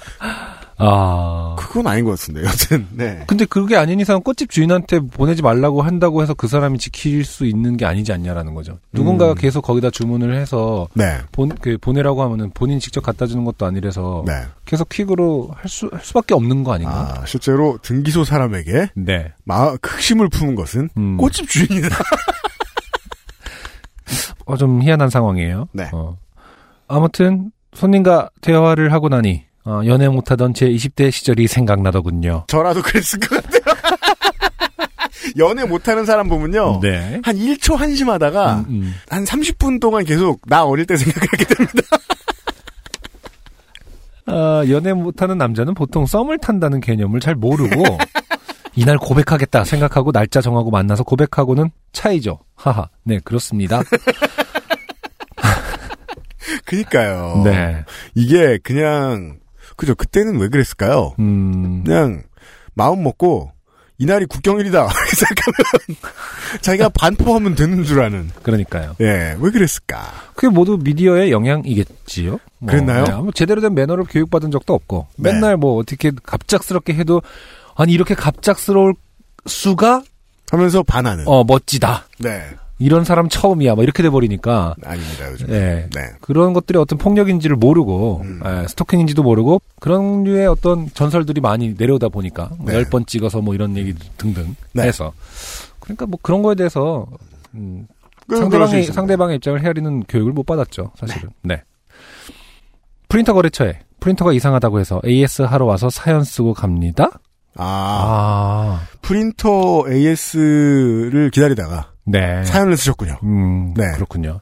아 0.78 1.56
그건 1.58 1.88
아닌 1.88 2.04
것 2.04 2.12
같은데, 2.12 2.44
여튼, 2.44 2.86
네. 2.92 3.24
근데 3.26 3.44
그게 3.44 3.76
아닌 3.76 3.98
이상 3.98 4.22
꽃집 4.22 4.50
주인한테 4.50 5.00
보내지 5.00 5.42
말라고 5.42 5.82
한다고 5.82 6.22
해서 6.22 6.34
그 6.34 6.46
사람이 6.46 6.78
지킬 6.78 7.24
수 7.24 7.46
있는 7.46 7.76
게 7.76 7.84
아니지 7.84 8.12
않냐라는 8.12 8.54
거죠. 8.54 8.78
누군가가 8.92 9.32
음. 9.32 9.36
계속 9.36 9.62
거기다 9.62 9.90
주문을 9.90 10.36
해서 10.36 10.88
네. 10.94 11.18
본, 11.32 11.48
그 11.60 11.78
보내라고 11.80 12.22
하면은 12.22 12.50
본인 12.54 12.78
직접 12.78 13.02
갖다 13.02 13.26
주는 13.26 13.44
것도 13.44 13.66
아니라서 13.66 14.24
네. 14.26 14.34
계속 14.64 14.88
퀵으로 14.88 15.50
할 15.54 15.68
수, 15.68 15.90
할 15.92 16.00
수밖에 16.00 16.34
없는 16.34 16.62
거 16.62 16.72
아닌가? 16.72 17.20
아, 17.20 17.26
실제로 17.26 17.78
등기소 17.82 18.24
사람에게 18.24 18.90
네. 18.94 19.32
마, 19.44 19.76
극심을 19.78 20.28
품은 20.28 20.54
것은 20.54 20.90
음. 20.96 21.16
꽃집 21.16 21.48
주인이다. 21.48 21.88
어, 24.46 24.56
좀 24.56 24.82
희한한 24.82 25.10
상황이에요. 25.10 25.68
네. 25.72 25.90
어. 25.92 26.16
아무튼 26.86 27.50
손님과 27.74 28.30
대화를 28.40 28.92
하고 28.92 29.08
나니 29.08 29.47
어, 29.68 29.82
연애 29.84 30.08
못하던 30.08 30.54
제 30.54 30.66
20대 30.66 31.10
시절이 31.10 31.46
생각나더군요. 31.46 32.44
저라도 32.48 32.80
그랬을 32.80 33.20
것 33.20 33.42
같아요. 33.42 33.60
연애 35.36 35.62
못하는 35.66 36.06
사람 36.06 36.26
보면요. 36.30 36.80
네. 36.80 37.20
한 37.22 37.36
1초 37.36 37.76
한심하다가 37.76 38.60
음, 38.60 38.64
음. 38.70 38.94
한 39.10 39.24
30분 39.24 39.78
동안 39.78 40.06
계속 40.06 40.40
나 40.46 40.64
어릴 40.64 40.86
때 40.86 40.96
생각을 40.96 41.28
하게 41.30 41.44
됩니다. 41.44 41.82
아, 44.24 44.64
연애 44.70 44.94
못하는 44.94 45.36
남자는 45.36 45.74
보통 45.74 46.06
썸을 46.06 46.38
탄다는 46.38 46.80
개념을 46.80 47.20
잘 47.20 47.34
모르고 47.34 47.84
이날 48.74 48.96
고백하겠다 48.96 49.64
생각하고 49.64 50.12
날짜 50.12 50.40
정하고 50.40 50.70
만나서 50.70 51.02
고백하고는 51.02 51.70
차이죠. 51.92 52.38
하하. 52.54 52.88
네, 53.04 53.20
그렇습니다. 53.22 53.82
그니까요. 56.64 57.42
네. 57.44 57.84
이게 58.14 58.58
그냥 58.62 59.38
그죠. 59.78 59.94
그때는 59.94 60.38
왜 60.40 60.48
그랬을까요? 60.48 61.14
음, 61.20 61.84
그냥 61.84 62.24
마음 62.74 63.04
먹고 63.04 63.52
이날이 63.96 64.26
국경일이다 64.26 64.88
생각하면 65.16 65.96
자기가 66.60 66.88
반포하면 66.90 67.54
되는 67.54 67.84
줄 67.84 68.00
아는. 68.00 68.30
그러니까요. 68.42 68.96
예, 69.00 69.36
왜 69.38 69.50
그랬을까? 69.50 70.02
그게 70.34 70.48
모두 70.48 70.78
미디어의 70.82 71.30
영향이겠지요. 71.30 72.38
뭐, 72.58 72.70
그랬나요? 72.70 73.04
네, 73.04 73.12
아무 73.12 73.32
제대로 73.32 73.60
된 73.60 73.74
매너를 73.74 74.04
교육받은 74.04 74.50
적도 74.50 74.74
없고 74.74 75.06
네. 75.16 75.32
맨날 75.32 75.56
뭐 75.56 75.76
어떻게 75.78 76.10
갑작스럽게 76.22 76.94
해도 76.94 77.22
아니 77.76 77.92
이렇게 77.92 78.14
갑작스러울 78.14 78.94
수가 79.46 80.02
하면서 80.50 80.82
반하는. 80.82 81.24
어 81.28 81.44
멋지다. 81.44 82.06
네, 82.18 82.42
이런 82.78 83.04
사람 83.04 83.28
처음이야. 83.28 83.74
뭐 83.74 83.82
이렇게 83.82 84.02
돼 84.02 84.10
버리니까 84.10 84.76
아닙니다 84.84 85.30
요즘. 85.30 85.48
예. 85.50 85.88
네. 85.92 86.00
그런 86.20 86.52
것들이 86.52 86.78
어떤 86.78 86.98
폭력인지를 86.98 87.56
모르고 87.56 88.22
음. 88.24 88.40
예, 88.44 88.68
스토킹인지도 88.68 89.22
모르고 89.22 89.60
그런 89.80 90.22
류의 90.24 90.46
어떤 90.46 90.88
전설들이 90.92 91.40
많이 91.40 91.74
내려오다 91.76 92.08
보니까 92.08 92.50
뭐 92.58 92.72
네. 92.72 92.82
10번 92.84 93.06
찍어서 93.06 93.40
뭐 93.40 93.54
이런 93.54 93.76
얘기 93.76 93.94
등등 94.16 94.54
네. 94.72 94.84
해서 94.84 95.12
그러니까 95.80 96.06
뭐 96.06 96.18
그런 96.22 96.42
거에 96.42 96.54
대해서 96.54 97.06
음, 97.54 97.86
수 98.30 98.36
상대방의. 98.36 98.84
상대방의 98.84 99.36
입장을 99.36 99.60
헤아리는 99.62 100.04
교육을 100.04 100.32
못 100.32 100.44
받았죠 100.44 100.92
사실은 100.96 101.30
네. 101.42 101.62
프린터 103.08 103.32
거래처에 103.32 103.80
프린터가 104.00 104.32
이상하다고 104.32 104.78
해서 104.78 105.00
AS 105.04 105.42
하러 105.42 105.64
와서 105.66 105.90
사연 105.90 106.22
쓰고 106.22 106.54
갑니다. 106.54 107.10
아, 107.56 108.80
아, 108.80 108.86
프린터 109.02 109.84
AS를 109.90 111.30
기다리다가 111.32 111.90
네. 112.10 112.44
사연을 112.44 112.76
쓰셨군요. 112.76 113.18
음, 113.22 113.74
네. 113.74 113.84
그렇군요. 113.94 114.40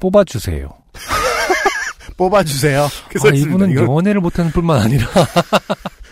뽑아주세요. 0.00 0.68
뽑아주세요. 2.16 2.88
그래서 3.08 3.28
아, 3.28 3.32
이분은 3.32 3.74
연애를 3.74 4.20
못하는 4.20 4.50
뿐만 4.50 4.82
아니라 4.82 5.06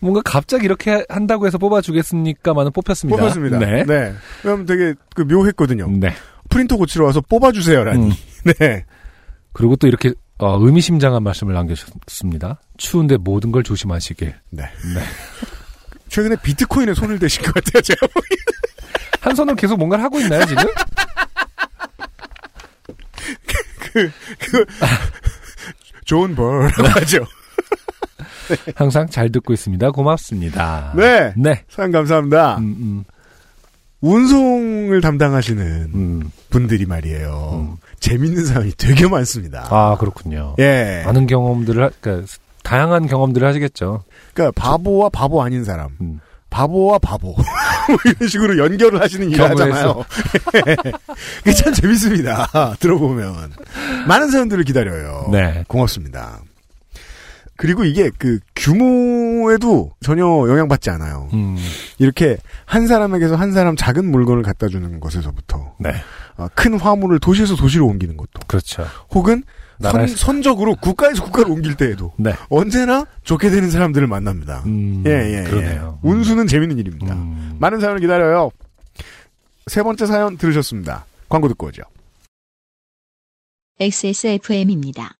뭔가 0.00 0.22
갑자기 0.24 0.64
이렇게 0.64 1.04
한다고 1.08 1.46
해서 1.46 1.58
뽑아주겠습니까만은 1.58 2.72
뽑혔습니다. 2.72 3.20
뽑혔습니다. 3.20 3.58
네. 3.58 3.84
네. 3.84 4.14
그럼 4.42 4.64
되게 4.64 4.94
그 5.14 5.22
묘했거든요. 5.22 5.88
네. 5.90 6.14
프린터 6.48 6.76
고치러 6.76 7.04
와서 7.04 7.20
뽑아주세요라니. 7.20 8.10
음. 8.10 8.14
네. 8.58 8.84
그리고 9.52 9.76
또 9.76 9.86
이렇게 9.86 10.12
어, 10.38 10.56
의미심장한 10.64 11.22
말씀을 11.22 11.52
남겨주셨습니다. 11.54 12.60
추운데 12.76 13.16
모든 13.16 13.50
걸 13.50 13.64
조심하시길. 13.64 14.34
네. 14.50 14.62
네. 14.62 15.00
최근에 16.08 16.36
비트코인에 16.42 16.94
손을 16.94 17.18
대신 17.18 17.42
것 17.42 17.52
같아요, 17.54 17.82
제가. 17.82 18.06
보기엔. 18.06 18.38
한 19.20 19.34
손으로 19.34 19.56
계속 19.56 19.76
뭔가를 19.78 20.04
하고 20.04 20.20
있나요 20.20 20.44
지금? 20.46 20.64
좋은 26.04 26.34
벌라고 26.34 26.88
하죠. 27.00 27.26
항상 28.74 29.06
잘 29.08 29.30
듣고 29.30 29.52
있습니다. 29.52 29.90
고맙습니다. 29.90 30.92
네. 30.96 31.32
네. 31.36 31.64
사연 31.68 31.92
감사합니다. 31.92 32.56
음, 32.58 32.76
음, 32.80 33.04
운송을 34.00 35.00
담당하시는 35.00 35.90
음. 35.94 36.30
분들이 36.50 36.86
말이에요. 36.86 37.78
재밌는 38.00 38.46
사연이 38.46 38.72
되게 38.76 39.06
많습니다. 39.08 39.66
아 39.70 39.96
그렇군요. 39.98 40.54
예. 40.58 41.02
많은 41.04 41.26
경험들을 41.26 41.82
하, 41.84 41.90
그러니까 42.00 42.26
다양한 42.62 43.06
경험들을 43.06 43.46
하시겠죠. 43.46 44.04
그러니까 44.32 44.60
바보와 44.60 45.08
바보 45.08 45.42
아닌 45.42 45.64
사람, 45.64 45.90
음. 46.00 46.20
바보와 46.50 46.98
바보 46.98 47.34
뭐 47.88 47.98
이런 48.04 48.28
식으로 48.28 48.58
연결을 48.58 49.00
하시는 49.00 49.30
일을. 49.30 49.50
하잖아요. 49.50 50.04
그게 51.38 51.52
참 51.54 51.72
재밌습니다. 51.72 52.76
들어보면 52.80 53.52
많은 54.06 54.30
사람들을 54.30 54.64
기다려요. 54.64 55.28
네. 55.30 55.64
고맙습니다. 55.68 56.40
그리고 57.56 57.84
이게 57.84 58.10
그 58.18 58.38
규모에도 58.54 59.90
전혀 60.00 60.22
영향받지 60.22 60.90
않아요. 60.90 61.28
음. 61.32 61.56
이렇게 61.98 62.36
한 62.64 62.86
사람에게서 62.86 63.34
한 63.34 63.52
사람 63.52 63.74
작은 63.74 64.08
물건을 64.08 64.44
갖다 64.44 64.68
주는 64.68 65.00
것에서부터 65.00 65.74
네. 65.80 65.90
어, 66.36 66.46
큰 66.54 66.78
화물을 66.78 67.18
도시에서 67.18 67.56
도시로 67.56 67.86
옮기는 67.86 68.16
것도 68.16 68.40
그렇죠. 68.46 68.86
혹은 69.10 69.34
선, 69.36 69.42
나라에서- 69.80 70.16
선 70.16 70.42
적으로 70.42 70.74
국가에서 70.76 71.22
국가를 71.24 71.50
옮길 71.52 71.76
때에도 71.76 72.12
네. 72.16 72.32
언제나 72.48 73.06
좋게 73.22 73.50
되는 73.50 73.70
사람들을 73.70 74.06
만납니다. 74.06 74.62
음, 74.66 75.04
예, 75.06 75.10
예, 75.38 75.44
그러네요. 75.44 75.98
예. 76.04 76.08
운수는 76.08 76.46
재밌는 76.46 76.78
일입니다. 76.78 77.14
음. 77.14 77.56
많은 77.60 77.78
사연을 77.80 78.00
기다려요. 78.00 78.50
세 79.66 79.82
번째 79.82 80.06
사연 80.06 80.36
들으셨습니다. 80.36 81.04
광고 81.28 81.46
듣고 81.48 81.66
오죠. 81.68 81.82
XSFM입니다. 83.80 85.12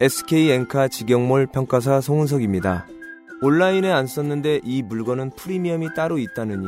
SK 0.00 0.50
엔카 0.50 0.88
직영몰 0.88 1.46
평가사 1.46 2.00
송은석입니다. 2.00 2.86
온라인에 3.42 3.90
안 3.90 4.06
썼는데 4.06 4.60
이 4.64 4.82
물건은 4.82 5.30
프리미엄이 5.36 5.94
따로 5.94 6.18
있다느니 6.18 6.66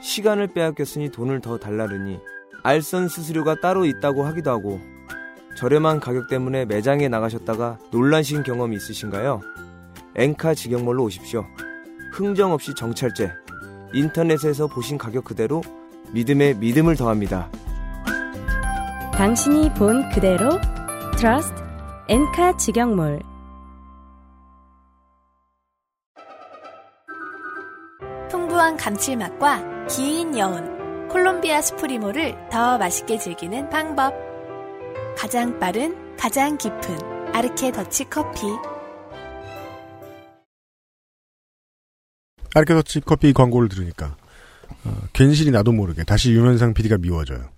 시간을 0.00 0.48
빼앗겼으니 0.54 1.10
돈을 1.10 1.40
더 1.40 1.58
달라느니 1.58 2.18
알선 2.62 3.08
수수료가 3.08 3.60
따로 3.60 3.84
있다고 3.84 4.24
하기도 4.24 4.50
하고 4.50 4.80
저렴한 5.56 6.00
가격 6.00 6.28
때문에 6.28 6.66
매장에 6.66 7.08
나가셨다가 7.08 7.78
놀라신 7.90 8.42
경험이 8.42 8.76
있으신가요? 8.76 9.40
엔카 10.14 10.54
직영몰로 10.54 11.02
오십시오. 11.04 11.46
흥정 12.12 12.52
없이 12.52 12.74
정찰제 12.74 13.32
인터넷에서 13.92 14.66
보신 14.66 14.98
가격 14.98 15.24
그대로 15.24 15.62
믿음에 16.12 16.54
믿음을 16.54 16.94
더합니다. 16.96 17.50
당신이 19.14 19.72
본 19.74 20.08
그대로 20.10 20.50
트러스트 21.16 21.54
엔카 22.08 22.58
직영몰 22.58 23.20
풍부한 28.30 28.76
감칠맛과 28.76 29.86
긴 29.86 30.36
여운 30.38 31.08
콜롬비아 31.08 31.62
수프리모를 31.62 32.36
더 32.50 32.76
맛있게 32.76 33.16
즐기는 33.16 33.70
방법 33.70 34.25
가장 35.16 35.58
빠른 35.58 35.96
가장 36.16 36.58
깊은 36.58 37.34
아르케 37.34 37.72
더치 37.72 38.04
커피 38.04 38.46
아르케 42.54 42.74
더치 42.74 43.00
커피 43.00 43.32
광고를 43.32 43.70
들으니까 43.70 44.14
어, 44.84 45.02
괜시리 45.14 45.50
나도 45.50 45.72
모르게 45.72 46.04
다시 46.04 46.32
유면상 46.32 46.74
PD가 46.74 46.98
미워져요. 46.98 47.48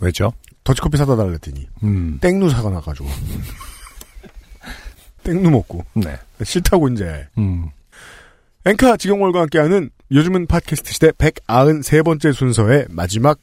왜죠? 0.00 0.32
더치커피 0.62 0.98
사다 0.98 1.16
달랬더니 1.16 1.68
음. 1.82 2.18
땡누 2.20 2.50
사가 2.50 2.68
나가지고 2.68 3.08
땡누 5.24 5.50
먹고 5.50 5.84
네. 5.94 6.18
싫다고 6.42 6.88
이제 6.88 7.26
음. 7.38 7.70
앵카 8.66 8.98
직영월과 8.98 9.40
함께하는 9.40 9.90
요즘은 10.10 10.46
팟캐스트 10.46 10.92
시대 10.92 11.10
193번째 11.12 12.34
순서의 12.34 12.86
마지막 12.90 13.38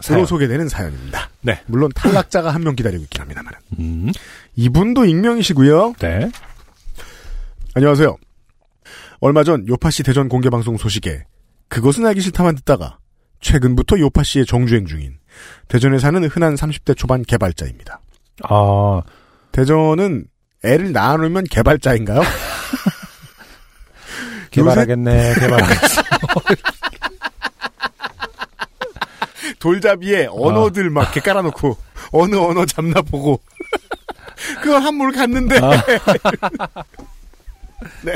사연. 0.00 0.20
으로 0.20 0.26
소개되는 0.26 0.68
사연입니다. 0.68 1.28
네. 1.40 1.60
물론 1.66 1.90
탈락자가 1.94 2.52
한 2.54 2.62
명 2.62 2.74
기다리고 2.76 3.02
있긴 3.04 3.20
합니다만. 3.22 3.52
음. 3.78 4.12
이분도 4.56 5.04
익명이시고요. 5.04 5.94
네. 6.00 6.30
안녕하세요. 7.74 8.16
얼마 9.20 9.42
전 9.44 9.66
요파시 9.68 10.02
대전 10.04 10.28
공개방송 10.28 10.76
소식에 10.76 11.24
그것은 11.68 12.06
알기 12.06 12.20
싫다만 12.20 12.54
듣다가 12.56 12.98
최근부터 13.40 13.98
요파시에 13.98 14.44
정주행 14.44 14.86
중인 14.86 15.16
대전에 15.68 15.98
사는 15.98 16.22
흔한 16.24 16.54
30대 16.54 16.96
초반 16.96 17.22
개발자입니다. 17.22 18.00
아, 18.48 19.02
대전은 19.52 20.26
애를 20.64 20.92
낳아놓으면 20.92 21.44
개발자인가요? 21.50 22.22
개발하겠네, 24.50 25.34
개발하겠어. 25.34 26.02
돌잡이에 29.58 30.28
언어들 30.30 30.90
막 30.90 31.02
이렇게 31.02 31.20
깔아놓고 31.20 31.76
어느 32.12 32.36
언어 32.36 32.64
잡나 32.64 33.02
보고 33.02 33.40
그걸 34.62 34.82
한물 34.82 35.12
갔는데 35.12 35.58
네. 38.04 38.14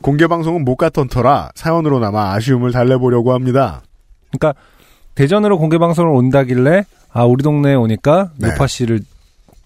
공개 0.00 0.26
방송은 0.26 0.64
못 0.64 0.76
갔던 0.76 1.08
터라 1.08 1.50
사연으로 1.54 1.98
남아 1.98 2.32
아쉬움을 2.34 2.72
달래보려고 2.72 3.32
합니다. 3.32 3.82
그러니까 4.30 4.60
대전으로 5.14 5.58
공개 5.58 5.78
방송을 5.78 6.10
온다길래 6.14 6.84
아 7.12 7.24
우리 7.24 7.42
동네에 7.42 7.74
오니까 7.74 8.32
네. 8.36 8.48
요파 8.48 8.66
씨를 8.66 9.00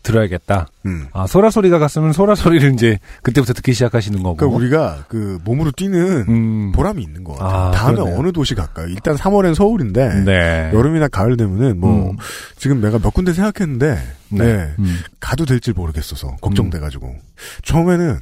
들어야겠다. 0.03 0.67
음. 0.87 1.07
아 1.13 1.27
소라 1.27 1.51
소리가 1.51 1.79
갔으면 1.79 2.13
소라 2.13 2.35
소리를 2.35 2.73
이제 2.75 2.99
그때부터 3.23 3.53
듣기 3.53 3.73
시작하시는 3.73 4.23
거고. 4.23 4.37
그러니까 4.37 4.57
우리가 4.57 5.05
그 5.09 5.39
몸으로 5.45 5.71
뛰는 5.73 6.25
음. 6.29 6.73
보람이 6.73 7.03
있는 7.03 7.23
것 7.25 7.35
같아요. 7.35 7.51
아, 7.51 7.71
다음에 7.71 7.97
그러네요. 7.97 8.19
어느 8.19 8.33
도시 8.33 8.55
갈까요? 8.55 8.87
일단 8.89 9.17
3월엔 9.17 9.55
서울인데 9.55 10.25
네. 10.25 10.71
여름이나 10.73 11.09
가을 11.09 11.37
되면은 11.37 11.79
뭐 11.79 12.11
음. 12.11 12.17
지금 12.57 12.81
내가 12.81 12.99
몇 12.99 13.13
군데 13.13 13.33
생각했는데 13.33 13.95
네, 14.31 14.45
네. 14.45 14.75
음. 14.79 14.99
가도 15.21 15.45
될지 15.45 15.73
모르겠어서 15.73 16.37
걱정돼 16.41 16.79
가지고 16.79 17.15
처음에는 17.63 18.21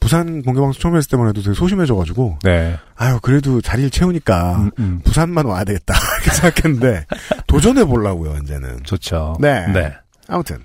부산 0.00 0.42
공개방송 0.42 0.80
처음 0.80 0.96
했을 0.96 1.08
때만 1.10 1.28
해도 1.28 1.42
되게 1.42 1.54
소심해져가지고 1.54 2.38
네. 2.42 2.76
아유 2.96 3.20
그래도 3.22 3.60
자리를 3.60 3.90
채우니까 3.90 4.56
음, 4.56 4.70
음. 4.80 5.00
부산만 5.04 5.46
와야 5.46 5.62
되겠다 5.62 5.94
이렇게 6.24 6.30
생각했는데 6.32 7.06
도전해 7.46 7.84
보려고요 7.84 8.36
이제는. 8.42 8.82
좋죠. 8.82 9.36
네. 9.40 9.64
네. 9.68 9.92
아무튼 10.26 10.58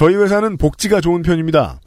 저희 0.00 0.14
회사는 0.16 0.56
복지가 0.56 1.02
좋은 1.02 1.20
편입니다. 1.20 1.78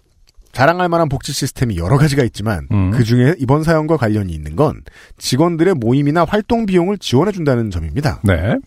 자랑할 0.51 0.87
만한 0.87 1.09
복지 1.09 1.33
시스템이 1.33 1.77
여러 1.77 1.97
가지가 1.97 2.23
있지만 2.25 2.67
음. 2.71 2.91
그 2.91 3.03
중에 3.03 3.33
이번 3.39 3.63
사연과 3.63 3.97
관련이 3.97 4.31
있는 4.31 4.55
건 4.55 4.83
직원들의 5.17 5.73
모임이나 5.73 6.23
활동 6.23 6.67
비용을 6.67 6.99
지원해 6.99 7.31
준다는 7.31 7.71
점입니다. 7.71 8.21
네. 8.23 8.57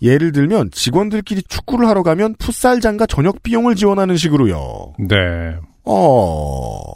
예를 0.00 0.32
들면 0.32 0.70
직원들끼리 0.70 1.42
축구를 1.42 1.86
하러 1.88 2.02
가면 2.02 2.36
풋살장과 2.38 3.04
저녁 3.04 3.42
비용을 3.42 3.74
지원하는 3.74 4.16
식으로요. 4.16 4.94
네. 5.06 5.58
어. 5.84 6.88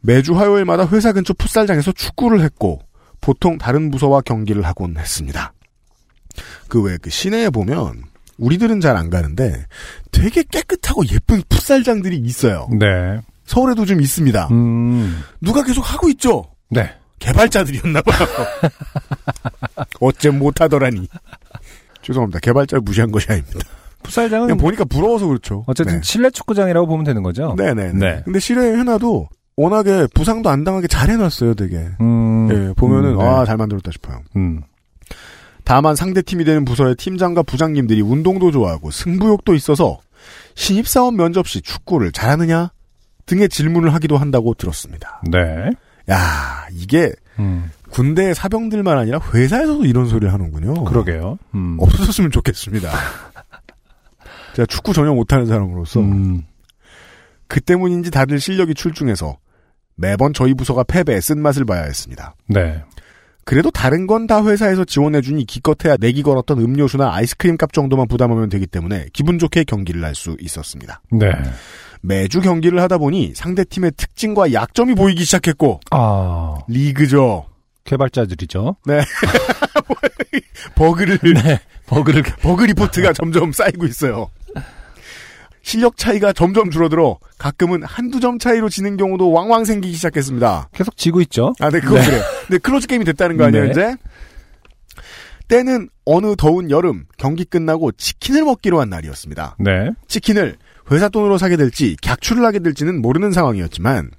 매주 0.00 0.38
화요일마다 0.38 0.86
회사 0.92 1.12
근처 1.12 1.32
풋살장에서 1.32 1.90
축구를 1.90 2.40
했고 2.40 2.78
보통 3.20 3.58
다른 3.58 3.90
부서와 3.90 4.20
경기를 4.20 4.62
하곤 4.64 4.96
했습니다. 4.96 5.52
그 6.68 6.82
외 6.84 6.98
그 6.98 7.10
시내에 7.10 7.50
보면 7.50 8.13
우리들은 8.38 8.80
잘 8.80 8.96
안 8.96 9.10
가는데 9.10 9.66
되게 10.12 10.42
깨끗하고 10.42 11.02
예쁜 11.12 11.42
풋살장들이 11.48 12.16
있어요. 12.18 12.68
네. 12.78 13.20
서울에도 13.44 13.84
좀 13.84 14.00
있습니다. 14.00 14.48
음. 14.52 15.20
누가 15.40 15.62
계속 15.62 15.80
하고 15.82 16.08
있죠? 16.10 16.44
네. 16.70 16.90
개발자들이었나봐요. 17.18 18.18
어째 20.00 20.30
못하더라니. 20.30 21.08
죄송합니다. 22.02 22.38
개발자를 22.40 22.82
무시한 22.82 23.10
것이 23.10 23.26
아닙니다. 23.30 23.58
풋살장은 24.02 24.46
그냥 24.48 24.58
보니까 24.58 24.84
부러워서 24.84 25.26
그렇죠. 25.26 25.64
어쨌든 25.66 25.96
네. 25.96 26.00
실내 26.02 26.30
축구장이라고 26.30 26.86
보면 26.86 27.04
되는 27.04 27.22
거죠. 27.22 27.54
네네. 27.56 27.92
네. 27.94 28.22
근데 28.24 28.38
실내 28.38 28.76
해놔도 28.78 29.28
워낙에 29.56 30.08
부상도 30.14 30.50
안 30.50 30.64
당하게 30.64 30.86
잘 30.88 31.08
해놨어요, 31.10 31.54
되게. 31.54 31.88
음. 32.00 32.48
예, 32.50 32.72
보면은 32.74 33.12
음, 33.14 33.18
네. 33.18 33.24
아잘 33.24 33.56
만들었다 33.56 33.90
싶어요. 33.92 34.18
음. 34.36 34.62
다만 35.64 35.96
상대 35.96 36.22
팀이 36.22 36.44
되는 36.44 36.64
부서의 36.64 36.94
팀장과 36.96 37.42
부장님들이 37.42 38.02
운동도 38.02 38.50
좋아하고 38.50 38.90
승부욕도 38.90 39.54
있어서 39.54 39.98
신입사원 40.54 41.16
면접 41.16 41.48
시 41.48 41.62
축구를 41.62 42.12
잘하느냐 42.12 42.70
등의 43.26 43.48
질문을 43.48 43.94
하기도 43.94 44.18
한다고 44.18 44.54
들었습니다. 44.54 45.22
네. 45.30 45.70
야 46.10 46.66
이게 46.72 47.10
음. 47.38 47.70
군대 47.90 48.34
사병들만 48.34 48.98
아니라 48.98 49.18
회사에서도 49.32 49.84
이런 49.86 50.06
소리를 50.06 50.32
하는군요. 50.32 50.84
그러게요. 50.84 51.38
음. 51.54 51.76
없어졌으면 51.80 52.30
좋겠습니다. 52.30 52.90
제가 54.54 54.66
축구 54.66 54.92
전혀 54.92 55.12
못하는 55.12 55.46
사람으로서 55.46 56.00
음. 56.00 56.44
그 57.48 57.60
때문인지 57.60 58.10
다들 58.10 58.38
실력이 58.38 58.74
출중해서 58.74 59.38
매번 59.96 60.32
저희 60.32 60.54
부서가 60.54 60.84
패배에 60.84 61.20
쓴 61.20 61.40
맛을 61.40 61.64
봐야 61.64 61.82
했습니다. 61.82 62.34
네. 62.48 62.82
그래도 63.44 63.70
다른 63.70 64.06
건 64.06 64.26
다 64.26 64.42
회사에서 64.44 64.84
지원해주니 64.86 65.44
기껏해야 65.44 65.96
내기 66.00 66.22
걸었던 66.22 66.58
음료수나 66.58 67.12
아이스크림 67.14 67.56
값 67.58 67.72
정도만 67.74 68.08
부담하면 68.08 68.48
되기 68.48 68.66
때문에 68.66 69.06
기분 69.12 69.38
좋게 69.38 69.64
경기를 69.64 70.02
할 70.02 70.14
수 70.14 70.36
있었습니다. 70.40 71.02
네. 71.12 71.30
매주 72.00 72.40
경기를 72.40 72.80
하다 72.80 72.98
보니 72.98 73.32
상대 73.34 73.64
팀의 73.64 73.92
특징과 73.96 74.52
약점이 74.52 74.94
보이기 74.94 75.24
시작했고 75.24 75.80
아. 75.90 76.56
리그죠. 76.68 77.46
개발자들이죠. 77.84 78.76
네. 78.86 79.00
버그를 80.74 81.18
네. 81.34 81.60
버그를 81.86 82.22
버그 82.22 82.64
리포트가 82.64 83.12
점점 83.12 83.52
쌓이고 83.52 83.86
있어요. 83.86 84.30
실력 85.64 85.96
차이가 85.96 86.32
점점 86.32 86.70
줄어들어 86.70 87.18
가끔은 87.38 87.82
한두 87.82 88.20
점 88.20 88.38
차이로 88.38 88.68
지는 88.68 88.96
경우도 88.98 89.32
왕왕 89.32 89.64
생기기 89.64 89.94
시작했습니다. 89.94 90.68
계속 90.74 90.96
지고 90.96 91.20
있죠. 91.22 91.54
아, 91.58 91.70
네, 91.70 91.80
그건 91.80 92.00
네. 92.00 92.06
그래요. 92.06 92.22
근데 92.46 92.58
close 92.58 92.86
game이 92.86 93.04
됐다는 93.06 93.38
거 93.38 93.44
아니에요, 93.44 93.64
네. 93.64 93.70
이제? 93.70 93.96
때는 95.48 95.88
어느 96.04 96.36
더운 96.36 96.70
여름 96.70 97.06
경기 97.16 97.44
끝나고 97.44 97.92
치킨을 97.92 98.44
먹기로 98.44 98.78
한 98.80 98.90
날이었습니다. 98.90 99.56
네. 99.58 99.90
치킨을 100.06 100.56
회사 100.90 101.08
돈으로 101.08 101.38
사게 101.38 101.56
될지 101.56 101.96
객출을 102.02 102.44
하게 102.44 102.58
될지는 102.58 103.00
모르는 103.00 103.32
상황이었지만 103.32 104.10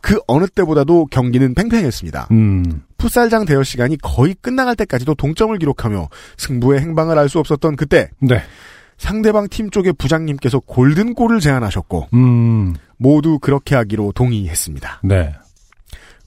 그 0.00 0.20
어느 0.28 0.46
때보다도 0.46 1.06
경기는 1.10 1.52
팽팽했습니다. 1.54 2.28
음. 2.30 2.82
풋살장 2.96 3.44
대여 3.44 3.64
시간이 3.64 3.98
거의 3.98 4.34
끝나갈 4.40 4.76
때까지도 4.76 5.14
동점을 5.14 5.56
기록하며 5.58 6.08
승부의 6.36 6.80
행방을 6.80 7.18
알 7.18 7.28
수 7.28 7.38
없었던 7.40 7.76
그때 7.76 8.10
네. 8.20 8.42
상대방 9.00 9.48
팀 9.48 9.70
쪽의 9.70 9.94
부장님께서 9.94 10.60
골든골을 10.60 11.40
제안하셨고 11.40 12.08
음. 12.12 12.74
모두 12.98 13.38
그렇게 13.38 13.74
하기로 13.74 14.12
동의했습니다. 14.12 15.00
네. 15.04 15.32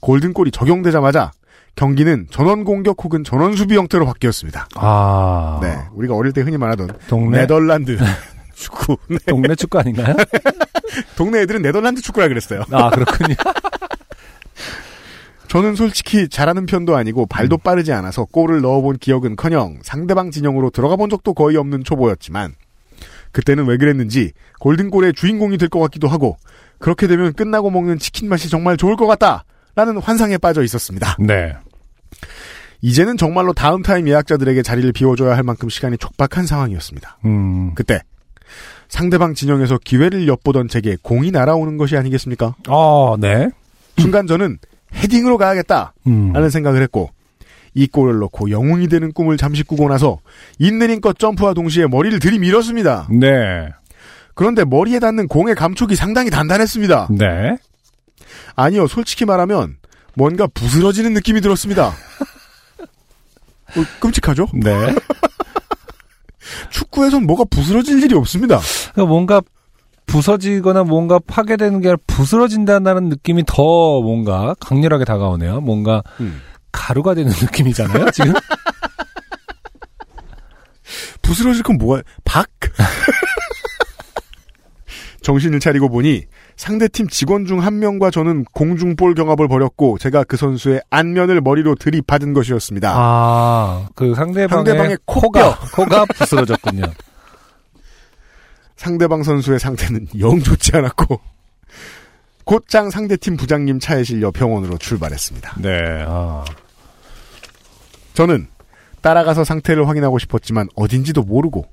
골든골이 0.00 0.50
적용되자마자 0.50 1.30
경기는 1.76 2.26
전원 2.30 2.64
공격 2.64 2.96
혹은 3.04 3.22
전원 3.22 3.54
수비 3.54 3.76
형태로 3.76 4.04
바뀌었습니다. 4.06 4.66
아. 4.74 5.60
네, 5.62 5.76
우리가 5.92 6.16
어릴 6.16 6.32
때 6.32 6.40
흔히 6.40 6.58
말하던 6.58 6.98
동네 7.06 7.42
네덜란드 7.42 7.96
축구. 8.54 8.96
네. 9.08 9.18
동네 9.26 9.54
축구 9.54 9.78
아닌가요? 9.78 10.16
동네 11.16 11.42
애들은 11.42 11.62
네덜란드 11.62 12.02
축구라 12.02 12.26
그랬어요. 12.26 12.64
아, 12.72 12.90
그렇군요. 12.90 13.36
저는 15.46 15.76
솔직히 15.76 16.28
잘하는 16.28 16.66
편도 16.66 16.96
아니고 16.96 17.26
발도 17.26 17.58
빠르지 17.58 17.92
않아서 17.92 18.24
골을 18.24 18.62
넣어본 18.62 18.98
기억은커녕 18.98 19.78
상대방 19.82 20.32
진영으로 20.32 20.70
들어가 20.70 20.96
본 20.96 21.08
적도 21.08 21.34
거의 21.34 21.56
없는 21.56 21.84
초보였지만 21.84 22.56
그때는 23.34 23.66
왜 23.66 23.76
그랬는지 23.76 24.32
골든골의 24.60 25.12
주인공이 25.14 25.58
될 25.58 25.68
것 25.68 25.80
같기도 25.80 26.08
하고 26.08 26.36
그렇게 26.78 27.06
되면 27.06 27.32
끝나고 27.34 27.70
먹는 27.70 27.98
치킨 27.98 28.28
맛이 28.28 28.48
정말 28.48 28.76
좋을 28.76 28.96
것 28.96 29.06
같다라는 29.06 30.00
환상에 30.00 30.38
빠져 30.38 30.62
있었습니다. 30.62 31.16
네. 31.18 31.54
이제는 32.80 33.16
정말로 33.16 33.52
다음 33.52 33.82
타임 33.82 34.06
예약자들에게 34.08 34.62
자리를 34.62 34.92
비워줘야 34.92 35.36
할 35.36 35.42
만큼 35.42 35.68
시간이 35.68 35.96
촉박한 35.98 36.46
상황이었습니다. 36.46 37.18
음. 37.24 37.74
그때 37.74 38.00
상대방 38.88 39.34
진영에서 39.34 39.78
기회를 39.82 40.28
엿보던 40.28 40.68
제게 40.68 40.96
공이 41.02 41.30
날아오는 41.30 41.76
것이 41.78 41.96
아니겠습니까? 41.96 42.54
어, 42.68 43.16
네. 43.18 43.48
순간 43.98 44.26
저는 44.26 44.58
헤딩으로 44.94 45.38
가야겠다 45.38 45.94
음. 46.06 46.32
라는 46.32 46.50
생각을 46.50 46.82
했고 46.82 47.10
이 47.74 47.86
골을 47.86 48.18
넣고 48.20 48.50
영웅이 48.50 48.88
되는 48.88 49.12
꿈을 49.12 49.36
잠시 49.36 49.62
꾸고 49.62 49.88
나서 49.88 50.18
있는 50.58 50.90
힘껏 50.90 51.18
점프와 51.18 51.54
동시에 51.54 51.86
머리를 51.86 52.18
들이밀었습니다. 52.20 53.08
네. 53.10 53.68
그런데 54.34 54.64
머리에 54.64 54.98
닿는 54.98 55.28
공의 55.28 55.54
감촉이 55.54 55.94
상당히 55.96 56.30
단단했습니다. 56.30 57.08
네. 57.10 57.56
아니요, 58.56 58.86
솔직히 58.86 59.24
말하면 59.24 59.76
뭔가 60.14 60.46
부스러지는 60.46 61.12
느낌이 61.14 61.40
들었습니다. 61.40 61.88
어, 63.76 63.84
끔찍하죠? 64.00 64.46
네. 64.54 64.94
축구에선 66.70 67.26
뭐가 67.26 67.44
부스러질 67.50 68.02
일이 68.02 68.14
없습니다. 68.14 68.60
그러니까 68.92 69.10
뭔가 69.10 69.42
부서지거나 70.06 70.84
뭔가 70.84 71.18
파괴되는 71.18 71.80
게 71.80 71.88
아니라 71.88 71.98
부스러진다는 72.06 73.08
느낌이 73.08 73.44
더 73.46 74.00
뭔가 74.02 74.54
강렬하게 74.60 75.04
다가오네요. 75.04 75.60
뭔가 75.60 76.02
음. 76.20 76.40
가루가 76.74 77.14
되는 77.14 77.30
느낌이잖아요, 77.30 78.10
지금? 78.10 78.32
부스러질 81.22 81.62
건 81.62 81.78
뭐가, 81.78 82.02
박? 82.24 82.46
정신을 85.22 85.58
차리고 85.60 85.88
보니 85.88 86.24
상대팀 86.56 87.08
직원 87.08 87.46
중 87.46 87.60
한 87.60 87.78
명과 87.78 88.10
저는 88.10 88.44
공중볼 88.52 89.14
경합을 89.14 89.48
벌였고 89.48 89.96
제가 89.98 90.24
그 90.24 90.36
선수의 90.36 90.82
안면을 90.90 91.40
머리로 91.40 91.76
들이받은 91.76 92.34
것이었습니다. 92.34 92.92
아, 92.94 93.88
그 93.94 94.14
상대방의, 94.14 94.48
상대방의 94.66 94.98
코가, 95.06 95.58
코가 95.74 96.04
부스러졌군요. 96.16 96.82
상대방 98.76 99.22
선수의 99.22 99.58
상태는 99.60 100.08
영 100.18 100.40
좋지 100.40 100.72
않았고 100.76 101.18
곧장 102.44 102.90
상대팀 102.90 103.38
부장님 103.38 103.78
차에 103.80 104.02
실려 104.04 104.30
병원으로 104.30 104.76
출발했습니다. 104.76 105.54
네, 105.62 106.04
아. 106.06 106.44
저는 108.14 108.46
따라가서 109.02 109.44
상태를 109.44 109.86
확인하고 109.86 110.18
싶었지만 110.18 110.68
어딘지도 110.74 111.22
모르고 111.22 111.66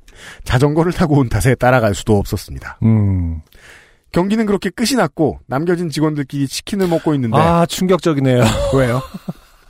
자전거를 0.43 0.91
타고 0.91 1.15
온 1.17 1.29
탓에 1.29 1.55
따라갈 1.55 1.95
수도 1.95 2.17
없었습니다. 2.17 2.79
음. 2.83 3.41
경기는 4.11 4.45
그렇게 4.45 4.69
끝이 4.69 4.95
났고 4.97 5.39
남겨진 5.47 5.89
직원들끼리 5.89 6.47
치킨을 6.47 6.87
먹고 6.89 7.13
있는데 7.15 7.37
아, 7.37 7.65
충격적이네요. 7.65 8.43
왜요? 8.75 9.01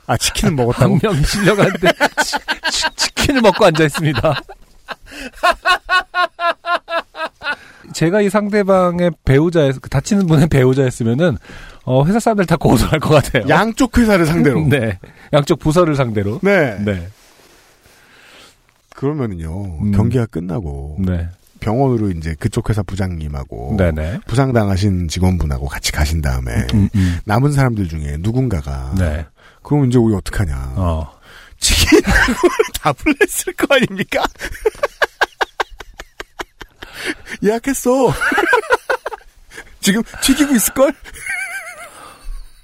아 0.08 0.16
치킨은 0.16 0.56
먹었다고? 0.56 0.94
한 0.94 1.00
명이 1.00 1.22
실려가는데 1.24 1.88
치, 2.24 2.36
치, 2.72 2.96
치킨을 2.96 3.40
먹고 3.42 3.64
앉아 3.64 3.84
있습니다. 3.84 4.34
제가 7.92 8.20
이 8.22 8.30
상대방의 8.30 9.12
배우자였, 9.24 9.80
그 9.80 9.90
다치는 9.90 10.26
분의 10.26 10.48
배우자였으면은, 10.48 11.36
어, 11.84 12.04
회사 12.04 12.20
사람들 12.20 12.46
다 12.46 12.56
고소할 12.56 13.00
것 13.00 13.10
같아요. 13.10 13.48
양쪽 13.48 13.98
회사를 13.98 14.26
상대로. 14.26 14.66
네. 14.68 14.98
양쪽 15.32 15.58
부서를 15.58 15.96
상대로. 15.96 16.38
네. 16.42 16.76
네. 16.84 17.08
그러면은요 18.94 19.78
음. 19.80 19.92
경기가 19.92 20.26
끝나고 20.26 20.98
네. 21.00 21.28
병원으로 21.58 22.10
이제 22.10 22.36
그쪽 22.38 22.70
회사 22.70 22.82
부장님하고 22.82 23.74
네네. 23.76 24.20
부상당하신 24.26 25.08
직원분하고 25.08 25.66
같이 25.66 25.90
가신 25.90 26.20
다음에 26.22 26.52
음, 26.74 26.88
음. 26.94 27.18
남은 27.24 27.52
사람들 27.52 27.88
중에 27.88 28.18
누군가가 28.20 28.94
네. 28.98 29.26
그럼 29.62 29.86
이제 29.86 29.98
우리 29.98 30.14
어떡하냐 30.14 30.74
어. 30.76 31.10
치킨 31.58 32.00
답을 32.82 33.14
했을 33.22 33.52
거 33.54 33.74
아닙니까? 33.74 34.22
예약했어. 37.42 38.12
지금 39.80 40.02
튀기고 40.22 40.54
있을걸? 40.54 40.92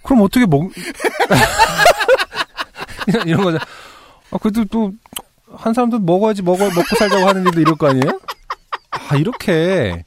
그럼 0.09 0.23
어떻게 0.23 0.47
먹, 0.47 0.71
이런- 3.27 3.45
거죠. 3.45 3.59
아, 4.31 4.39
그래도 4.39 4.65
또, 4.65 4.93
한 5.55 5.75
사람도 5.75 5.99
먹어야지, 5.99 6.41
먹어, 6.43 6.65
먹고 6.65 6.97
살자고 6.99 7.29
하는 7.29 7.45
일도 7.45 7.61
이럴 7.61 7.75
거 7.77 7.89
아니에요? 7.89 8.19
아, 8.91 9.17
이렇게. 9.17 10.05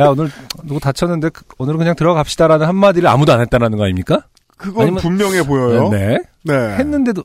야, 0.00 0.06
오늘 0.08 0.30
누구 0.64 0.80
다쳤는데, 0.80 1.28
그- 1.30 1.44
오늘은 1.58 1.78
그냥 1.78 1.94
들어갑시다라는 1.94 2.66
한마디를 2.66 3.08
아무도 3.08 3.32
안 3.32 3.40
했다라는 3.40 3.78
거 3.78 3.84
아닙니까? 3.84 4.26
그건 4.56 4.82
아니면- 4.88 5.00
분명해 5.02 5.46
보여요. 5.46 5.88
네. 5.90 6.18
네. 6.42 6.54
했는데도, 6.54 7.22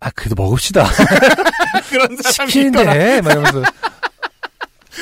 아, 0.00 0.10
그래도 0.14 0.36
먹읍시다. 0.40 0.84
그런 1.90 2.16
사람이 2.16 2.52
있더라. 2.66 2.92
치킨인데, 2.92 3.20
막 3.22 3.30
이러면서. 3.32 3.62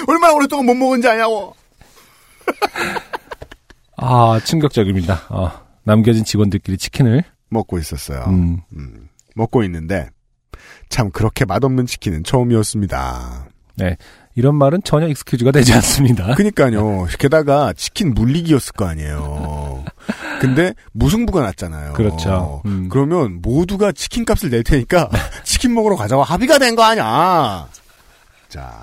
얼마나 0.08 0.32
오랫동안 0.34 0.64
못 0.66 0.74
먹은지 0.74 1.08
아냐고. 1.08 1.54
아, 3.96 4.40
충격적입니다. 4.44 5.22
어, 5.30 5.50
남겨진 5.84 6.24
직원들끼리 6.24 6.76
치킨을. 6.78 7.22
먹고 7.48 7.78
있었어요. 7.78 8.24
음. 8.28 8.60
음, 8.76 9.08
먹고 9.36 9.62
있는데 9.64 10.10
참 10.88 11.10
그렇게 11.10 11.44
맛없는 11.44 11.86
치킨은 11.86 12.24
처음이었습니다. 12.24 13.46
네. 13.76 13.96
이런 14.34 14.54
말은 14.56 14.82
전혀 14.84 15.06
익스큐즈가 15.08 15.50
되지 15.52 15.72
않습니다. 15.74 16.34
그니까요. 16.34 17.06
게다가 17.18 17.72
치킨 17.74 18.12
물리기였을 18.14 18.72
거 18.72 18.86
아니에요. 18.86 19.84
근데 20.40 20.74
무승부가 20.92 21.40
났잖아요. 21.42 21.92
그렇죠. 21.94 22.62
음. 22.66 22.88
그러면 22.90 23.40
모두가 23.40 23.92
치킨 23.92 24.24
값을 24.24 24.50
낼 24.50 24.62
테니까 24.62 25.08
치킨 25.44 25.72
먹으러 25.74 25.96
가자고 25.96 26.22
합의가 26.22 26.58
된 26.58 26.74
거 26.76 26.82
아니야. 26.82 27.66
자. 28.48 28.82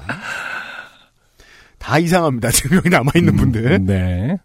다 1.78 2.00
이상합니다. 2.00 2.50
지금 2.52 2.78
여기 2.78 2.90
남아있는 2.90 3.36
분들. 3.36 3.86
네. 3.86 4.38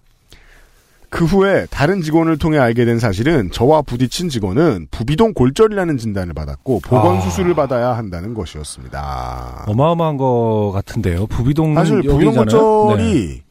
그 1.10 1.24
후에 1.24 1.66
다른 1.70 2.02
직원을 2.02 2.36
통해 2.36 2.58
알게 2.58 2.84
된 2.84 2.98
사실은 2.98 3.50
저와 3.50 3.82
부딪힌 3.82 4.28
직원은 4.28 4.88
부비동 4.90 5.32
골절이라는 5.32 5.96
진단을 5.96 6.34
받았고 6.34 6.80
보건 6.80 7.16
아. 7.16 7.20
수술을 7.20 7.54
받아야 7.54 7.96
한다는 7.96 8.34
것이었습니다. 8.34 9.64
어마어마한 9.68 10.16
거 10.18 10.70
같은데요. 10.74 11.26
부비동 11.28 11.74
사실 11.74 12.02
부비동. 12.02 12.34
골절이 12.34 13.26
네. 13.38 13.42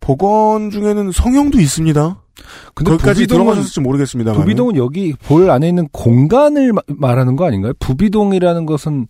보건 0.00 0.70
중에는 0.70 1.12
성형도 1.12 1.60
있습니다. 1.60 2.16
근데 2.74 2.90
거기까지 2.90 3.26
들어가셨을지 3.26 3.80
모르겠습니다만. 3.80 4.40
부비동은 4.40 4.76
여기 4.76 5.14
볼 5.14 5.48
안에 5.50 5.68
있는 5.68 5.88
공간을 5.92 6.72
마- 6.72 6.82
말하는 6.88 7.36
거 7.36 7.46
아닌가요? 7.46 7.72
부비동이라는 7.78 8.66
것은 8.66 9.06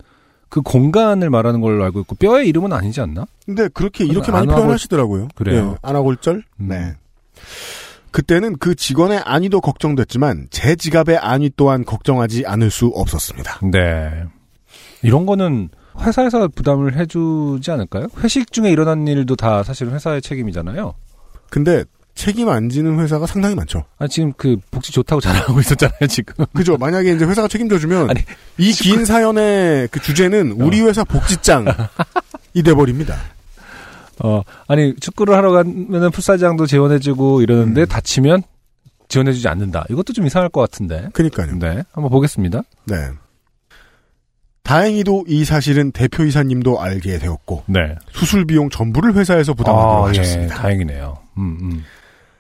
그 0.49 0.61
공간을 0.61 1.29
말하는 1.31 1.61
걸로 1.61 1.83
알고 1.85 2.01
있고 2.01 2.15
뼈의 2.15 2.47
이름은 2.49 2.73
아니지 2.73 3.01
않나? 3.01 3.27
근데 3.45 3.69
그렇게 3.69 4.05
이렇게 4.05 4.31
많이 4.31 4.47
표현하시더라고요. 4.47 5.29
그래요? 5.35 5.73
예, 5.73 5.79
안아골절? 5.83 6.43
음. 6.61 6.69
네. 6.69 6.95
그때는 8.17 8.57
그 8.57 8.75
직원의 8.75 9.21
안위도 9.27 9.61
걱정됐지만 9.61 10.47
제 10.49 10.75
지갑의 10.75 11.19
안위 11.19 11.51
또한 11.55 11.85
걱정하지 11.85 12.45
않을 12.47 12.71
수 12.71 12.87
없었습니다. 12.87 13.61
네. 13.71 14.25
이런 15.03 15.27
거는 15.27 15.69
회사에서 16.01 16.49
부담을 16.49 16.97
해주지 16.97 17.71
않을까요? 17.71 18.07
회식 18.23 18.53
중에 18.53 18.71
일어난 18.71 19.07
일도 19.07 19.37
다 19.37 19.63
사실 19.63 19.91
회사의 19.91 20.23
책임이잖아요. 20.23 20.95
근데 21.51 21.85
책임 22.15 22.49
안 22.49 22.71
지는 22.71 22.99
회사가 23.01 23.27
상당히 23.27 23.55
많죠. 23.55 23.85
아 23.99 24.09
지금 24.09 24.33
그 24.39 24.57
복지 24.71 24.93
좋다고 24.93 25.21
자랑하고 25.21 25.61
있었잖아요 25.61 26.07
지금. 26.09 26.47
그죠. 26.55 26.79
만약에 26.79 27.13
이제 27.13 27.27
회사가 27.27 27.49
책임져주면 27.49 28.09
이 28.57 28.73
긴 28.73 29.05
사연의 29.05 29.89
그 29.91 30.01
주제는 30.01 30.53
우리 30.53 30.81
회사 30.81 31.05
복지장이 31.05 31.67
돼버립니다. 32.65 33.15
어 34.23 34.43
아니 34.69 34.95
축구를 34.97 35.35
하러 35.35 35.53
가면은 35.53 36.11
풋살장도 36.11 36.67
지원해주고 36.67 37.43
이러는데 37.43 37.83
음. 37.83 37.87
다치면 37.87 38.43
지원해주지 39.09 39.49
않는다. 39.49 39.85
이것도 39.91 40.13
좀 40.13 40.27
이상할 40.27 40.49
것 40.49 40.61
같은데. 40.61 41.09
그니까요. 41.13 41.59
네, 41.59 41.83
한번 41.93 42.11
보겠습니다. 42.11 42.63
네. 42.87 42.97
다행히도 44.63 45.27
이 45.29 45.45
사실은 45.45 45.93
대표이사님도 45.93 46.81
알게 46.81 47.19
되었고 47.19 47.65
네. 47.67 47.95
수술 48.11 48.47
비용 48.47 48.69
전부를 48.69 49.15
회사에서 49.15 49.55
부담하기로 49.55 50.05
아, 50.07 50.13
예, 50.13 50.19
하셨습니다. 50.19 50.57
다행이네요. 50.57 51.19
음, 51.39 51.59
음. 51.63 51.85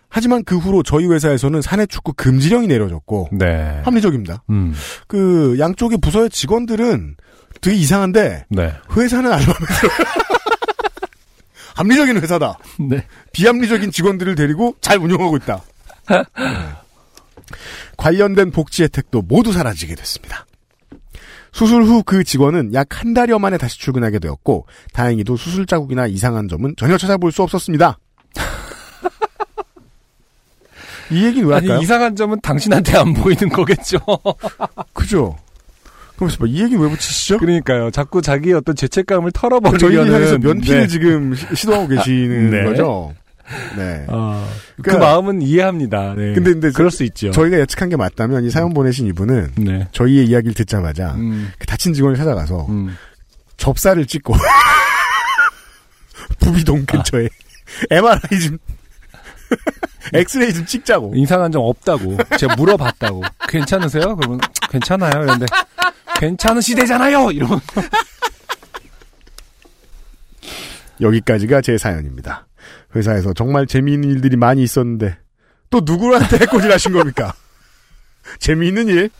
하지만 0.08 0.42
그 0.44 0.56
후로 0.58 0.82
저희 0.82 1.06
회사에서는 1.06 1.62
사내 1.62 1.86
축구 1.86 2.12
금지령이 2.14 2.66
내려졌고 2.66 3.28
네. 3.30 3.80
합리적입니다. 3.84 4.42
음. 4.50 4.74
그 5.06 5.56
양쪽의 5.60 5.98
부서의 5.98 6.30
직원들은 6.30 7.16
되게 7.60 7.76
이상한데 7.76 8.46
네. 8.48 8.72
회사는 8.96 9.30
들어요. 9.38 9.56
합리적인 11.76 12.20
회사다. 12.20 12.58
네. 12.88 13.04
비합리적인 13.32 13.90
직원들을 13.90 14.34
데리고 14.34 14.74
잘 14.80 14.98
운영하고 14.98 15.36
있다. 15.36 15.62
네. 16.08 16.22
관련된 17.96 18.50
복지 18.50 18.82
혜택도 18.82 19.22
모두 19.22 19.52
사라지게 19.52 19.94
됐습니다. 19.94 20.46
수술 21.52 21.84
후 21.84 22.02
그 22.02 22.24
직원은 22.24 22.74
약 22.74 23.00
한 23.00 23.14
달여 23.14 23.38
만에 23.38 23.56
다시 23.58 23.78
출근하게 23.78 24.18
되었고 24.18 24.66
다행히도 24.92 25.36
수술 25.36 25.66
자국이나 25.66 26.06
이상한 26.06 26.48
점은 26.48 26.74
전혀 26.76 26.98
찾아볼 26.98 27.32
수 27.32 27.42
없었습니다. 27.42 27.98
이 31.10 31.24
얘기는 31.24 31.48
왜 31.48 31.56
아니 31.56 31.68
할까요? 31.68 31.82
이상한 31.82 32.16
점은 32.16 32.40
당신한테 32.40 32.98
안 32.98 33.14
보이는 33.14 33.48
거겠죠. 33.48 33.98
그죠? 34.92 35.36
그러면서 36.16 36.36
뭐이 36.40 36.62
얘기 36.62 36.76
왜 36.76 36.88
붙이시죠? 36.88 37.38
그러니까요. 37.38 37.90
자꾸 37.90 38.22
자기 38.22 38.52
어떤 38.52 38.74
죄책감을 38.74 39.32
저희 39.32 39.50
털어버리려는 39.50 40.12
향해서 40.14 40.38
면피를 40.38 40.80
네. 40.82 40.86
지금 40.86 41.34
시- 41.34 41.46
시도하고 41.54 41.88
계시는 41.88 42.50
네. 42.50 42.64
거죠? 42.64 43.14
네. 43.76 44.04
어, 44.08 44.46
그 44.76 44.82
그러니까- 44.82 45.06
마음은 45.06 45.42
이해합니다. 45.42 46.14
네. 46.16 46.34
근데, 46.34 46.52
근데 46.52 46.70
그럴 46.72 46.90
수 46.90 47.04
있죠. 47.04 47.30
저희가 47.30 47.58
예측한 47.60 47.88
게 47.90 47.96
맞다면 47.96 48.44
이 48.44 48.50
사연 48.50 48.72
보내신 48.74 49.06
이분은 49.08 49.52
네. 49.58 49.86
저희의 49.92 50.26
이야기를 50.26 50.54
듣자마자 50.54 51.12
음, 51.14 51.52
그 51.58 51.66
다친 51.66 51.92
직원을 51.94 52.16
찾아가서 52.16 52.66
음. 52.68 52.96
접사를 53.56 54.04
찍고 54.06 54.34
부비동 56.40 56.84
근처에 56.86 57.28
MRI 57.90 58.40
좀 58.42 58.58
엑스레이 60.12 60.52
좀 60.54 60.64
찍자고. 60.66 61.12
이상한 61.16 61.50
점 61.52 61.62
없다고. 61.62 62.16
제가 62.38 62.54
물어봤다고. 62.56 63.22
괜찮으세요? 63.48 64.14
그러면 64.16 64.40
괜찮아요. 64.70 65.12
그런데 65.20 65.46
괜찮은 66.18 66.60
시대잖아요. 66.60 67.30
이러면 67.30 67.60
여기까지가 71.00 71.60
제 71.60 71.76
사연입니다. 71.78 72.46
회사에서 72.94 73.32
정말 73.34 73.66
재미있는 73.66 74.08
일들이 74.10 74.36
많이 74.36 74.62
있었는데 74.62 75.18
또 75.70 75.80
누구한테 75.84 76.38
해코지를 76.38 76.72
하신 76.74 76.92
겁니까? 76.92 77.34
재미있는 78.38 78.88
일? 78.88 79.10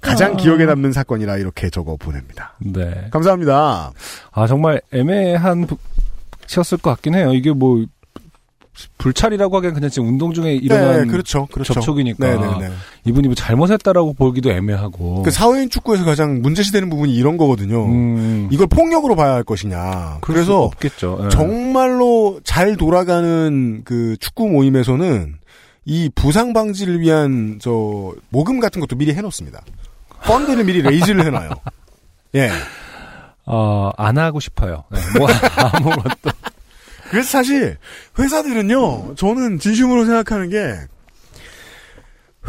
가장 0.00 0.34
아. 0.34 0.36
기억에 0.36 0.64
남는 0.66 0.92
사건이라 0.92 1.38
이렇게 1.38 1.68
적어 1.70 1.96
보냅니다. 1.96 2.54
네. 2.60 3.08
감사합니다. 3.10 3.92
아 4.30 4.46
정말 4.46 4.80
애매한 4.92 5.66
부- 5.66 5.78
시였을 6.46 6.78
것 6.78 6.90
같긴 6.90 7.14
해요. 7.14 7.32
이게 7.34 7.50
뭐 7.52 7.84
불찰이라고 8.98 9.56
하기엔 9.56 9.74
그냥 9.74 9.90
지금 9.90 10.08
운동 10.08 10.32
중에 10.32 10.54
일어난 10.54 11.02
네, 11.02 11.10
그렇죠, 11.10 11.46
그렇죠. 11.46 11.74
접촉이니까 11.74 12.26
네네네. 12.26 12.74
이분이 13.04 13.28
뭐 13.28 13.34
잘못했다라고 13.34 14.14
보기도 14.14 14.50
애매하고. 14.50 15.22
그 15.22 15.30
사회인 15.30 15.70
축구에서 15.70 16.04
가장 16.04 16.42
문제시되는 16.42 16.90
부분이 16.90 17.14
이런 17.14 17.36
거거든요. 17.36 17.84
음, 17.86 18.48
이걸 18.50 18.66
폭력으로 18.66 19.16
봐야 19.16 19.34
할 19.34 19.44
것이냐. 19.44 20.18
그래서 20.20 20.62
없겠죠. 20.64 21.20
예. 21.24 21.28
정말로 21.28 22.40
잘 22.44 22.76
돌아가는 22.76 23.82
그 23.84 24.16
축구 24.20 24.48
모임에서는 24.48 25.36
이 25.84 26.10
부상 26.14 26.52
방지를 26.52 27.00
위한 27.00 27.58
저 27.60 28.12
모금 28.30 28.60
같은 28.60 28.80
것도 28.80 28.96
미리 28.96 29.14
해놓습니다. 29.14 29.62
펀드를 30.24 30.64
미리 30.64 30.82
레이즈를 30.82 31.24
해놔요. 31.26 31.50
예. 32.34 32.50
어, 33.46 33.92
안 33.96 34.18
하고 34.18 34.40
싶어요. 34.40 34.82
네, 34.90 34.98
뭐 35.16 35.28
아무것도. 35.56 36.30
그래서 37.10 37.28
사실 37.28 37.76
회사들은요. 38.18 39.14
저는 39.16 39.58
진심으로 39.58 40.04
생각하는 40.04 40.50
게 40.50 40.76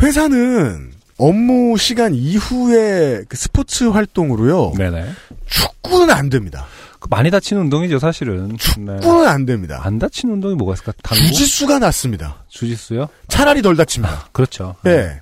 회사는 0.01 0.91
업무 1.17 1.77
시간 1.77 2.13
이후에 2.13 3.23
그 3.27 3.37
스포츠 3.37 3.85
활동으로요. 3.85 4.73
네네. 4.77 5.05
축구는 5.47 6.11
안 6.11 6.29
됩니다. 6.29 6.67
그 6.99 7.07
많이 7.09 7.31
다치는 7.31 7.63
운동이죠, 7.63 7.99
사실은. 7.99 8.49
네. 8.49 8.99
축구는 8.99 9.27
안 9.27 9.45
됩니다. 9.45 9.81
안 9.83 9.99
다치는 9.99 10.35
운동이 10.35 10.55
뭐가 10.55 10.73
있을까? 10.73 10.93
당구? 11.03 11.25
주짓수가 11.27 11.79
낫습니다. 11.79 12.43
주짓수요? 12.49 13.07
차라리 13.27 13.61
덜 13.61 13.75
다칩니다. 13.75 14.29
그렇죠. 14.31 14.75
네. 14.83 15.19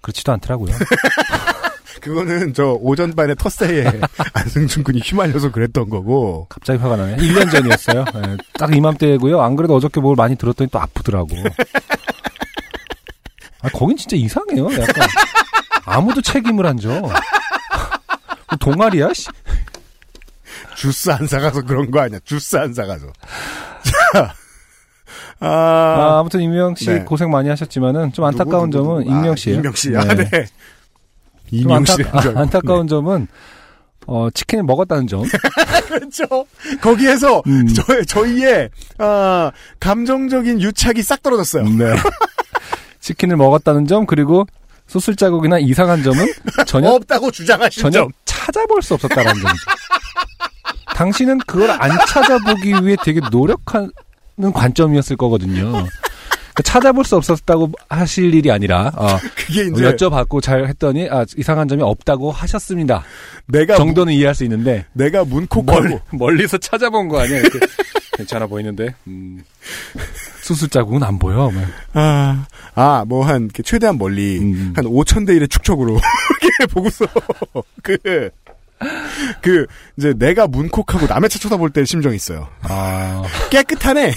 그렇지도 0.00 0.32
않더라고요. 0.32 0.74
그거는 2.00 2.54
저 2.54 2.72
오전반에 2.80 3.34
텃세에 3.34 3.84
안승준 4.34 4.84
군이 4.84 5.00
휘말려서 5.00 5.50
그랬던 5.50 5.88
거고. 5.88 6.46
갑자기 6.48 6.78
화가 6.80 6.96
나네. 6.96 7.16
1년 7.16 7.50
전이었어요. 7.50 8.04
네, 8.14 8.36
딱 8.54 8.74
이맘때고요. 8.74 9.40
안 9.40 9.56
그래도 9.56 9.74
어저께 9.76 10.00
뭘 10.00 10.14
많이 10.16 10.36
들었더니 10.36 10.70
또 10.70 10.78
아프더라고. 10.80 11.28
아, 13.62 13.68
거긴 13.70 13.96
진짜 13.96 14.16
이상해요. 14.16 14.66
약간 14.80 15.08
아무도 15.84 16.20
책임을 16.20 16.66
안 16.66 16.76
져. 16.78 17.00
뭐 17.00 17.10
동아리야? 18.60 19.12
씨. 19.12 19.28
주스 20.76 21.10
안 21.10 21.26
사가서 21.26 21.62
그런 21.62 21.90
거 21.90 22.00
아니야. 22.00 22.18
주스 22.24 22.56
안 22.56 22.74
사가서. 22.74 23.06
자. 24.12 24.34
아, 25.38 25.46
아, 25.48 26.18
아 26.18 26.22
무튼 26.22 26.40
임명 26.40 26.74
씨 26.74 26.86
네. 26.86 27.00
고생 27.00 27.30
많이 27.30 27.48
하셨지만은 27.50 28.12
좀 28.12 28.24
안타까운 28.24 28.70
누구, 28.70 28.84
누구, 28.84 28.88
점은 28.88 29.04
누구. 29.04 29.14
아, 29.14 29.18
임명 29.18 29.36
씨예요. 29.36 29.56
임명 29.58 29.74
씨. 29.74 29.96
아, 29.96 30.02
네. 30.14 30.46
좀 31.50 31.58
이명 31.58 31.84
씨. 31.84 32.02
안타, 32.12 32.40
안타까운 32.40 32.88
점은 32.88 33.28
어, 34.06 34.28
치킨을 34.32 34.64
먹었다는 34.64 35.06
점. 35.06 35.22
그렇죠. 35.88 36.46
거기에서 36.80 37.42
음. 37.46 37.66
저, 37.68 37.82
저희의 38.04 38.70
아, 38.98 39.50
감정적인 39.80 40.60
유착이 40.60 41.02
싹 41.02 41.22
떨어졌어요. 41.22 41.64
네. 41.64 41.94
치킨을 43.00 43.36
먹었다는 43.36 43.86
점 43.86 44.06
그리고 44.06 44.46
수술 44.86 45.16
자국이나 45.16 45.58
이상한 45.58 46.02
점은 46.02 46.26
전혀 46.66 46.90
없다고 46.90 47.30
주장하신 47.32 47.82
전혀 47.82 47.98
점. 48.00 48.08
찾아볼 48.24 48.82
수 48.82 48.94
없었다는 48.94 49.24
점이죠. 49.24 49.48
당신은 50.94 51.38
그걸 51.46 51.70
안 51.70 51.90
찾아보기 52.08 52.72
위해 52.84 52.96
되게 53.04 53.20
노력하는 53.30 53.90
관점이었을 54.54 55.16
거거든요. 55.16 55.72
그러니까 56.56 56.62
찾아볼 56.62 57.04
수 57.04 57.16
없었다고 57.16 57.70
하실 57.90 58.32
일이 58.34 58.50
아니라 58.50 58.90
어, 58.96 59.18
그게 59.36 59.64
이제 59.64 59.82
여쭤봤고 59.82 60.42
잘 60.42 60.66
했더니 60.66 61.06
아, 61.10 61.26
이상한 61.36 61.68
점이 61.68 61.82
없다고 61.82 62.32
하셨습니다. 62.32 63.04
내가 63.46 63.76
정도는 63.76 64.14
이해할 64.14 64.34
수 64.34 64.42
있는데 64.44 64.86
내가 64.94 65.24
문콕 65.24 65.66
멀, 65.66 66.00
멀리서 66.12 66.56
찾아본 66.56 67.08
거 67.08 67.20
아니야? 67.20 67.38
이렇게 67.40 67.58
괜찮아 68.16 68.46
보이는데 68.46 68.94
음, 69.06 69.44
수술 70.40 70.70
자국은 70.70 71.02
안 71.02 71.18
보여. 71.18 71.50
뭐. 71.50 71.62
아, 71.92 72.46
아, 72.74 73.04
뭐, 73.06 73.26
한, 73.26 73.50
최대한 73.64 73.98
멀리, 73.98 74.38
음. 74.38 74.72
한 74.76 74.84
5천 74.84 75.26
대 75.26 75.34
1의 75.34 75.50
축척으로, 75.50 75.98
이렇게 76.40 76.72
보고서, 76.72 77.04
그, 77.82 78.30
그, 79.42 79.66
이제 79.96 80.14
내가 80.16 80.46
문콕하고 80.46 81.06
남의 81.08 81.30
차 81.30 81.38
쳐다볼 81.40 81.70
때 81.70 81.84
심정이 81.84 82.14
있어요. 82.14 82.48
아, 82.62 83.24
깨끗하네. 83.50 84.12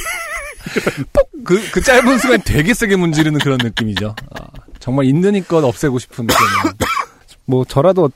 그, 1.44 1.72
그 1.72 1.82
짧은 1.82 2.18
시간 2.20 2.42
되게 2.44 2.74
세게 2.74 2.96
문지르는 2.96 3.40
그런 3.40 3.58
느낌이죠. 3.62 4.16
아, 4.36 4.46
정말 4.80 5.06
있는 5.06 5.36
힘껏 5.36 5.64
없애고 5.64 6.00
싶은 6.00 6.28
느낌. 6.28 6.46
뭐, 7.46 7.66
저라도, 7.66 8.12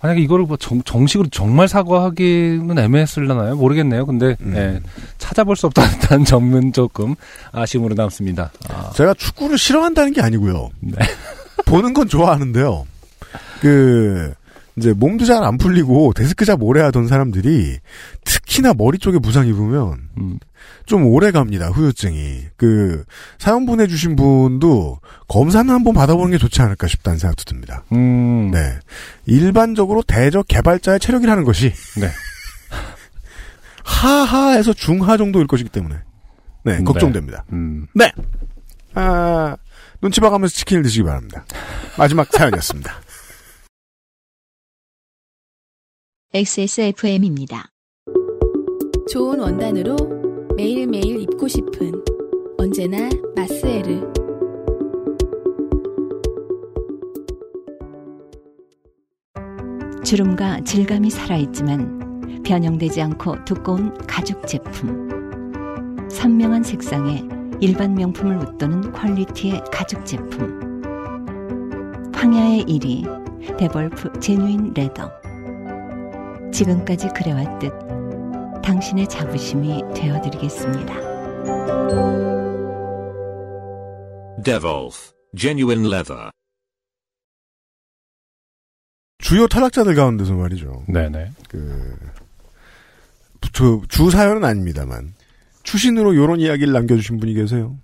만약에 0.00 0.20
이거를 0.22 0.46
뭐 0.46 0.56
정, 0.56 0.82
정식으로 0.82 1.28
정말 1.30 1.68
사과하기는 1.68 2.78
애매했을려나요? 2.78 3.56
모르겠네요. 3.56 4.06
근데, 4.06 4.34
음. 4.40 4.54
예, 4.56 4.80
찾아볼 5.18 5.56
수 5.56 5.66
없다는 5.66 6.24
점은 6.24 6.72
조금 6.72 7.14
아쉬움으로 7.52 7.94
남습니다. 7.94 8.50
아, 8.70 8.90
제가 8.94 9.12
축구를 9.12 9.58
싫어한다는 9.58 10.14
게 10.14 10.22
아니고요. 10.22 10.70
네. 10.80 10.96
보는 11.66 11.92
건 11.92 12.08
좋아하는데요. 12.08 12.86
그, 13.60 14.32
이제 14.78 14.92
몸도 14.92 15.24
잘 15.24 15.42
안 15.42 15.58
풀리고 15.58 16.12
데스크 16.14 16.44
잡 16.44 16.62
오래 16.62 16.80
하던 16.82 17.08
사람들이 17.08 17.78
특히나 18.24 18.74
머리 18.74 18.98
쪽에 18.98 19.18
부상 19.18 19.46
입으면 19.46 20.08
음. 20.18 20.38
좀 20.86 21.04
오래 21.06 21.30
갑니다. 21.30 21.68
후유증이. 21.68 22.46
그 22.56 23.04
사연 23.38 23.66
보내주신 23.66 24.16
분도 24.16 25.00
검사는 25.28 25.68
한번 25.72 25.92
받아보는 25.94 26.30
게 26.32 26.38
좋지 26.38 26.62
않을까 26.62 26.86
싶다는 26.86 27.18
생각도 27.18 27.44
듭니다. 27.44 27.84
음. 27.92 28.50
네. 28.50 28.78
일반적으로 29.26 30.02
대저 30.02 30.42
개발자의 30.42 30.98
체력이라는 31.00 31.44
것이 31.44 31.72
네. 32.00 32.08
하하에서 33.84 34.72
중하 34.72 35.16
정도일 35.16 35.46
것이기 35.46 35.70
때문에 35.70 35.96
네, 36.64 36.78
네. 36.78 36.84
걱정됩니다. 36.84 37.44
음. 37.52 37.86
네. 37.94 38.12
아, 38.94 39.56
눈치 40.00 40.20
봐가면서 40.20 40.54
치킨을 40.54 40.82
드시기 40.82 41.04
바랍니다. 41.04 41.44
마지막 41.96 42.26
사연이었습니다. 42.32 42.92
XSFM입니다. 46.34 47.70
좋은 49.10 49.40
원단으로 49.40 49.96
매일매일 50.58 51.22
입고 51.22 51.48
싶은 51.48 51.90
언제나 52.58 53.08
마스에르. 53.34 54.12
주름과 60.04 60.64
질감이 60.64 61.08
살아있지만 61.08 62.42
변형되지 62.44 63.00
않고 63.00 63.46
두꺼운 63.46 63.96
가죽 64.06 64.46
제품. 64.46 65.08
선명한 66.10 66.62
색상에 66.62 67.22
일반 67.58 67.94
명품을 67.94 68.36
웃도는 68.36 68.92
퀄리티의 68.92 69.64
가죽 69.72 70.04
제품. 70.04 70.82
황야의 72.12 72.64
이리 72.64 73.56
데볼프 73.56 74.20
genuine 74.20 74.74
leather. 74.74 75.17
지금까지 76.52 77.08
그래왔듯 77.14 77.72
당신의 78.62 79.08
자부심이 79.08 79.82
되어드리겠습니다. 79.94 80.94
Devolf, 84.42 85.12
genuine 85.36 85.86
leather. 85.86 86.30
주요 89.18 89.46
탈락자들 89.46 89.94
가운데서 89.94 90.34
말이죠. 90.34 90.84
네네. 90.88 91.32
그, 91.48 91.96
저, 93.52 93.82
주 93.88 94.10
사연은 94.10 94.44
아닙니다만, 94.44 95.14
추신으로 95.64 96.14
요런 96.16 96.40
이야기를 96.40 96.72
남겨주신 96.72 97.18
분이 97.18 97.34
계세요. 97.34 97.76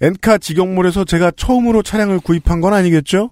엔카 0.00 0.38
직영몰에서 0.38 1.04
제가 1.04 1.30
처음으로 1.30 1.82
차량을 1.82 2.20
구입한 2.20 2.60
건 2.60 2.74
아니겠죠? 2.74 3.30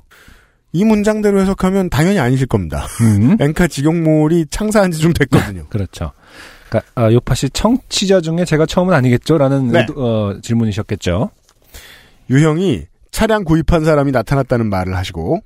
이 0.73 0.85
문장대로 0.85 1.41
해석하면 1.41 1.91
당연히 1.91 2.19
아니실 2.19 2.47
겁니다. 2.47 2.87
음. 3.01 3.37
엔카 3.41 3.67
직영몰이 3.69 4.47
창사한 4.51 4.91
지 4.93 5.01
좀 5.01 5.13
됐거든요. 5.13 5.67
그렇죠. 5.69 6.13
그러니까 6.69 6.91
아, 6.95 7.13
요파 7.13 7.35
씨 7.35 7.51
청취자 7.51 8.21
중에 8.23 8.45
제가 8.47 8.65
처음은 8.67 8.95
아니겠죠라는 8.95 9.69
네. 9.69 9.81
의도- 9.87 9.99
어, 9.99 10.41
질문이셨겠죠. 10.41 11.31
유형이 12.31 12.87
차량 13.11 13.45
구입한 13.45 13.85
사람이 13.85 14.11
나타났다는 14.13 14.71
말을 14.71 14.97
하시고 14.97 15.41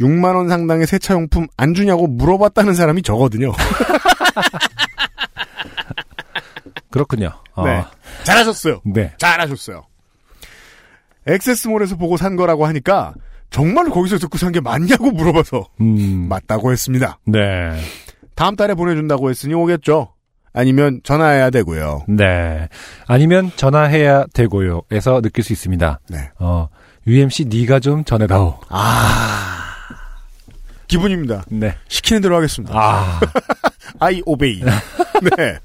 6만 0.00 0.36
원 0.36 0.48
상당의 0.48 0.86
세차용품 0.86 1.48
안 1.56 1.74
주냐고 1.74 2.06
물어봤다는 2.06 2.74
사람이 2.74 3.02
저거든요. 3.02 3.52
그렇군요. 6.90 7.32
어, 7.54 7.64
네. 7.66 7.84
잘하셨어요. 8.24 8.80
네. 8.84 9.12
잘하셨어요. 9.18 9.84
액세스몰에서 11.26 11.96
보고 11.96 12.16
산 12.16 12.36
거라고 12.36 12.66
하니까 12.66 13.14
정말로 13.50 13.90
거기서 13.90 14.18
듣고 14.18 14.36
산 14.38 14.52
게 14.52 14.60
맞냐고 14.60 15.10
물어봐서 15.10 15.66
음. 15.80 16.26
맞다고 16.30 16.72
했습니다. 16.72 17.18
네. 17.26 17.80
다음 18.34 18.56
달에 18.56 18.74
보내준다고 18.74 19.30
했으니 19.30 19.54
오겠죠. 19.54 20.12
아니면 20.52 21.00
전화해야 21.04 21.50
되고요. 21.50 22.04
네. 22.08 22.68
아니면 23.06 23.50
전화해야 23.56 24.26
되고요 24.32 24.82
에서 24.90 25.20
느낄 25.20 25.44
수 25.44 25.52
있습니다. 25.52 26.00
네. 26.08 26.30
어, 26.38 26.68
UMC 27.06 27.46
네가 27.46 27.80
좀 27.80 28.04
전해다오. 28.04 28.58
아 28.68 29.64
기분입니다. 30.86 31.44
네. 31.48 31.76
시키는 31.88 32.22
대로 32.22 32.36
하겠습니다. 32.36 32.74
아. 32.76 33.20
아이 34.00 34.22
오베이. 34.24 34.62
네. 35.36 35.58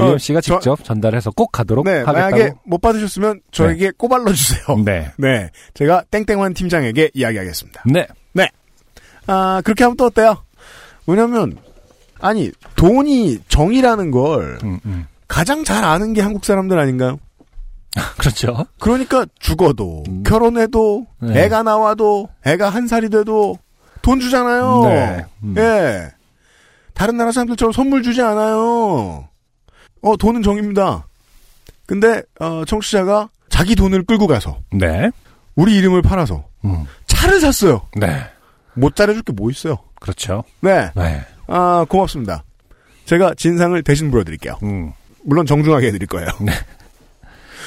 어, 0.00 0.06
UMC가 0.08 0.40
저- 0.40 0.58
직접 0.58 0.82
전달해서 0.84 1.30
꼭 1.30 1.52
가도록 1.52 1.84
네, 1.84 2.02
하겠다고. 2.02 2.12
만약에 2.18 2.52
못 2.64 2.80
받으셨으면 2.80 3.40
저에게 3.52 3.90
꼬발러 3.96 4.32
주세요. 4.32 4.76
네. 4.84 5.10
네. 5.18 5.50
제가 5.74 6.04
땡땡환 6.10 6.54
팀장에게 6.54 7.10
이야기하겠습니다. 7.14 7.82
네. 7.86 8.06
네. 8.32 8.48
아, 9.26 9.60
그렇게 9.64 9.84
하면 9.84 9.96
또 9.96 10.06
어때요? 10.06 10.36
왜냐면, 11.06 11.56
아니, 12.20 12.50
돈이 12.76 13.40
정이라는 13.48 14.10
걸 14.10 14.58
음, 14.64 14.78
음. 14.86 15.06
가장 15.28 15.64
잘 15.64 15.84
아는 15.84 16.12
게 16.12 16.20
한국 16.22 16.44
사람들 16.44 16.78
아닌가요? 16.78 17.18
그렇죠. 18.18 18.66
그러니까 18.80 19.24
죽어도, 19.38 20.02
음. 20.08 20.22
결혼해도, 20.24 21.06
네. 21.20 21.44
애가 21.44 21.62
나와도, 21.62 22.28
애가 22.44 22.68
한 22.70 22.86
살이 22.88 23.08
돼도 23.08 23.58
돈 24.02 24.20
주잖아요. 24.20 24.82
네. 24.86 25.24
음. 25.44 25.54
예. 25.58 26.10
다른 26.92 27.16
나라 27.16 27.32
사람들처럼 27.32 27.72
선물 27.72 28.02
주지 28.02 28.20
않아요. 28.22 29.28
어, 30.04 30.16
돈은 30.16 30.42
정입니다. 30.42 31.06
근데, 31.86 32.22
어, 32.40 32.64
청취자가 32.66 33.30
자기 33.48 33.74
돈을 33.74 34.04
끌고 34.04 34.26
가서, 34.26 34.58
네. 34.72 35.10
우리 35.54 35.76
이름을 35.76 36.02
팔아서, 36.02 36.44
음. 36.64 36.86
차를 37.06 37.40
샀어요. 37.40 37.82
네. 37.96 38.08
못 38.74 38.96
잘해줄 38.96 39.22
게 39.22 39.32
뭐 39.32 39.50
있어요. 39.50 39.78
그렇죠. 40.00 40.44
네. 40.60 40.90
네. 40.94 41.22
아, 41.46 41.86
고맙습니다. 41.88 42.44
제가 43.06 43.34
진상을 43.34 43.80
대신 43.82 44.10
물어드릴게요. 44.10 44.58
음. 44.62 44.92
물론 45.24 45.46
정중하게 45.46 45.88
해드릴 45.88 46.06
거예요. 46.08 46.28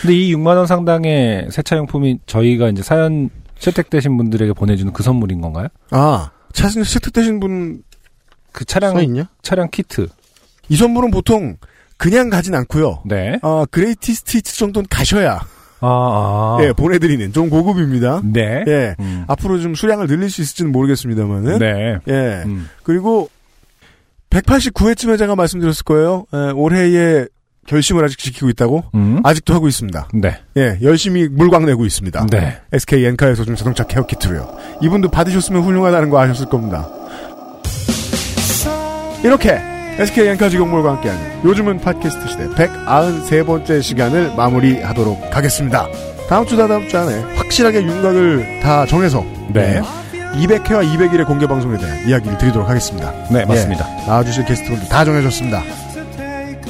근데 0.01 0.13
이 0.15 0.33
6만 0.35 0.57
원 0.57 0.67
상당의 0.67 1.47
세차용품이 1.51 2.19
저희가 2.27 2.69
이제 2.69 2.83
사연 2.83 3.29
채택되신 3.57 4.15
분들에게 4.17 4.53
보내주는 4.53 4.91
그 4.93 5.01
선물인 5.01 5.41
건가요? 5.41 5.67
아, 5.89 6.29
사연 6.53 6.83
채택되신 6.83 7.39
분, 7.39 7.81
그 8.51 8.63
차량? 8.65 8.95
차량 9.41 9.69
키트. 9.71 10.07
이 10.69 10.75
선물은 10.75 11.09
보통 11.09 11.57
그냥 11.97 12.29
가진 12.29 12.55
않고요. 12.55 13.01
네. 13.05 13.39
아, 13.41 13.65
greatest 13.69 14.37
hit 14.37 14.55
정도는 14.55 14.87
가셔야, 14.89 15.41
아, 15.79 15.87
아. 15.87 16.57
예, 16.61 16.73
보내드리는 16.73 17.33
좀 17.33 17.49
고급입니다. 17.49 18.21
네. 18.23 18.63
예. 18.67 18.95
음. 18.99 19.25
앞으로 19.27 19.59
좀 19.59 19.75
수량을 19.75 20.07
늘릴 20.07 20.29
수 20.29 20.41
있을지는 20.41 20.71
모르겠습니다만은. 20.71 21.59
네. 21.59 21.97
예. 22.07 22.43
음. 22.45 22.69
그리고 22.83 23.29
189회쯤에 24.29 25.17
제가 25.17 25.35
말씀드렸을 25.35 25.83
거예요. 25.83 26.25
에, 26.33 26.51
올해의 26.51 27.27
결심을 27.67 28.03
아직 28.03 28.17
지키고 28.17 28.49
있다고? 28.49 28.85
음. 28.95 29.19
아직도 29.23 29.53
하고 29.53 29.67
있습니다. 29.67 30.07
네. 30.13 30.39
예, 30.55 30.77
열심히 30.81 31.27
물광 31.27 31.65
내고 31.65 31.85
있습니다. 31.85 32.27
네. 32.31 32.61
SK 32.71 33.05
엔카에서 33.05 33.43
좀 33.43 33.55
자동차 33.55 33.83
케어 33.83 34.05
키트로요. 34.05 34.57
이분도 34.81 35.09
받으셨으면 35.09 35.63
훌륭하다는 35.63 36.09
거 36.09 36.19
아셨을 36.19 36.47
겁니다. 36.47 36.89
이렇게 39.23 39.59
SK 39.99 40.27
엔카 40.27 40.49
직원몰과 40.49 40.91
함께하는 40.91 41.43
요즘은 41.43 41.79
팟캐스트 41.79 42.27
시대 42.29 42.47
193번째 42.49 43.81
시간을 43.81 44.33
마무리하도록 44.35 45.35
하겠습니다. 45.35 45.87
다음 46.29 46.45
주 46.45 46.55
다다음 46.55 46.87
주 46.87 46.97
안에 46.99 47.19
확실하게 47.35 47.81
윤곽을 47.83 48.59
다 48.61 48.85
정해서 48.85 49.25
네. 49.51 49.81
200회와 50.35 50.85
200일의 50.93 51.25
공개 51.25 51.47
방송에 51.47 51.77
대한 51.77 52.07
이야기를 52.07 52.37
드리도록 52.37 52.69
하겠습니다. 52.69 53.11
네, 53.31 53.43
맞습니다. 53.45 53.87
예, 54.03 54.05
나와주실 54.05 54.45
게스트분들 54.45 54.87
다 54.87 55.03
정해졌습니다. 55.03 55.63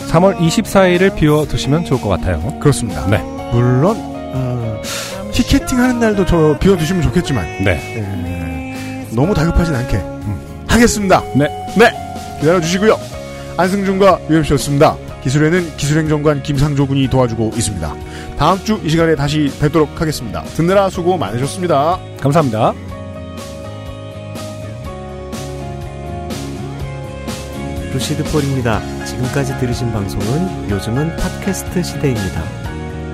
3월 0.09 0.37
24일을 0.37 1.13
비워두시면 1.15 1.83
좋을 1.83 1.99
것 1.99 2.07
같아요. 2.07 2.41
그렇습니다. 2.61 3.05
네. 3.07 3.17
물론 3.51 3.97
어, 4.33 4.81
티켓팅 5.33 5.79
하는 5.79 5.99
날도 5.99 6.25
저 6.25 6.57
비워두시면 6.59 7.01
좋겠지만 7.01 7.45
네. 7.65 7.71
에, 7.97 9.13
너무 9.13 9.33
다급하진 9.33 9.75
않게 9.75 10.01
하겠습니다. 10.67 11.21
네. 11.35 11.49
네. 11.75 11.91
기다려주시고요. 12.39 13.16
안승준과 13.57 14.19
UMC였습니다. 14.29 14.95
기술에는 15.23 15.75
기술행정관 15.77 16.43
김상조 16.43 16.87
군이 16.87 17.09
도와주고 17.09 17.51
있습니다. 17.55 17.95
다음 18.37 18.63
주 18.63 18.79
이 18.83 18.89
시간에 18.89 19.15
다시 19.15 19.51
뵙도록 19.59 19.99
하겠습니다. 19.99 20.43
듣느라 20.43 20.89
수고 20.89 21.17
많으셨습니다. 21.17 21.99
감사합니다. 22.21 22.73
루시드 27.93 28.23
폴입니다. 28.25 28.79
지금까지 29.05 29.57
들으신 29.59 29.91
방송은 29.91 30.69
요즘은 30.69 31.15
팟캐스트 31.17 31.81
시대입니다. 31.83 32.43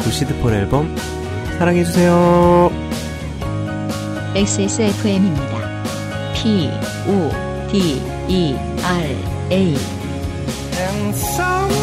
루시드 0.06 0.36
폴 0.42 0.54
앨범 0.54 0.94
사랑해주세요. 1.58 2.70
XSFM입니다. 4.36 5.54
P, 6.34 6.70
O, 7.08 7.30
D, 7.72 8.02
E, 8.28 8.56
R, 8.84 9.16
A. 9.52 10.03
And 10.76 11.16
some 11.16 11.83